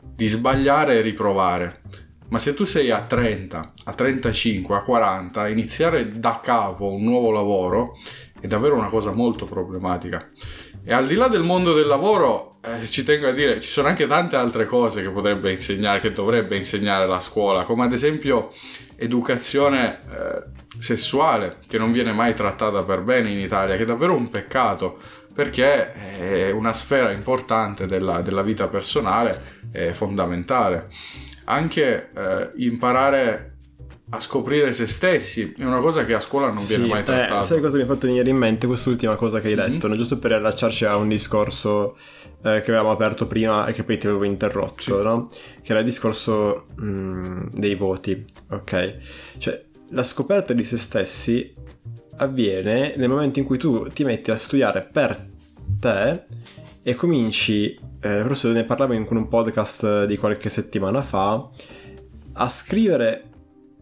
di 0.00 0.26
sbagliare 0.28 0.94
e 0.94 1.00
riprovare. 1.00 1.80
Ma 2.28 2.38
se 2.38 2.54
tu 2.54 2.64
sei 2.64 2.90
a 2.90 3.02
30, 3.02 3.72
a 3.84 3.94
35, 3.94 4.76
a 4.76 4.82
40, 4.82 5.48
iniziare 5.48 6.10
da 6.10 6.40
capo 6.42 6.92
un 6.92 7.02
nuovo 7.02 7.32
lavoro 7.32 7.96
è 8.40 8.46
davvero 8.46 8.76
una 8.76 8.88
cosa 8.88 9.12
molto 9.12 9.44
problematica. 9.44 10.30
E 10.84 10.92
al 10.92 11.06
di 11.06 11.14
là 11.14 11.26
del 11.28 11.42
mondo 11.42 11.72
del 11.72 11.86
lavoro, 11.86 12.58
eh, 12.62 12.86
ci 12.86 13.02
tengo 13.02 13.28
a 13.28 13.32
dire, 13.32 13.60
ci 13.60 13.68
sono 13.68 13.88
anche 13.88 14.06
tante 14.06 14.36
altre 14.36 14.66
cose 14.66 15.02
che 15.02 15.10
potrebbe 15.10 15.50
insegnare, 15.50 15.98
che 16.00 16.12
dovrebbe 16.12 16.56
insegnare 16.56 17.06
la 17.06 17.20
scuola, 17.20 17.64
come 17.64 17.84
ad 17.84 17.92
esempio 17.92 18.52
educazione 18.96 20.00
eh, 20.10 20.57
sessuale 20.78 21.56
che 21.68 21.78
non 21.78 21.92
viene 21.92 22.12
mai 22.12 22.34
trattata 22.34 22.82
per 22.84 23.00
bene 23.02 23.30
in 23.30 23.38
Italia, 23.38 23.76
che 23.76 23.82
è 23.82 23.86
davvero 23.86 24.14
un 24.14 24.28
peccato 24.30 24.98
perché 25.34 25.92
è 25.92 26.50
una 26.50 26.72
sfera 26.72 27.12
importante 27.12 27.86
della, 27.86 28.22
della 28.22 28.42
vita 28.42 28.66
personale, 28.66 29.40
è 29.70 29.90
fondamentale. 29.92 30.88
Anche 31.44 32.10
eh, 32.14 32.50
imparare 32.56 33.52
a 34.10 34.20
scoprire 34.20 34.72
se 34.72 34.86
stessi 34.86 35.54
è 35.56 35.64
una 35.64 35.80
cosa 35.80 36.04
che 36.04 36.14
a 36.14 36.20
scuola 36.20 36.46
non 36.48 36.56
Sì, 36.56 36.76
viene 36.76 36.86
mai 36.86 37.00
eh, 37.02 37.04
trattata. 37.04 37.42
sai 37.42 37.60
cosa 37.60 37.76
mi 37.76 37.82
ha 37.82 37.86
fatto 37.86 38.06
venire 38.06 38.28
in 38.30 38.36
mente 38.36 38.66
quest'ultima 38.66 39.16
cosa 39.16 39.38
che 39.38 39.48
hai 39.48 39.54
Mhm. 39.54 39.70
detto, 39.70 39.86
no? 39.86 39.96
giusto 39.96 40.18
per 40.18 40.32
allacciarci 40.32 40.86
a 40.86 40.96
un 40.96 41.08
discorso 41.08 41.96
eh, 42.42 42.60
che 42.62 42.70
avevamo 42.70 42.90
aperto 42.90 43.26
prima 43.26 43.66
e 43.66 43.72
che 43.74 43.84
poi 43.84 43.98
ti 43.98 44.06
avevo 44.06 44.24
interrotto, 44.24 44.80
Sì. 44.82 44.90
no? 44.92 45.28
Che 45.62 45.70
era 45.72 45.80
il 45.80 45.84
discorso 45.84 46.66
mm, 46.80 47.48
dei 47.52 47.74
voti, 47.74 48.24
ok? 48.50 48.96
Cioè, 49.38 49.64
la 49.90 50.02
scoperta 50.02 50.52
di 50.52 50.64
se 50.64 50.76
stessi 50.76 51.54
avviene 52.16 52.94
nel 52.96 53.08
momento 53.08 53.38
in 53.38 53.44
cui 53.44 53.58
tu 53.58 53.88
ti 53.88 54.04
metti 54.04 54.30
a 54.30 54.36
studiare 54.36 54.82
per 54.82 55.26
te 55.80 56.24
e 56.82 56.94
cominci, 56.94 57.78
eh, 58.00 58.22
forse 58.22 58.48
ne 58.52 58.64
parlavo 58.64 58.92
in 58.92 59.06
un 59.08 59.28
podcast 59.28 60.04
di 60.06 60.16
qualche 60.16 60.48
settimana 60.48 61.02
fa, 61.02 61.48
a 62.32 62.48
scrivere 62.48 63.24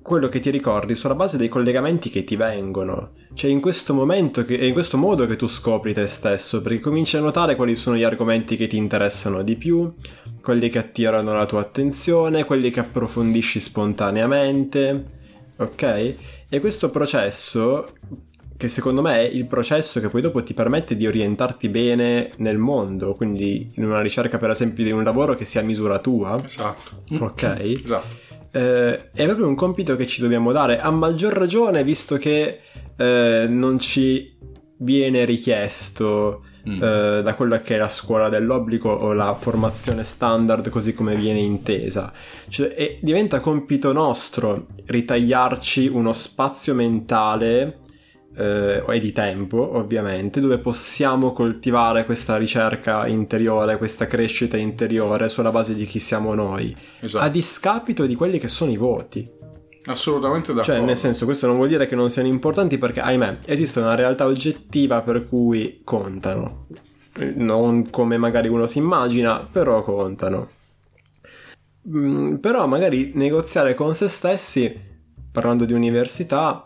quello 0.02 0.28
che 0.28 0.38
ti 0.38 0.50
ricordi 0.50 0.94
sulla 0.94 1.16
base 1.16 1.36
dei 1.36 1.48
collegamenti 1.48 2.10
che 2.10 2.24
ti 2.24 2.36
vengono. 2.36 3.10
Cioè 3.34 3.50
in 3.50 3.60
questo 3.60 3.92
momento, 3.92 4.44
che, 4.44 4.58
è 4.58 4.64
in 4.64 4.72
questo 4.72 4.96
modo 4.96 5.26
che 5.26 5.36
tu 5.36 5.48
scopri 5.48 5.92
te 5.92 6.06
stesso, 6.06 6.62
perché 6.62 6.80
cominci 6.80 7.16
a 7.16 7.20
notare 7.20 7.56
quali 7.56 7.74
sono 7.74 7.96
gli 7.96 8.04
argomenti 8.04 8.56
che 8.56 8.68
ti 8.68 8.76
interessano 8.76 9.42
di 9.42 9.56
più, 9.56 9.92
quelli 10.40 10.68
che 10.68 10.78
attirano 10.78 11.32
la 11.32 11.44
tua 11.44 11.60
attenzione, 11.60 12.44
quelli 12.44 12.70
che 12.70 12.80
approfondisci 12.80 13.58
spontaneamente, 13.58 15.15
ok? 15.56 16.14
E 16.48 16.60
questo 16.60 16.90
processo, 16.90 17.86
che 18.56 18.68
secondo 18.68 19.02
me 19.02 19.16
è 19.18 19.22
il 19.30 19.46
processo 19.46 20.00
che 20.00 20.08
poi 20.08 20.20
dopo 20.22 20.42
ti 20.42 20.54
permette 20.54 20.96
di 20.96 21.06
orientarti 21.06 21.68
bene 21.68 22.30
nel 22.38 22.58
mondo, 22.58 23.14
quindi 23.14 23.70
in 23.74 23.84
una 23.84 24.00
ricerca 24.00 24.38
per 24.38 24.50
esempio 24.50 24.84
di 24.84 24.90
un 24.92 25.02
lavoro 25.02 25.34
che 25.34 25.44
sia 25.44 25.60
a 25.60 25.64
misura 25.64 25.98
tua, 25.98 26.36
Esatto. 26.42 27.02
ok? 27.18 27.42
Esatto. 27.82 28.24
Eh, 28.52 29.10
è 29.12 29.24
proprio 29.24 29.46
un 29.48 29.54
compito 29.54 29.96
che 29.96 30.06
ci 30.06 30.20
dobbiamo 30.22 30.52
dare, 30.52 30.78
a 30.80 30.90
maggior 30.90 31.32
ragione 31.34 31.84
visto 31.84 32.16
che 32.16 32.60
eh, 32.96 33.46
non 33.48 33.78
ci 33.78 34.34
viene 34.78 35.24
richiesto 35.24 36.44
Mm. 36.68 36.82
eh, 36.82 37.22
da 37.22 37.34
quella 37.34 37.60
che 37.60 37.76
è 37.76 37.78
la 37.78 37.88
scuola 37.88 38.28
dell'obbligo 38.28 38.90
o 38.90 39.12
la 39.12 39.34
formazione 39.34 40.02
standard 40.02 40.68
così 40.68 40.94
come 40.94 41.14
viene 41.14 41.38
intesa. 41.38 42.12
Cioè, 42.48 42.74
e 42.76 42.98
diventa 43.00 43.38
compito 43.38 43.92
nostro 43.92 44.66
ritagliarci 44.86 45.86
uno 45.86 46.12
spazio 46.12 46.74
mentale 46.74 47.84
eh, 48.36 48.82
e 48.86 48.98
di 48.98 49.12
tempo, 49.12 49.76
ovviamente, 49.76 50.40
dove 50.40 50.58
possiamo 50.58 51.32
coltivare 51.32 52.04
questa 52.04 52.36
ricerca 52.36 53.06
interiore, 53.06 53.78
questa 53.78 54.06
crescita 54.06 54.56
interiore 54.56 55.28
sulla 55.28 55.50
base 55.50 55.74
di 55.74 55.86
chi 55.86 55.98
siamo 55.98 56.34
noi, 56.34 56.74
Esatto. 57.00 57.24
a 57.24 57.28
discapito 57.28 58.06
di 58.06 58.14
quelli 58.14 58.38
che 58.38 58.48
sono 58.48 58.70
i 58.70 58.76
voti. 58.76 59.26
Assolutamente 59.86 60.52
d'accordo. 60.52 60.72
Cioè, 60.72 60.84
nel 60.84 60.96
senso, 60.96 61.24
questo 61.24 61.46
non 61.46 61.56
vuol 61.56 61.68
dire 61.68 61.86
che 61.86 61.94
non 61.94 62.10
siano 62.10 62.28
importanti 62.28 62.78
perché, 62.78 63.00
ahimè, 63.00 63.38
esiste 63.46 63.78
una 63.80 63.94
realtà 63.94 64.26
oggettiva 64.26 65.02
per 65.02 65.26
cui 65.26 65.80
contano. 65.84 66.66
Non 67.34 67.88
come 67.90 68.16
magari 68.18 68.48
uno 68.48 68.66
si 68.66 68.78
immagina, 68.78 69.48
però 69.50 69.82
contano. 69.82 70.50
Mm, 71.88 72.36
però 72.36 72.66
magari 72.66 73.12
negoziare 73.14 73.74
con 73.74 73.94
se 73.94 74.08
stessi, 74.08 74.78
parlando 75.30 75.64
di 75.64 75.72
università, 75.72 76.64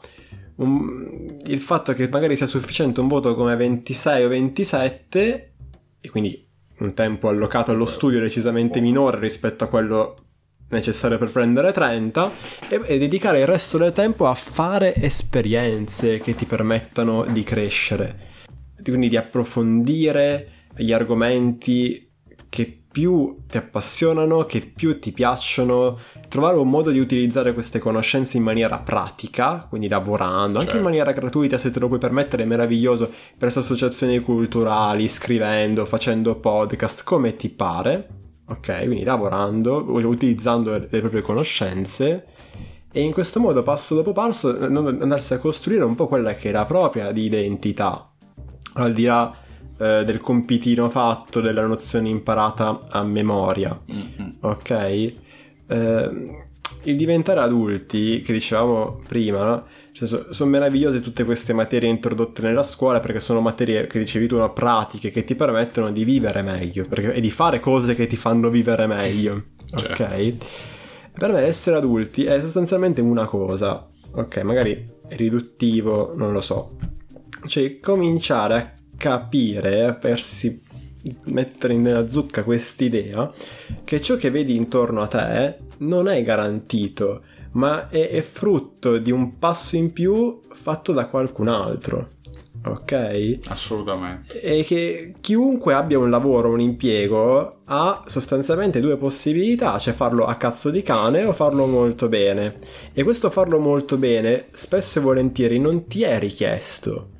un- 0.57 1.37
il 1.47 1.61
fatto 1.61 1.93
che 1.93 2.09
magari 2.09 2.37
sia 2.37 2.47
sufficiente 2.47 3.01
un 3.01 3.09
voto 3.09 3.35
come 3.35 3.55
26 3.55 4.25
o 4.25 4.29
27, 4.29 5.53
e 6.01 6.11
quindi 6.11 6.47
un 6.79 6.95
tempo 6.95 7.29
allocato 7.29 7.71
allo 7.71 7.85
studio 7.85 8.21
decisamente 8.21 8.81
minore 8.81 9.19
rispetto 9.19 9.65
a 9.65 9.67
quello 9.69 10.15
necessario 10.71 11.19
per 11.19 11.31
prendere 11.31 11.73
30 11.73 12.33
e, 12.69 12.81
e 12.85 12.99
dedicare 12.99 13.41
il 13.41 13.47
resto 13.47 13.79
del 13.79 13.93
tempo 13.93 14.27
a 14.27 14.35
fare 14.35 14.95
esperienze 14.95 16.21
che 16.21 16.35
ti 16.35 16.47
permettano 16.47 17.27
di 17.27 17.43
crescere 17.43 18.29
quindi 18.83 19.09
di 19.09 19.17
approfondire 19.17 20.49
gli 20.77 20.93
argomenti 20.93 22.07
che 22.49 22.81
più 22.91 23.43
ti 23.47 23.57
appassionano, 23.57 24.45
che 24.45 24.61
più 24.75 24.99
ti 24.99 25.13
piacciono, 25.13 25.99
trovare 26.29 26.57
un 26.57 26.69
modo 26.69 26.91
di 26.91 26.99
utilizzare 26.99 27.55
queste 27.55 27.79
conoscenze 27.79 28.37
in 28.37 28.43
maniera 28.43 28.79
pratica, 28.81 29.65
quindi 29.69 29.87
lavorando, 29.87 30.59
anche 30.59 30.71
in 30.71 30.77
Certo. 30.77 30.83
maniera 30.83 31.13
gratuita 31.13 31.57
se 31.57 31.71
te 31.71 31.79
lo 31.79 31.87
puoi 31.87 32.01
permettere, 32.01 32.43
è 32.43 32.47
meraviglioso, 32.47 33.09
presso 33.39 33.61
associazioni 33.61 34.19
culturali, 34.19 35.07
scrivendo, 35.07 35.85
facendo 35.85 36.35
podcast, 36.41 37.05
come 37.05 37.37
ti 37.37 37.49
pare, 37.49 38.09
ok? 38.51 38.79
Quindi 38.85 39.05
lavorando, 39.05 39.85
utilizzando 39.89 40.73
le 40.77 41.01
proprie 41.01 41.23
conoscenze 41.23 42.25
e 42.93 43.01
in 43.01 43.13
questo 43.13 43.39
modo, 43.41 43.63
passo 43.63 43.95
dopo 43.95 44.13
passo, 44.13 44.49
andarsi 44.59 45.35
a 45.35 45.39
costruire 45.39 45.85
un 45.85 45.95
po' 45.95 46.09
quella 46.09 46.35
che 46.35 46.49
è 46.49 46.53
la 46.53 46.67
propria 46.67 47.13
di 47.13 47.25
identità, 47.25 48.11
al 48.75 48.93
di 48.93 49.05
là 49.05 49.33
eh, 49.79 50.05
del 50.05 50.21
compitino 50.21 50.89
fatto, 50.91 51.41
della 51.41 51.65
nozione 51.67 52.09
imparata 52.09 52.81
a 52.89 53.03
memoria, 53.05 53.79
Mhm. 53.87 54.37
ok? 54.41 54.71
Eh, 54.71 55.15
il 56.85 56.97
diventare 56.97 57.41
adulti, 57.41 58.23
che 58.23 58.33
dicevamo 58.33 59.01
prima? 59.07 59.63
Cioè, 60.01 60.09
so- 60.09 60.33
sono 60.33 60.49
meravigliose 60.49 61.01
tutte 61.01 61.25
queste 61.25 61.53
materie 61.53 61.91
introdotte 61.91 62.41
nella 62.41 62.63
scuola 62.63 63.01
perché 63.01 63.21
sono 63.21 63.41
materie 63.41 63.87
che 63.87 63.99
dicevi 63.99 64.27
tu, 64.27 64.37
no, 64.39 64.51
pratiche 64.51 65.11
che 65.11 65.25
ti 65.25 65.35
permettono 65.35 65.93
di 65.93 66.05
vivere 66.05 66.41
meglio 66.41 66.87
perché- 66.89 67.13
e 67.13 67.21
di 67.21 67.31
fare 67.31 67.61
cose 67.61 67.95
che 67.95 68.07
ti 68.07 68.17
fanno 68.17 68.49
vivere 68.49 68.87
meglio, 68.87 69.35
ok? 69.77 69.95
Certo. 69.97 70.47
Per 71.13 71.33
me 71.33 71.41
essere 71.41 71.77
adulti 71.77 72.25
è 72.25 72.41
sostanzialmente 72.41 73.03
una 73.03 73.27
cosa, 73.27 73.87
ok? 74.13 74.39
Magari 74.39 74.89
è 75.07 75.17
riduttivo, 75.17 76.15
non 76.17 76.33
lo 76.33 76.41
so. 76.41 76.77
Cioè, 77.47 77.79
cominciare 77.79 78.55
a 78.55 78.73
capire, 78.97 79.85
a 79.85 79.99
farsi 80.01 80.63
mettere 81.25 81.75
nella 81.77 82.09
zucca 82.09 82.43
quest'idea 82.43 83.31
che 83.85 84.01
ciò 84.01 84.17
che 84.17 84.31
vedi 84.31 84.57
intorno 84.57 85.03
a 85.03 85.07
te 85.09 85.59
non 85.79 86.09
è 86.09 86.23
garantito, 86.23 87.23
ma 87.53 87.89
è, 87.89 88.11
è 88.11 88.23
frutto 88.23 88.99
di 88.99 89.11
un 89.11 89.39
passo 89.39 89.77
in 89.77 89.93
più 89.93 90.41
fatto 90.51 90.93
da 90.93 91.07
qualcun 91.07 91.49
altro. 91.49 92.09
Ok? 92.63 93.39
Assolutamente. 93.49 94.41
E 94.41 94.65
che 94.65 95.15
chiunque 95.21 95.73
abbia 95.73 95.99
un 95.99 96.11
lavoro, 96.11 96.51
un 96.51 96.61
impiego, 96.61 97.61
ha 97.65 98.05
sostanzialmente 98.07 98.81
due 98.81 98.97
possibilità, 98.97 99.79
cioè 99.79 99.95
farlo 99.95 100.27
a 100.27 100.35
cazzo 100.35 100.69
di 100.69 100.83
cane 100.83 101.25
o 101.25 101.33
farlo 101.33 101.67
molto 101.67 102.09
bene. 102.09 102.59
E 102.93 103.03
questo 103.03 103.31
farlo 103.31 103.59
molto 103.59 103.97
bene 103.97 104.47
spesso 104.51 104.99
e 104.99 105.03
volentieri 105.03 105.59
non 105.59 105.87
ti 105.87 106.03
è 106.03 106.19
richiesto. 106.19 107.13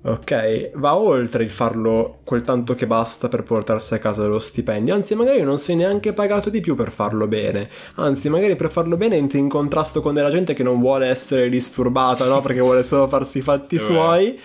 Ok? 0.00 0.70
Va 0.74 0.96
oltre 0.96 1.42
il 1.42 1.50
farlo 1.50 2.20
quel 2.24 2.42
tanto 2.42 2.74
che 2.74 2.86
basta 2.86 3.28
per 3.28 3.42
portarsi 3.42 3.94
a 3.94 3.98
casa 3.98 4.26
lo 4.26 4.38
stipendio. 4.38 4.94
Anzi, 4.94 5.14
magari 5.14 5.42
non 5.42 5.58
sei 5.58 5.76
neanche 5.76 6.12
pagato 6.12 6.50
di 6.50 6.60
più 6.60 6.76
per 6.76 6.90
farlo 6.90 7.26
bene. 7.26 7.68
Anzi, 7.96 8.28
magari 8.28 8.54
per 8.54 8.70
farlo 8.70 8.96
bene 8.96 9.16
entri 9.16 9.38
in 9.38 9.48
contrasto 9.48 10.00
con 10.00 10.14
della 10.14 10.30
gente 10.30 10.54
che 10.54 10.62
non 10.62 10.80
vuole 10.80 11.06
essere 11.06 11.48
disturbata, 11.48 12.26
no? 12.26 12.40
Perché 12.40 12.60
vuole 12.60 12.84
solo 12.84 13.08
farsi 13.08 13.38
i 13.38 13.42
fatti 13.42 13.78
suoi. 13.78 14.38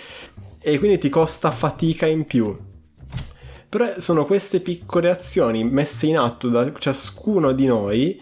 E 0.60 0.80
quindi 0.80 0.98
ti 0.98 1.10
costa 1.10 1.52
fatica 1.52 2.08
in 2.08 2.26
più. 2.26 2.54
Però 3.70 3.94
sono 3.98 4.26
queste 4.26 4.60
piccole 4.60 5.10
azioni 5.10 5.64
messe 5.64 6.08
in 6.08 6.18
atto 6.18 6.48
da 6.48 6.72
ciascuno 6.78 7.52
di 7.54 7.66
noi 7.66 8.22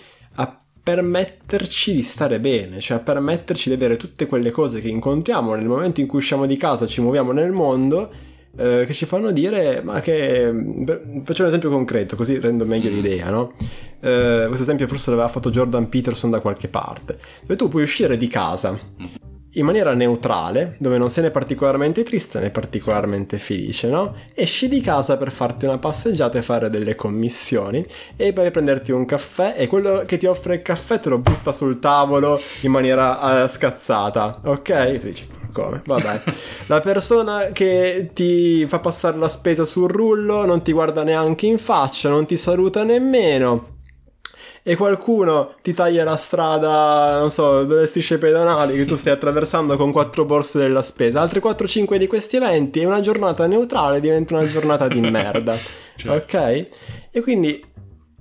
permetterci 0.84 1.94
di 1.94 2.02
stare 2.02 2.40
bene, 2.40 2.80
cioè 2.80 3.00
permetterci 3.00 3.70
di 3.70 3.76
avere 3.76 3.98
tutte 3.98 4.26
quelle 4.28 4.52
cose 4.52 4.82
che 4.82 4.88
incontriamo 4.90 5.54
nel 5.56 5.68
momento 5.68 6.02
in 6.02 6.08
cui 6.08 6.20
usciamo 6.20 6.46
di 6.46 6.58
casa, 6.58 6.86
ci 6.88 7.02
muoviamo 7.02 7.32
nel 7.32 7.52
mondo, 7.52 8.12
eh, 8.58 8.84
che 8.86 8.94
ci 8.94 9.06
fanno 9.06 9.32
dire, 9.32 9.82
ma 9.84 10.02
che... 10.02 10.52
per- 10.86 11.22
Faccio 11.24 11.44
un 11.44 11.48
esempio 11.48 11.70
concreto, 11.70 12.16
così 12.16 12.40
rendo 12.40 12.66
meglio 12.66 12.90
Mm. 12.90 12.94
l'idea, 12.96 13.30
no? 13.30 13.54
Eh, 14.02 14.44
questo 14.48 14.64
esempio 14.64 14.88
forse 14.88 15.12
l'aveva 15.12 15.28
fatto 15.28 15.50
Jordan 15.52 15.88
Peterson 15.88 16.30
da 16.32 16.40
qualche 16.40 16.68
parte, 16.68 17.18
dove 17.42 17.56
tu 17.56 17.68
puoi 17.70 17.84
uscire 17.84 18.18
di 18.18 18.28
casa 18.28 18.78
in 19.54 19.66
maniera 19.66 19.94
neutrale, 19.94 20.76
dove 20.80 20.98
non 20.98 21.10
sei 21.10 21.24
né 21.24 21.32
particolarmente 21.32 22.04
triste 22.04 22.40
né 22.40 22.50
particolarmente 22.50 23.38
felice, 23.38 23.90
no? 23.90 24.16
Esci 24.34 24.70
di 24.70 24.80
casa 24.82 25.18
per 25.18 25.32
farti 25.32 25.66
una 25.66 25.78
passeggiata 25.78 26.38
e 26.38 26.42
fare 26.42 26.70
delle 26.70 26.96
commissioni 26.96 27.86
e 28.16 28.32
poi 28.32 28.52
prenderti 28.52 28.92
un 28.92 29.06
caffè 29.06 29.56
e 29.58 29.68
quello 29.68 30.04
che 30.06 30.18
ti 30.18 30.26
offre 30.26 30.56
il 30.56 30.62
caffè 30.62 31.00
te 31.00 31.10
lo 31.10 31.18
butta 31.18 31.52
sul 31.52 31.80
tavolo 31.80 32.40
in 32.62 32.72
maniera 32.72 33.44
eh, 33.44 33.48
scazzata, 33.48 34.42
ok? 34.44 34.70
E 34.70 35.00
tu 35.00 35.06
dici, 35.08 35.28
come? 35.52 35.82
Vabbè. 35.86 36.22
La 36.68 36.80
persona 36.80 37.48
che 37.52 38.12
ti 38.14 38.66
fa 38.68 38.80
passare 38.80 39.18
la 39.18 39.28
spesa 39.28 39.66
sul 39.66 39.90
rullo 39.90 40.46
non 40.46 40.62
ti 40.64 40.72
guarda 40.72 41.04
neanche 41.04 41.46
in 41.46 41.58
faccia, 41.58 42.10
non 42.10 42.26
ti 42.26 42.38
saluta 42.38 42.84
nemmeno. 42.84 43.80
E 44.64 44.76
qualcuno 44.76 45.56
ti 45.62 45.74
taglia 45.74 46.04
la 46.04 46.16
strada, 46.16 47.18
non 47.20 47.32
so, 47.32 47.64
delle 47.66 47.86
strisce 47.88 48.18
pedonali 48.18 48.76
che 48.76 48.86
tu 48.86 48.96
stai 48.96 49.14
attraversando 49.14 49.76
con 49.76 49.92
quattro 49.92 50.26
borse 50.26 50.60
della 50.60 50.82
spesa, 50.82 51.22
altri 51.22 51.40
4-5 51.40 51.96
di 51.96 52.08
questi 52.08 52.36
eventi 52.36 52.80
e 52.80 52.86
una 52.86 53.00
giornata 53.00 53.48
neutrale 53.48 54.00
diventa 54.00 54.36
una 54.36 54.46
giornata 54.48 54.88
di 54.88 55.02
merda. 55.10 55.58
certo. 55.96 56.38
Ok? 56.38 56.68
E 57.12 57.22
quindi 57.22 57.64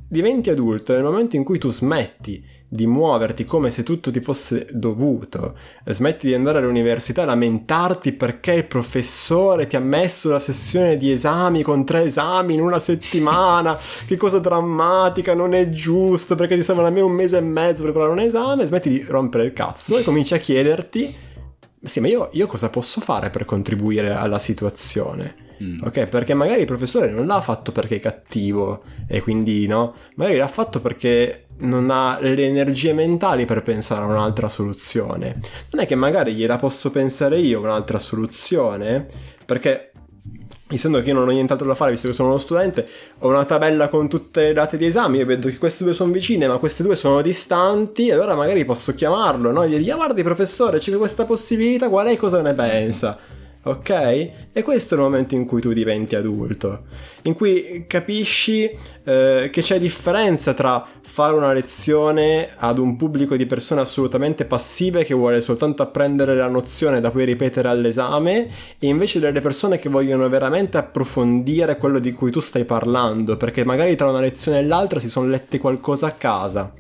diventi 0.08 0.50
adulto 0.50 0.92
nel 0.92 1.02
momento 1.02 1.36
in 1.36 1.44
cui 1.44 1.58
tu 1.58 1.70
smetti 1.70 2.42
di 2.72 2.86
muoverti 2.86 3.44
come 3.44 3.68
se 3.68 3.82
tutto 3.82 4.12
ti 4.12 4.20
fosse 4.20 4.68
dovuto, 4.70 5.56
smetti 5.86 6.28
di 6.28 6.34
andare 6.34 6.58
all'università 6.58 7.22
e 7.22 7.24
lamentarti 7.24 8.12
perché 8.12 8.52
il 8.52 8.66
professore 8.66 9.66
ti 9.66 9.74
ha 9.74 9.80
messo 9.80 10.30
la 10.30 10.38
sessione 10.38 10.96
di 10.96 11.10
esami 11.10 11.62
con 11.62 11.84
tre 11.84 12.02
esami 12.02 12.54
in 12.54 12.60
una 12.60 12.78
settimana, 12.78 13.76
che 14.06 14.16
cosa 14.16 14.38
drammatica, 14.38 15.34
non 15.34 15.52
è 15.52 15.68
giusto, 15.70 16.36
perché 16.36 16.54
ti 16.54 16.62
servono 16.62 16.86
a 16.86 16.90
me 16.90 17.00
un 17.00 17.10
mese 17.10 17.38
e 17.38 17.40
mezzo 17.40 17.82
per 17.82 17.90
preparare 17.90 18.12
un 18.12 18.20
esame, 18.20 18.66
smetti 18.66 18.88
di 18.88 19.04
rompere 19.04 19.42
il 19.42 19.52
cazzo 19.52 19.98
e 19.98 20.04
cominci 20.04 20.34
a 20.34 20.38
chiederti, 20.38 21.14
sì, 21.82 21.98
ma 21.98 22.06
io, 22.06 22.28
io 22.34 22.46
cosa 22.46 22.70
posso 22.70 23.00
fare 23.00 23.30
per 23.30 23.44
contribuire 23.44 24.14
alla 24.14 24.38
situazione? 24.38 25.49
Mm. 25.62 25.82
Ok, 25.82 26.06
perché 26.06 26.32
magari 26.34 26.60
il 26.60 26.66
professore 26.66 27.10
non 27.10 27.26
l'ha 27.26 27.40
fatto 27.40 27.70
perché 27.70 27.96
è 27.96 28.00
cattivo 28.00 28.82
e 29.06 29.20
quindi 29.20 29.66
no, 29.66 29.94
magari 30.16 30.38
l'ha 30.38 30.48
fatto 30.48 30.80
perché 30.80 31.46
non 31.58 31.90
ha 31.90 32.18
le 32.20 32.46
energie 32.46 32.94
mentali 32.94 33.44
per 33.44 33.62
pensare 33.62 34.02
a 34.02 34.06
un'altra 34.06 34.48
soluzione. 34.48 35.40
Non 35.72 35.82
è 35.82 35.86
che 35.86 35.94
magari 35.94 36.32
gliela 36.32 36.56
posso 36.56 36.90
pensare 36.90 37.38
io 37.38 37.60
un'altra 37.60 37.98
soluzione, 37.98 39.06
perché 39.44 39.90
essendo 40.68 41.02
che 41.02 41.08
io 41.08 41.14
non 41.14 41.28
ho 41.28 41.32
nient'altro 41.32 41.66
da 41.66 41.74
fare, 41.74 41.90
visto 41.90 42.08
che 42.08 42.14
sono 42.14 42.28
uno 42.28 42.38
studente, 42.38 42.86
ho 43.18 43.28
una 43.28 43.44
tabella 43.44 43.88
con 43.88 44.08
tutte 44.08 44.42
le 44.42 44.52
date 44.52 44.76
di 44.76 44.86
esami, 44.86 45.18
io 45.18 45.26
vedo 45.26 45.48
che 45.48 45.58
queste 45.58 45.84
due 45.84 45.92
sono 45.92 46.12
vicine, 46.12 46.46
ma 46.46 46.58
queste 46.58 46.82
due 46.82 46.94
sono 46.94 47.20
distanti, 47.20 48.10
allora 48.10 48.34
magari 48.34 48.64
posso 48.64 48.94
chiamarlo, 48.94 49.50
no? 49.50 49.66
Gli 49.66 49.76
dico, 49.76 49.92
ah, 49.92 49.96
guardi 49.96 50.22
professore, 50.22 50.78
c'è 50.78 50.96
questa 50.96 51.24
possibilità, 51.24 51.88
qual 51.88 52.06
è 52.06 52.16
cosa 52.16 52.40
ne 52.40 52.54
pensa? 52.54 53.18
Ok? 53.62 53.90
E 54.52 54.62
questo 54.62 54.94
è 54.94 54.96
il 54.96 55.04
momento 55.04 55.34
in 55.34 55.44
cui 55.44 55.60
tu 55.60 55.72
diventi 55.72 56.16
adulto, 56.16 56.84
in 57.22 57.34
cui 57.34 57.84
capisci 57.86 58.70
eh, 59.04 59.48
che 59.52 59.60
c'è 59.60 59.78
differenza 59.78 60.54
tra 60.54 60.86
fare 61.02 61.34
una 61.34 61.52
lezione 61.52 62.50
ad 62.56 62.78
un 62.78 62.96
pubblico 62.96 63.36
di 63.36 63.44
persone 63.44 63.80
assolutamente 63.80 64.44
passive 64.44 65.04
che 65.04 65.12
vuole 65.12 65.40
soltanto 65.40 65.82
apprendere 65.82 66.36
la 66.36 66.48
nozione 66.48 67.00
da 67.00 67.10
poi 67.10 67.24
ripetere 67.24 67.68
all'esame 67.68 68.48
e 68.78 68.86
invece 68.86 69.18
delle 69.18 69.40
persone 69.40 69.78
che 69.78 69.88
vogliono 69.88 70.28
veramente 70.28 70.78
approfondire 70.78 71.76
quello 71.76 71.98
di 71.98 72.12
cui 72.12 72.30
tu 72.30 72.40
stai 72.40 72.64
parlando, 72.64 73.36
perché 73.36 73.64
magari 73.64 73.96
tra 73.96 74.08
una 74.08 74.20
lezione 74.20 74.60
e 74.60 74.64
l'altra 74.64 75.00
si 75.00 75.08
sono 75.08 75.26
lette 75.26 75.58
qualcosa 75.58 76.06
a 76.06 76.12
casa 76.12 76.72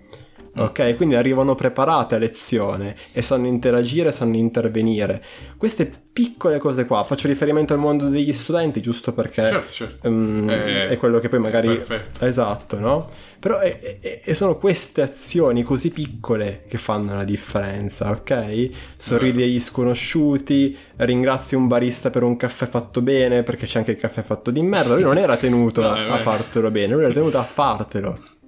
ok? 0.56 0.96
Quindi 0.96 1.14
arrivano 1.14 1.54
preparate 1.54 2.16
a 2.16 2.18
lezione 2.18 2.96
e 3.12 3.22
sanno 3.22 3.46
interagire, 3.46 4.12
sanno 4.12 4.36
intervenire. 4.36 5.22
Queste 5.56 5.90
piccole 6.12 6.58
cose 6.58 6.86
qua, 6.86 7.04
faccio 7.04 7.28
riferimento 7.28 7.72
al 7.72 7.78
mondo 7.78 8.08
degli 8.08 8.32
studenti 8.32 8.80
giusto 8.82 9.12
perché 9.12 9.46
certo, 9.46 9.70
certo. 9.70 10.08
Um, 10.08 10.48
è, 10.50 10.88
è, 10.88 10.96
quello 10.98 11.18
che 11.18 11.28
poi 11.28 11.38
magari... 11.38 11.68
Perfetto. 11.68 12.24
Esatto, 12.24 12.78
no? 12.78 13.06
Però 13.38 13.58
è, 13.58 13.98
è, 14.00 14.20
e 14.24 14.34
sono 14.34 14.56
queste 14.56 15.02
azioni 15.02 15.62
così 15.62 15.90
piccole 15.90 16.64
che 16.68 16.78
fanno 16.78 17.14
la 17.14 17.24
differenza, 17.24 18.10
ok? 18.10 18.68
Sorridi 18.96 19.42
agli 19.42 19.60
sconosciuti, 19.60 20.76
ringrazi 20.96 21.54
un 21.54 21.68
barista 21.68 22.10
per 22.10 22.22
un 22.22 22.36
caffè 22.36 22.66
fatto 22.66 23.00
bene 23.00 23.42
perché 23.42 23.66
c'è 23.66 23.78
anche 23.78 23.92
il 23.92 23.96
caffè 23.96 24.22
fatto 24.22 24.50
di 24.50 24.60
merda, 24.62 24.94
lui 24.94 25.04
non 25.04 25.16
era 25.16 25.36
tenuto 25.36 25.80
no, 25.82 25.88
a, 25.88 26.12
a 26.12 26.18
fartelo 26.18 26.70
bene, 26.70 26.94
lui 26.94 27.04
era 27.04 27.12
tenuto 27.12 27.38
a 27.38 27.44
fartelo 27.44 28.38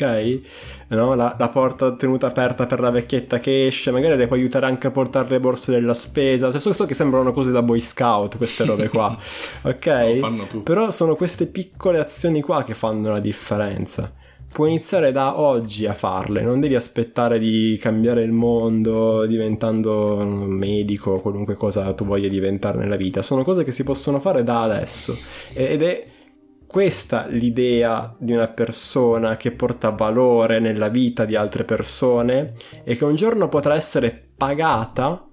ok? 0.00 0.40
No? 0.88 1.14
La, 1.14 1.36
la, 1.38 1.48
porta 1.48 1.94
tenuta 1.94 2.26
aperta 2.26 2.66
per 2.66 2.80
la 2.80 2.90
vecchietta 2.90 3.38
che 3.38 3.66
esce, 3.66 3.90
magari 3.90 4.16
le 4.16 4.26
puoi 4.26 4.40
aiutare 4.40 4.66
anche 4.66 4.86
a 4.86 4.90
portare 4.90 5.28
le 5.28 5.40
borse 5.40 5.72
della 5.72 5.94
spesa. 5.94 6.50
Cioè, 6.50 6.72
so 6.72 6.86
che 6.86 6.94
sembrano 6.94 7.32
cose 7.32 7.50
da 7.50 7.62
boy 7.62 7.80
scout 7.80 8.36
queste 8.36 8.64
robe 8.64 8.88
qua, 8.88 9.16
ok? 9.62 10.62
Però 10.62 10.90
sono 10.90 11.14
queste 11.14 11.46
piccole 11.46 11.98
azioni 11.98 12.40
qua 12.40 12.64
che 12.64 12.74
fanno 12.74 13.10
la 13.10 13.20
differenza. 13.20 14.12
Puoi 14.52 14.70
iniziare 14.70 15.12
da 15.12 15.38
oggi 15.38 15.86
a 15.86 15.92
farle, 15.92 16.42
non 16.42 16.58
devi 16.58 16.74
aspettare 16.74 17.38
di 17.38 17.78
cambiare 17.80 18.24
il 18.24 18.32
mondo 18.32 19.24
diventando 19.24 20.16
un 20.16 20.48
medico, 20.48 21.20
qualunque 21.20 21.54
cosa 21.54 21.92
tu 21.94 22.04
voglia 22.04 22.28
diventare 22.28 22.76
nella 22.78 22.96
vita. 22.96 23.22
Sono 23.22 23.44
cose 23.44 23.62
che 23.62 23.70
si 23.70 23.84
possono 23.84 24.18
fare 24.18 24.42
da 24.42 24.62
adesso 24.62 25.16
ed 25.52 25.84
è 25.84 26.04
questa 26.70 27.26
l'idea 27.26 28.14
di 28.16 28.32
una 28.32 28.46
persona 28.46 29.36
che 29.36 29.50
porta 29.50 29.90
valore 29.90 30.60
nella 30.60 30.86
vita 30.86 31.24
di 31.24 31.34
altre 31.34 31.64
persone 31.64 32.52
e 32.84 32.94
che 32.96 33.04
un 33.04 33.16
giorno 33.16 33.48
potrà 33.48 33.74
essere 33.74 34.28
pagata 34.36 35.26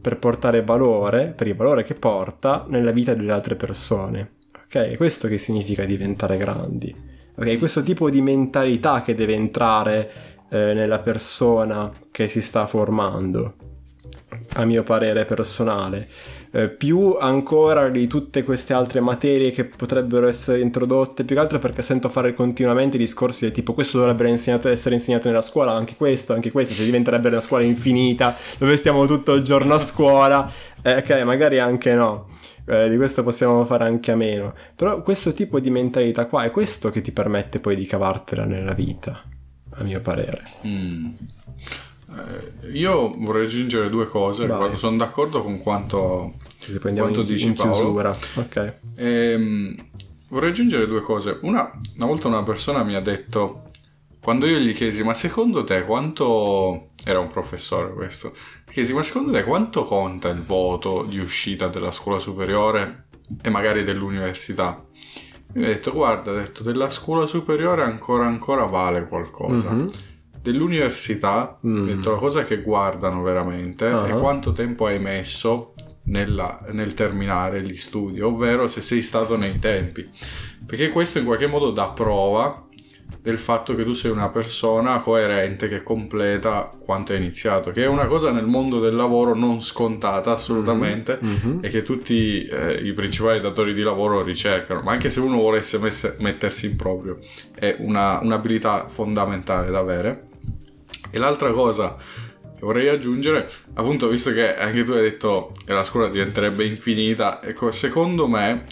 per 0.00 0.18
portare 0.18 0.64
valore, 0.64 1.34
per 1.36 1.48
il 1.48 1.54
valore 1.54 1.84
che 1.84 1.92
porta 1.92 2.64
nella 2.68 2.92
vita 2.92 3.12
delle 3.12 3.30
altre 3.30 3.56
persone. 3.56 4.36
Ok? 4.64 4.76
È 4.76 4.96
questo 4.96 5.28
che 5.28 5.36
significa 5.36 5.84
diventare 5.84 6.38
grandi. 6.38 6.96
Ok? 7.34 7.58
Questo 7.58 7.82
tipo 7.82 8.08
di 8.08 8.22
mentalità 8.22 9.02
che 9.02 9.14
deve 9.14 9.34
entrare 9.34 10.10
eh, 10.48 10.72
nella 10.72 11.00
persona 11.00 11.92
che 12.10 12.26
si 12.26 12.40
sta 12.40 12.66
formando, 12.66 13.54
a 14.54 14.64
mio 14.64 14.82
parere 14.82 15.26
personale 15.26 16.08
eh, 16.52 16.68
più 16.68 17.16
ancora 17.18 17.88
di 17.88 18.06
tutte 18.06 18.42
queste 18.42 18.72
altre 18.72 19.00
materie 19.00 19.52
che 19.52 19.64
potrebbero 19.64 20.26
essere 20.26 20.60
introdotte, 20.60 21.24
più 21.24 21.36
che 21.36 21.40
altro 21.40 21.58
perché 21.58 21.82
sento 21.82 22.08
fare 22.08 22.34
continuamente 22.34 22.98
discorsi 22.98 23.44
del 23.44 23.52
tipo 23.52 23.72
questo 23.72 23.98
dovrebbe 23.98 24.28
essere 24.28 24.94
insegnato 24.94 25.28
nella 25.28 25.40
scuola, 25.40 25.72
anche 25.72 25.94
questo, 25.96 26.32
anche 26.32 26.50
questo, 26.50 26.74
cioè 26.74 26.84
diventerebbe 26.84 27.28
una 27.28 27.40
scuola 27.40 27.62
infinita 27.62 28.36
dove 28.58 28.76
stiamo 28.76 29.06
tutto 29.06 29.34
il 29.34 29.42
giorno 29.42 29.74
a 29.74 29.78
scuola, 29.78 30.50
eh, 30.82 30.96
ok, 30.96 31.22
magari 31.22 31.58
anche 31.58 31.94
no. 31.94 32.28
Eh, 32.66 32.88
di 32.88 32.96
questo 32.96 33.24
possiamo 33.24 33.64
fare 33.64 33.84
anche 33.84 34.12
a 34.12 34.16
meno. 34.16 34.54
Però 34.76 35.02
questo 35.02 35.32
tipo 35.32 35.58
di 35.58 35.70
mentalità 35.70 36.26
qua 36.26 36.44
è 36.44 36.50
questo 36.50 36.90
che 36.90 37.00
ti 37.00 37.10
permette 37.10 37.58
poi 37.58 37.74
di 37.74 37.86
cavartela 37.86 38.44
nella 38.44 38.74
vita, 38.74 39.22
a 39.70 39.82
mio 39.82 40.00
parere. 40.00 40.42
Mm. 40.66 41.06
Eh, 42.16 42.70
io 42.72 43.14
vorrei 43.18 43.46
aggiungere 43.46 43.88
due 43.88 44.06
cose. 44.06 44.48
Sono 44.74 44.96
d'accordo 44.96 45.42
con 45.42 45.58
quanto, 45.58 46.34
Ci 46.58 46.78
quanto 46.78 47.20
in, 47.20 47.26
dici 47.26 47.46
in 47.46 47.54
Paolo. 47.54 48.16
Ok. 48.34 48.74
Ehm, 48.96 49.76
vorrei 50.28 50.50
aggiungere 50.50 50.86
due 50.86 51.02
cose. 51.02 51.38
Una, 51.42 51.70
una 51.96 52.06
volta 52.06 52.28
una 52.28 52.42
persona 52.42 52.82
mi 52.82 52.94
ha 52.94 53.00
detto, 53.00 53.70
quando 54.20 54.46
io 54.46 54.58
gli 54.58 54.74
chiesi, 54.74 55.02
ma 55.02 55.14
secondo 55.14 55.64
te 55.64 55.84
quanto... 55.84 56.86
Era 57.02 57.18
un 57.18 57.28
professore 57.28 57.94
questo. 57.94 58.34
Chiesi, 58.70 58.92
ma 58.92 59.02
secondo 59.02 59.32
te 59.32 59.42
quanto 59.42 59.84
conta 59.84 60.28
il 60.28 60.42
voto 60.42 61.02
di 61.02 61.18
uscita 61.18 61.68
della 61.68 61.92
scuola 61.92 62.18
superiore 62.18 63.06
e 63.40 63.48
magari 63.48 63.84
dell'università? 63.84 64.84
Mi 65.54 65.64
ha 65.64 65.68
detto, 65.68 65.92
guarda, 65.92 66.32
ha 66.32 66.34
detto, 66.34 66.62
della 66.62 66.90
scuola 66.90 67.24
superiore 67.24 67.84
ancora 67.84 68.26
ancora 68.26 68.64
vale 68.64 69.08
qualcosa. 69.08 69.70
Mm-hmm 69.70 69.86
dell'università, 70.42 71.58
mm. 71.66 71.86
detto 71.86 72.10
la 72.10 72.18
cosa 72.18 72.44
che 72.44 72.60
guardano 72.60 73.22
veramente 73.22 73.86
uh-huh. 73.86 74.04
è 74.04 74.12
quanto 74.18 74.52
tempo 74.52 74.86
hai 74.86 74.98
messo 74.98 75.74
nella, 76.04 76.60
nel 76.72 76.94
terminare 76.94 77.62
gli 77.62 77.76
studi, 77.76 78.20
ovvero 78.20 78.68
se 78.68 78.80
sei 78.80 79.02
stato 79.02 79.36
nei 79.36 79.58
tempi. 79.58 80.08
Perché 80.64 80.88
questo 80.88 81.18
in 81.18 81.24
qualche 81.24 81.46
modo 81.46 81.70
dà 81.70 81.88
prova 81.88 82.68
del 83.22 83.38
fatto 83.38 83.74
che 83.74 83.84
tu 83.84 83.92
sei 83.92 84.10
una 84.10 84.28
persona 84.28 84.98
coerente 85.00 85.68
che 85.68 85.82
completa 85.82 86.70
quanto 86.78 87.12
hai 87.12 87.18
iniziato, 87.18 87.70
che 87.70 87.84
è 87.84 87.86
una 87.86 88.06
cosa 88.06 88.30
nel 88.30 88.46
mondo 88.46 88.80
del 88.80 88.94
lavoro 88.94 89.34
non 89.34 89.62
scontata 89.62 90.32
assolutamente 90.32 91.18
mm-hmm. 91.22 91.58
e 91.60 91.68
che 91.68 91.82
tutti 91.82 92.44
eh, 92.46 92.80
i 92.82 92.92
principali 92.92 93.40
datori 93.40 93.74
di 93.74 93.82
lavoro 93.82 94.22
ricercano, 94.22 94.80
ma 94.80 94.92
anche 94.92 95.10
se 95.10 95.20
uno 95.20 95.38
volesse 95.38 95.78
messe, 95.78 96.16
mettersi 96.20 96.66
in 96.66 96.76
proprio 96.76 97.18
è 97.54 97.76
una, 97.80 98.20
un'abilità 98.22 98.88
fondamentale 98.88 99.70
da 99.70 99.78
avere. 99.78 100.28
E 101.10 101.18
l'altra 101.18 101.52
cosa 101.52 101.96
che 101.96 102.60
vorrei 102.60 102.88
aggiungere, 102.88 103.48
appunto, 103.74 104.08
visto 104.08 104.32
che 104.32 104.56
anche 104.56 104.84
tu 104.84 104.92
hai 104.92 105.02
detto 105.02 105.52
che 105.64 105.72
la 105.72 105.82
scuola 105.82 106.08
diventerebbe 106.08 106.64
infinita, 106.64 107.42
ecco, 107.42 107.70
secondo 107.70 108.28
me 108.28 108.64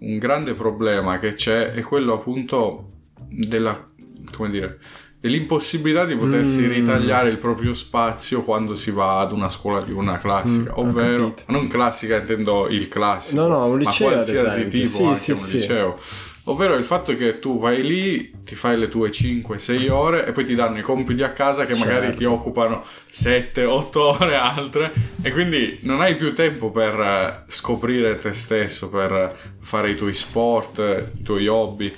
un 0.00 0.18
grande 0.18 0.54
problema 0.54 1.18
che 1.18 1.34
c'è 1.34 1.72
è 1.72 1.80
quello 1.82 2.14
appunto 2.14 2.90
della, 3.28 3.90
come 4.34 4.50
dire, 4.50 4.78
dell'impossibilità 5.20 6.04
di 6.04 6.16
potersi 6.16 6.62
mm. 6.62 6.68
ritagliare 6.68 7.28
il 7.28 7.38
proprio 7.38 7.72
spazio 7.74 8.42
quando 8.42 8.74
si 8.74 8.90
va 8.90 9.20
ad 9.20 9.30
una 9.30 9.48
scuola 9.48 9.80
di 9.80 9.92
una 9.92 10.18
classica, 10.18 10.72
mm, 10.72 10.78
ovvero 10.78 11.34
non 11.46 11.68
classica 11.68 12.16
intendo 12.16 12.66
il 12.68 12.88
classico, 12.88 13.40
no, 13.40 13.46
no, 13.46 13.66
un 13.66 13.78
liceo, 13.78 14.08
ma 14.08 14.14
qualsiasi 14.14 14.68
tipo, 14.68 14.86
sì, 14.88 15.04
anche 15.04 15.18
sì, 15.20 15.30
un 15.30 15.36
sì. 15.36 15.54
liceo 15.54 15.98
Ovvero 16.44 16.74
il 16.74 16.82
fatto 16.82 17.14
che 17.14 17.38
tu 17.38 17.60
vai 17.60 17.82
lì, 17.82 18.32
ti 18.44 18.56
fai 18.56 18.76
le 18.76 18.88
tue 18.88 19.10
5-6 19.10 19.90
ore 19.90 20.26
e 20.26 20.32
poi 20.32 20.44
ti 20.44 20.56
danno 20.56 20.78
i 20.78 20.82
compiti 20.82 21.22
a 21.22 21.30
casa 21.30 21.64
che 21.64 21.76
magari 21.76 22.06
certo. 22.06 22.18
ti 22.18 22.24
occupano 22.24 22.82
7-8 23.12 23.98
ore 24.20 24.34
altre 24.34 24.90
e 25.22 25.30
quindi 25.30 25.78
non 25.82 26.00
hai 26.00 26.16
più 26.16 26.34
tempo 26.34 26.72
per 26.72 26.98
eh, 26.98 27.44
scoprire 27.46 28.16
te 28.16 28.32
stesso, 28.32 28.90
per 28.90 29.54
fare 29.60 29.90
i 29.90 29.94
tuoi 29.94 30.14
sport, 30.14 31.10
i 31.16 31.22
tuoi 31.22 31.46
hobby. 31.46 31.94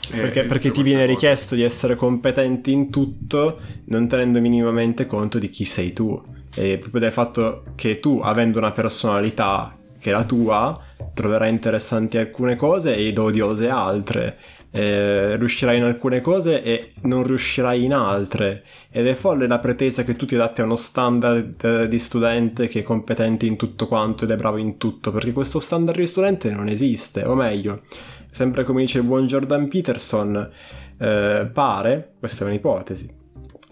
Cioè, 0.00 0.20
perché, 0.20 0.44
perché 0.44 0.70
ti 0.72 0.82
viene 0.82 1.06
cosa. 1.06 1.12
richiesto 1.12 1.54
di 1.54 1.62
essere 1.62 1.94
competenti 1.94 2.72
in 2.72 2.90
tutto, 2.90 3.60
non 3.86 4.08
tenendo 4.08 4.40
minimamente 4.40 5.06
conto 5.06 5.38
di 5.38 5.48
chi 5.48 5.64
sei 5.64 5.92
tu. 5.92 6.20
E 6.56 6.78
proprio 6.78 7.00
dal 7.00 7.12
fatto 7.12 7.62
che 7.76 8.00
tu, 8.00 8.20
avendo 8.22 8.58
una 8.58 8.72
personalità 8.72 9.72
che 9.98 10.10
è 10.10 10.12
la 10.12 10.24
tua, 10.24 10.78
troverai 11.14 11.50
interessanti 11.50 12.18
alcune 12.18 12.56
cose 12.56 12.96
ed 12.96 13.16
odiose 13.18 13.68
altre. 13.68 14.36
Eh, 14.70 15.36
riuscirai 15.36 15.76
in 15.76 15.84
alcune 15.84 16.20
cose 16.20 16.60
e 16.64 16.90
non 17.02 17.22
riuscirai 17.22 17.84
in 17.84 17.94
altre. 17.94 18.64
Ed 18.90 19.06
è 19.06 19.14
folle 19.14 19.46
la 19.46 19.60
pretesa 19.60 20.02
che 20.02 20.16
tu 20.16 20.26
ti 20.26 20.34
adatti 20.34 20.60
a 20.60 20.64
uno 20.64 20.76
standard 20.76 21.64
eh, 21.64 21.88
di 21.88 21.98
studente 21.98 22.66
che 22.66 22.80
è 22.80 22.82
competente 22.82 23.46
in 23.46 23.56
tutto 23.56 23.86
quanto 23.86 24.24
ed 24.24 24.32
è 24.32 24.36
bravo 24.36 24.56
in 24.56 24.76
tutto, 24.76 25.12
perché 25.12 25.32
questo 25.32 25.60
standard 25.60 25.98
di 25.98 26.06
studente 26.06 26.50
non 26.50 26.68
esiste, 26.68 27.22
o 27.24 27.34
meglio, 27.34 27.82
sempre 28.30 28.64
come 28.64 28.80
dice 28.82 28.98
il 28.98 29.04
buon 29.04 29.28
Jordan 29.28 29.68
Peterson, 29.68 30.50
eh, 30.98 31.48
pare, 31.52 32.14
questa 32.18 32.44
è 32.44 32.48
un'ipotesi, 32.48 33.22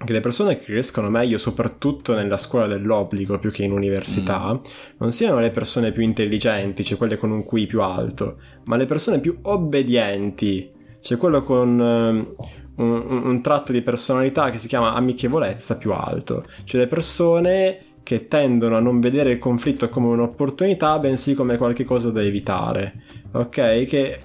che 0.04 0.12
le 0.12 0.20
persone 0.20 0.56
che 0.56 0.72
riescono 0.72 1.08
meglio 1.10 1.38
soprattutto 1.38 2.14
nella 2.14 2.36
scuola 2.36 2.66
dell'obbligo 2.66 3.38
più 3.38 3.50
che 3.50 3.64
in 3.64 3.72
università 3.72 4.52
mm. 4.52 4.58
non 4.98 5.12
siano 5.12 5.38
le 5.38 5.50
persone 5.50 5.92
più 5.92 6.02
intelligenti, 6.02 6.84
cioè 6.84 6.98
quelle 6.98 7.16
con 7.16 7.30
un 7.30 7.44
QI 7.44 7.66
più 7.66 7.82
alto, 7.82 8.38
ma 8.64 8.76
le 8.76 8.86
persone 8.86 9.20
più 9.20 9.38
obbedienti, 9.42 10.68
cioè 11.00 11.18
quello 11.18 11.42
con 11.42 11.78
uh, 11.78 12.82
un, 12.82 13.22
un, 13.24 13.42
tratto 13.42 13.72
di 13.72 13.82
personalità 13.82 14.50
che 14.50 14.58
si 14.58 14.68
chiama 14.68 14.94
amichevolezza 14.94 15.76
più 15.76 15.92
alto, 15.92 16.44
cioè 16.64 16.80
le 16.80 16.88
persone 16.88 17.78
che 18.02 18.26
tendono 18.28 18.76
a 18.76 18.80
non 18.80 19.00
vedere 19.00 19.30
il 19.30 19.38
conflitto 19.38 19.88
come 19.88 20.08
un'opportunità, 20.08 20.98
bensì 20.98 21.34
come 21.34 21.56
qualcosa 21.56 22.10
da 22.10 22.22
evitare, 22.22 23.02
ok? 23.32 23.84
Che 23.84 24.18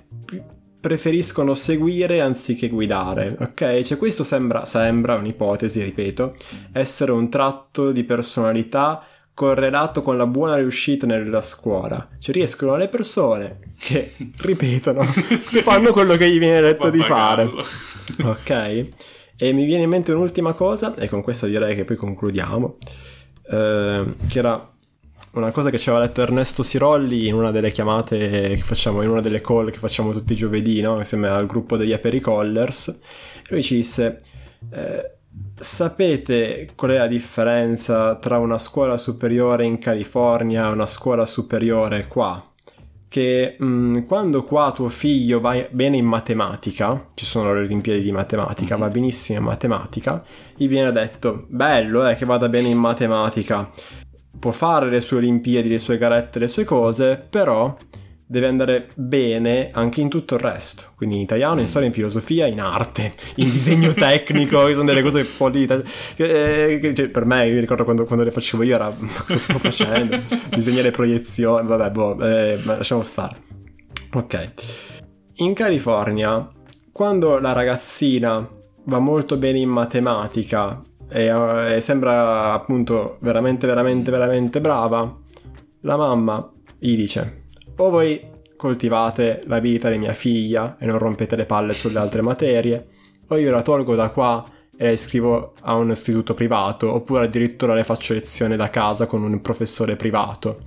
preferiscono 0.88 1.54
seguire 1.54 2.22
anziché 2.22 2.70
guidare, 2.70 3.36
ok? 3.38 3.82
Cioè 3.82 3.98
questo 3.98 4.24
sembra, 4.24 4.64
sembra 4.64 5.16
un'ipotesi, 5.16 5.84
ripeto, 5.84 6.34
essere 6.72 7.12
un 7.12 7.30
tratto 7.30 7.92
di 7.92 8.06
personalità 8.06 9.04
correlato 9.34 10.02
con 10.02 10.16
la 10.16 10.26
buona 10.26 10.56
riuscita 10.56 11.06
nella 11.06 11.42
scuola. 11.42 12.08
Cioè 12.18 12.34
riescono 12.34 12.78
le 12.78 12.88
persone 12.88 13.74
che 13.78 14.14
ripetono, 14.40 15.06
sì. 15.42 15.60
fanno 15.62 15.92
quello 15.92 16.16
che 16.16 16.30
gli 16.30 16.40
viene 16.40 16.62
detto 16.62 16.90
di 16.90 17.02
fare. 17.02 17.52
Ok? 18.24 18.88
E 19.36 19.52
mi 19.52 19.66
viene 19.66 19.84
in 19.84 19.90
mente 19.90 20.14
un'ultima 20.14 20.54
cosa, 20.54 20.96
e 20.96 21.10
con 21.10 21.22
questa 21.22 21.46
direi 21.46 21.76
che 21.76 21.84
poi 21.84 21.98
concludiamo, 21.98 22.78
eh, 23.52 24.06
che 24.30 24.40
era 24.40 24.72
una 25.32 25.52
cosa 25.52 25.70
che 25.70 25.78
ci 25.78 25.90
aveva 25.90 26.06
detto 26.06 26.22
Ernesto 26.22 26.64
Sirolli 26.64 27.28
in 27.28 27.36
una 27.36 27.52
delle 27.52 27.72
chiamate 27.72 28.18
che 28.18 28.64
facciamo, 28.64 29.02
in 29.02 29.10
una 29.10 29.22
delle 29.22 29.42
call 29.42 29.70
che 29.70 29.78
facciamo 29.78 30.12
tutti 30.12 30.34
i 30.34 30.36
giovedì, 30.38 30.82
no? 30.82 30.98
insieme 30.98 31.28
al 31.28 31.46
gruppo 31.46 31.78
degli 31.78 31.94
Apericollers. 31.94 33.00
Lui 33.50 33.62
ci 33.62 33.76
disse: 33.76 34.18
eh, 34.72 35.18
Sapete 35.60 36.70
qual 36.76 36.92
è 36.92 36.98
la 36.98 37.08
differenza 37.08 38.16
tra 38.16 38.38
una 38.38 38.58
scuola 38.58 38.98
superiore 38.98 39.66
in 39.66 39.78
California 39.80 40.68
e 40.68 40.72
una 40.72 40.86
scuola 40.86 41.26
superiore 41.26 42.08
qua? 42.08 42.44
Che 43.10 43.56
mh, 43.58 43.66
mm, 43.66 43.98
quando 44.04 44.44
qua 44.44 44.72
tuo 44.76 44.90
figlio 44.90 45.40
va 45.40 45.68
bene 45.70 45.98
in 45.98 46.06
matematica, 46.06 47.10
ci 47.14 47.26
sono 47.26 47.54
le 47.54 47.62
Olimpiadi 47.62 48.02
di 48.02 48.12
matematica, 48.12 48.76
va 48.76 48.88
benissimo 48.90 49.40
in 49.40 49.46
matematica, 49.46 50.24
gli 50.56 50.68
viene 50.68 50.92
detto: 50.92 51.46
Bello, 51.48 52.08
eh, 52.08 52.16
che 52.16 52.26
vada 52.26 52.50
bene 52.50 52.70
in 52.70 52.78
matematica 52.78 53.70
può 54.40 54.52
fare 54.52 54.90
le 54.90 55.02
sue 55.02 55.18
Olimpiadi, 55.18 55.70
le 55.70 55.78
sue 55.78 55.98
garette, 55.98 56.40
le 56.40 56.48
sue 56.48 56.64
cose, 56.64 57.24
però 57.30 57.76
deve 58.30 58.48
andare 58.48 58.90
bene 58.96 59.70
anche 59.72 60.02
in 60.02 60.10
tutto 60.10 60.36
il 60.36 60.42
resto. 60.42 60.92
Quindi 60.96 61.16
in 61.16 61.22
italiano, 61.22 61.62
in 61.62 61.68
storia, 61.68 61.88
in 61.88 61.94
filosofia, 61.94 62.46
in 62.46 62.60
arte, 62.60 63.14
in 63.36 63.50
disegno 63.50 63.94
tecnico, 63.96 64.66
che 64.66 64.74
sono 64.74 64.86
delle 64.86 65.02
cose 65.02 65.24
folli. 65.24 65.64
Eh, 65.66 66.94
cioè, 66.94 67.08
per 67.08 67.26
me, 67.26 67.48
io 67.48 67.60
ricordo 67.60 67.86
quando, 67.86 68.06
quando, 68.06 68.26
le 68.26 68.32
facevo 68.32 68.64
io, 68.64 68.76
era 68.76 68.94
cosa 69.26 69.38
sto 69.38 69.58
facendo? 69.58 70.20
Disegnare 70.52 70.92
proiezioni, 70.92 71.68
vabbè, 71.68 71.90
boh, 71.90 72.20
eh, 72.20 72.60
lasciamo 72.64 73.04
stare. 73.04 73.36
Ok. 74.14 74.54
In 75.36 75.54
California, 75.54 76.50
quando 76.92 77.40
la 77.40 77.54
ragazzina 77.54 78.48
va 78.86 79.00
molto 79.00 79.38
bene 79.38 79.60
in 79.60 79.70
matematica 79.70 80.82
e, 81.10 81.76
e 81.76 81.82
sembra 81.82 82.54
appunto 82.54 83.18
veramente 83.22 83.68
veramente 83.68 84.12
veramente 84.12 84.62
brava, 84.62 85.18
la 85.82 85.98
mamma 85.98 86.52
gli 86.78 86.96
dice 86.96 87.46
o 87.78 87.90
voi 87.90 88.36
coltivate 88.56 89.42
la 89.46 89.60
vita 89.60 89.90
di 89.90 89.98
mia 89.98 90.14
figlia 90.14 90.78
e 90.80 90.86
non 90.86 90.98
rompete 90.98 91.36
le 91.36 91.46
palle 91.46 91.74
sulle 91.74 92.00
altre 92.00 92.22
materie, 92.22 92.88
o 93.28 93.38
io 93.38 93.52
la 93.52 93.62
tolgo 93.62 93.96
da 93.96 94.10
qua 94.10 94.44
e 94.76 94.84
la 94.84 94.92
iscrivo 94.92 95.54
a 95.62 95.76
un 95.76 95.92
istituto 95.92 96.34
privato, 96.34 96.92
oppure 96.92 97.26
addirittura 97.26 97.76
le 97.76 97.84
faccio 97.84 98.14
lezione 98.14 98.56
da 98.56 98.70
casa 98.70 99.06
con 99.06 99.24
un 99.24 99.42
professore 99.42 99.96
privato 99.96 100.60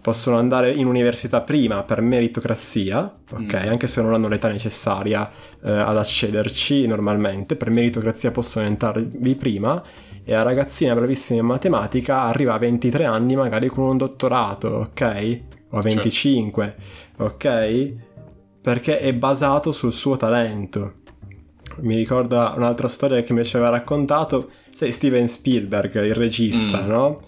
possono 0.00 0.38
andare 0.38 0.70
in 0.70 0.86
università 0.86 1.42
prima 1.42 1.82
per 1.82 2.00
meritocrazia, 2.00 3.18
ok? 3.32 3.64
Mm. 3.64 3.68
Anche 3.68 3.86
se 3.86 4.00
non 4.02 4.14
hanno 4.14 4.28
l'età 4.28 4.48
necessaria 4.48 5.30
eh, 5.62 5.70
ad 5.70 5.96
accederci 5.96 6.86
normalmente, 6.86 7.56
per 7.56 7.70
meritocrazia 7.70 8.30
possono 8.30 8.66
entrarvi 8.66 9.34
prima 9.34 9.82
e 10.24 10.32
la 10.32 10.42
ragazzina 10.42 10.94
bravissima 10.94 11.40
in 11.40 11.46
matematica 11.46 12.22
arriva 12.22 12.54
a 12.54 12.58
23 12.58 13.04
anni 13.04 13.34
magari 13.34 13.68
con 13.68 13.84
un 13.84 13.96
dottorato, 13.96 14.68
ok? 14.68 15.40
O 15.70 15.78
a 15.78 15.82
25, 15.82 16.76
certo. 16.76 17.24
ok? 17.24 17.92
Perché 18.60 19.00
è 19.00 19.12
basato 19.14 19.72
sul 19.72 19.92
suo 19.92 20.16
talento. 20.16 20.92
Mi 21.76 21.96
ricorda 21.96 22.52
un'altra 22.56 22.88
storia 22.88 23.22
che 23.22 23.32
mi 23.32 23.44
ci 23.44 23.56
aveva 23.56 23.70
raccontato, 23.70 24.50
sai 24.72 24.92
Steven 24.92 25.28
Spielberg, 25.28 25.94
il 26.04 26.14
regista, 26.14 26.82
mm. 26.82 26.88
no? 26.88 27.20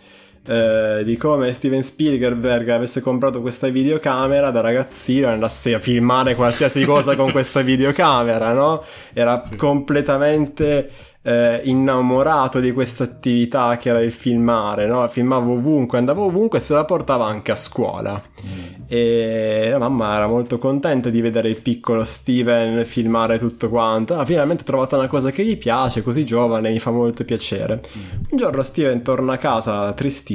Eh, 0.46 1.02
di 1.04 1.16
come 1.16 1.52
Steven 1.52 1.82
Spielberg 1.82 2.68
avesse 2.68 3.00
comprato 3.00 3.40
questa 3.40 3.68
videocamera 3.68 4.50
da 4.50 4.60
ragazzino 4.60 5.28
e 5.28 5.32
andasse 5.32 5.74
a 5.74 5.78
filmare 5.78 6.34
qualsiasi 6.34 6.84
cosa 6.84 7.14
con 7.16 7.30
questa 7.30 7.62
videocamera, 7.62 8.52
no? 8.52 8.82
Era 9.12 9.42
sì. 9.42 9.56
completamente 9.56 10.90
eh, 11.24 11.60
innamorato 11.64 12.58
di 12.58 12.72
questa 12.72 13.04
attività 13.04 13.76
che 13.76 13.90
era 13.90 14.00
il 14.00 14.10
filmare, 14.10 14.86
no? 14.86 15.06
Filmavo 15.06 15.52
ovunque, 15.52 15.98
andavo 15.98 16.24
ovunque 16.24 16.58
e 16.58 16.60
se 16.60 16.74
la 16.74 16.84
portava 16.84 17.26
anche 17.26 17.52
a 17.52 17.56
scuola. 17.56 18.20
Mm. 18.44 18.58
E 18.88 19.68
la 19.70 19.78
mamma 19.78 20.16
era 20.16 20.26
molto 20.26 20.58
contenta 20.58 21.08
di 21.10 21.20
vedere 21.20 21.48
il 21.48 21.60
piccolo 21.60 22.02
Steven 22.02 22.84
filmare 22.84 23.38
tutto 23.38 23.68
quanto. 23.68 24.16
Ah, 24.16 24.24
finalmente 24.24 24.62
ha 24.62 24.66
trovato 24.66 24.96
una 24.96 25.06
cosa 25.06 25.30
che 25.30 25.44
gli 25.44 25.56
piace, 25.56 26.02
così 26.02 26.24
giovane, 26.24 26.70
mi 26.70 26.80
fa 26.80 26.90
molto 26.90 27.24
piacere. 27.24 27.80
Mm. 27.96 28.02
Un 28.30 28.38
giorno 28.38 28.62
Steven 28.62 29.02
torna 29.02 29.34
a 29.34 29.38
casa 29.38 29.92
tristissimo. 29.92 30.31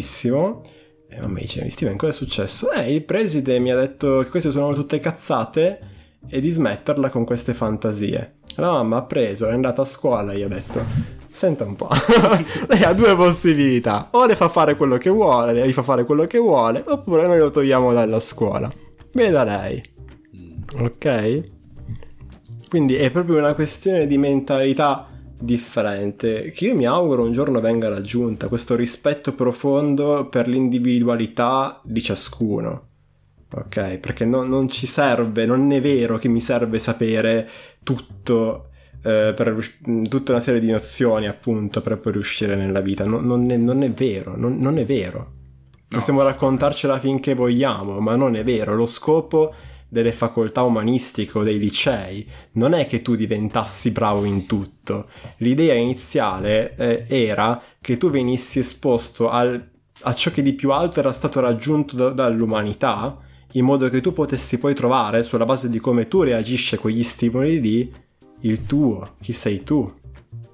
E 1.09 1.19
mamma 1.19 1.39
dice: 1.39 1.69
Steven, 1.69 1.97
cosa 1.97 2.11
è 2.11 2.15
successo? 2.15 2.71
Eh, 2.71 2.93
il 2.93 3.03
preside 3.03 3.59
mi 3.59 3.71
ha 3.71 3.75
detto 3.77 4.19
che 4.19 4.29
queste 4.29 4.51
sono 4.51 4.73
tutte 4.73 4.99
cazzate 4.99 5.79
e 6.27 6.39
di 6.41 6.49
smetterla 6.49 7.09
con 7.09 7.23
queste 7.25 7.53
fantasie. 7.53 8.35
La 8.55 8.71
mamma 8.71 8.97
ha 8.97 9.03
preso, 9.03 9.47
è 9.47 9.53
andata 9.53 9.83
a 9.83 9.85
scuola 9.85 10.33
e 10.33 10.37
gli 10.37 10.41
ha 10.41 10.47
detto: 10.47 10.83
Senta 11.29 11.63
un 11.63 11.75
po', 11.75 11.89
lei 12.67 12.83
ha 12.83 12.93
due 12.93 13.15
possibilità: 13.15 14.09
o 14.11 14.25
le 14.25 14.35
fa 14.35 14.49
fare 14.49 14.75
quello 14.75 14.97
che 14.97 15.09
vuole, 15.09 15.53
lei 15.53 15.71
fa 15.71 15.83
fare 15.83 16.03
quello 16.03 16.25
che 16.25 16.39
vuole, 16.39 16.83
oppure 16.85 17.25
noi 17.25 17.39
lo 17.39 17.51
togliamo 17.51 17.93
dalla 17.93 18.19
scuola. 18.19 18.71
Veda 19.13 19.43
lei. 19.43 19.81
Mm. 20.35 20.83
Ok? 20.83 21.41
Quindi 22.67 22.95
è 22.95 23.09
proprio 23.11 23.37
una 23.37 23.53
questione 23.53 24.07
di 24.07 24.17
mentalità 24.17 25.07
differente 25.39 26.51
che 26.51 26.65
io 26.65 26.75
mi 26.75 26.85
auguro 26.85 27.23
un 27.23 27.31
giorno 27.31 27.59
venga 27.59 27.89
raggiunta, 27.89 28.47
questo 28.47 28.75
rispetto 28.75 29.33
profondo 29.33 30.27
per 30.29 30.47
l'individualità 30.47 31.79
di 31.83 32.01
ciascuno. 32.01 32.85
Ok, 33.53 33.97
perché 33.97 34.25
no, 34.25 34.43
non 34.43 34.67
ci 34.67 34.85
serve, 34.87 35.45
non 35.45 35.71
è 35.71 35.79
vero 35.79 36.17
che 36.17 36.27
mi 36.27 36.41
serve 36.41 36.79
sapere 36.79 37.47
tutto 37.81 38.69
eh, 39.03 39.33
per 39.33 39.57
tutta 40.09 40.31
una 40.31 40.41
serie 40.41 40.59
di 40.59 40.69
nozioni 40.69 41.27
appunto 41.27 41.79
per 41.79 41.97
poi 41.97 42.11
riuscire 42.11 42.55
nella 42.55 42.81
vita. 42.81 43.05
No, 43.05 43.21
non, 43.21 43.49
è, 43.49 43.55
non, 43.55 43.83
è, 43.83 43.91
vero, 43.91 44.35
non, 44.35 44.57
non 44.57 44.77
è 44.77 44.85
vero. 44.85 45.31
Possiamo 45.87 46.21
no. 46.21 46.27
raccontarcela 46.27 46.99
finché 46.99 47.33
vogliamo, 47.33 47.99
ma 47.99 48.17
non 48.17 48.35
è 48.35 48.43
vero. 48.43 48.75
Lo 48.75 48.85
scopo 48.85 49.53
delle 49.89 50.11
facoltà 50.11 50.63
umanistiche 50.63 51.37
o 51.37 51.43
dei 51.43 51.57
licei 51.57 52.27
non 52.53 52.73
è 52.73 52.85
che 52.85 53.01
tu 53.01 53.15
diventassi 53.15 53.91
bravo 53.91 54.23
in 54.25 54.45
tutto. 54.45 55.07
L'idea 55.37 55.73
iniziale 55.73 56.75
eh, 56.75 57.05
era 57.07 57.61
che 57.79 57.97
tu 57.97 58.09
venissi 58.09 58.59
esposto 58.59 59.29
al, 59.29 59.69
a 60.01 60.13
ciò 60.13 60.31
che 60.31 60.41
di 60.41 60.53
più 60.53 60.71
alto 60.71 60.99
era 60.99 61.11
stato 61.11 61.39
raggiunto 61.39 61.95
da, 61.95 62.09
dall'umanità 62.09 63.21
in 63.53 63.65
modo 63.65 63.89
che 63.89 64.01
tu 64.01 64.13
potessi 64.13 64.57
poi 64.57 64.75
trovare, 64.75 65.23
sulla 65.23 65.45
base 65.45 65.69
di 65.69 65.79
come 65.79 66.07
tu 66.07 66.21
reagisci 66.21 66.75
a 66.75 66.79
quegli 66.79 67.03
stimoli 67.03 67.59
lì, 67.59 67.93
il 68.41 68.65
tuo, 68.65 69.15
chi 69.21 69.33
sei 69.33 69.63
tu. 69.63 69.91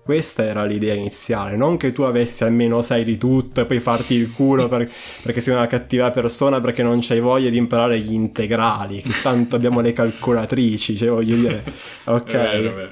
Questa 0.04 0.43
era 0.43 0.66
l'idea 0.66 0.93
iniziale, 0.93 1.56
non 1.56 1.78
che 1.78 1.93
tu 1.93 2.01
avessi 2.01 2.43
almeno 2.43 2.82
sai 2.82 3.06
di 3.06 3.18
tutto 3.18 3.62
e 3.62 3.66
poi 3.66 3.80
farti 3.80 4.16
il 4.16 4.32
culo 4.34 4.68
per, 4.68 4.91
perché 5.22 5.39
sei 5.39 5.54
una 5.54 5.66
cattiva 5.66 6.12
persona 6.12 6.60
perché 6.60 6.84
non 6.84 6.99
c'hai 7.01 7.22
voglia 7.22 7.49
di 7.49 7.56
imparare 7.56 7.97
gli 7.99 8.12
integrali, 8.12 9.01
che 9.01 9.14
tanto 9.22 9.56
abbiamo 9.56 9.80
le 9.80 9.93
calcolatrici, 9.93 10.97
cioè 10.97 11.10
voglio 11.10 11.36
dire, 11.38 11.64
ok. 12.04 12.32
Vero, 12.32 12.74
vero. 12.74 12.91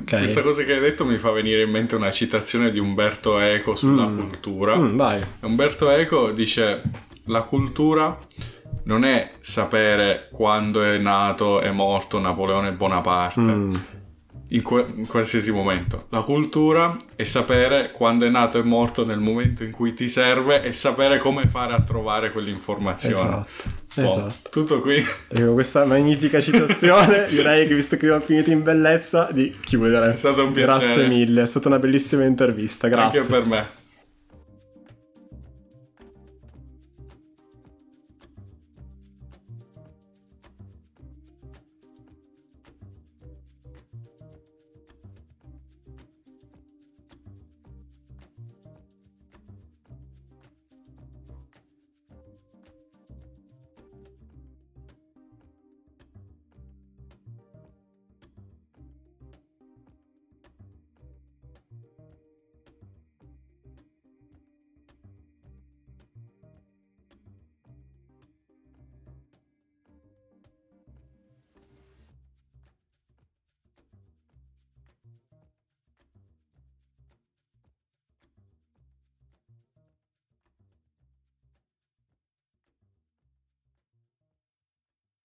Okay. 0.00 0.20
Questa 0.20 0.40
cosa 0.40 0.64
che 0.64 0.72
hai 0.72 0.80
detto 0.80 1.04
mi 1.04 1.18
fa 1.18 1.30
venire 1.30 1.62
in 1.62 1.70
mente 1.70 1.94
una 1.94 2.10
citazione 2.10 2.70
di 2.70 2.78
Umberto 2.78 3.38
Eco 3.38 3.74
sulla 3.74 4.06
mm. 4.06 4.18
cultura. 4.18 4.76
Mm, 4.76 4.98
Umberto 5.40 5.90
Eco 5.90 6.30
dice 6.30 6.82
la 7.26 7.42
cultura 7.42 8.18
non 8.84 9.04
è 9.04 9.30
sapere 9.40 10.28
quando 10.32 10.82
è 10.82 10.96
nato 10.96 11.60
e 11.60 11.70
morto 11.70 12.18
Napoleone 12.18 12.72
Bonaparte. 12.72 13.40
Mm 13.40 13.74
in, 14.50 14.62
que- 14.62 14.86
in, 14.94 15.06
qualsiasi 15.06 15.50
momento. 15.50 16.06
La 16.10 16.22
cultura 16.22 16.96
è 17.14 17.24
sapere 17.24 17.90
quando 17.90 18.26
è 18.26 18.28
nato 18.28 18.58
e 18.58 18.62
morto 18.62 19.04
nel 19.04 19.18
momento 19.18 19.64
in 19.64 19.70
cui 19.70 19.94
ti 19.94 20.08
serve 20.08 20.62
e 20.62 20.72
sapere 20.72 21.18
come 21.18 21.46
fare 21.46 21.72
a 21.72 21.80
trovare 21.80 22.32
quell'informazione. 22.32 23.44
Esatto. 23.94 24.00
Oh, 24.00 24.06
esatto. 24.06 24.50
Tutto 24.50 24.80
qui. 24.80 25.04
E 25.28 25.44
con 25.44 25.54
questa 25.54 25.84
magnifica 25.84 26.40
citazione 26.40 27.28
direi 27.30 27.66
che 27.66 27.74
visto 27.74 27.96
che 27.96 28.10
ho 28.10 28.20
finito 28.20 28.50
in 28.50 28.62
bellezza 28.62 29.28
di 29.32 29.56
chiudere. 29.60 30.14
È 30.14 30.18
stato 30.18 30.44
un 30.44 30.52
piacere. 30.52 30.94
Grazie 30.94 31.06
mille, 31.06 31.42
è 31.42 31.46
stata 31.46 31.68
una 31.68 31.78
bellissima 31.78 32.24
intervista, 32.24 32.88
grazie. 32.88 33.20
Anche 33.20 33.30
per 33.30 33.46
me. 33.46 33.78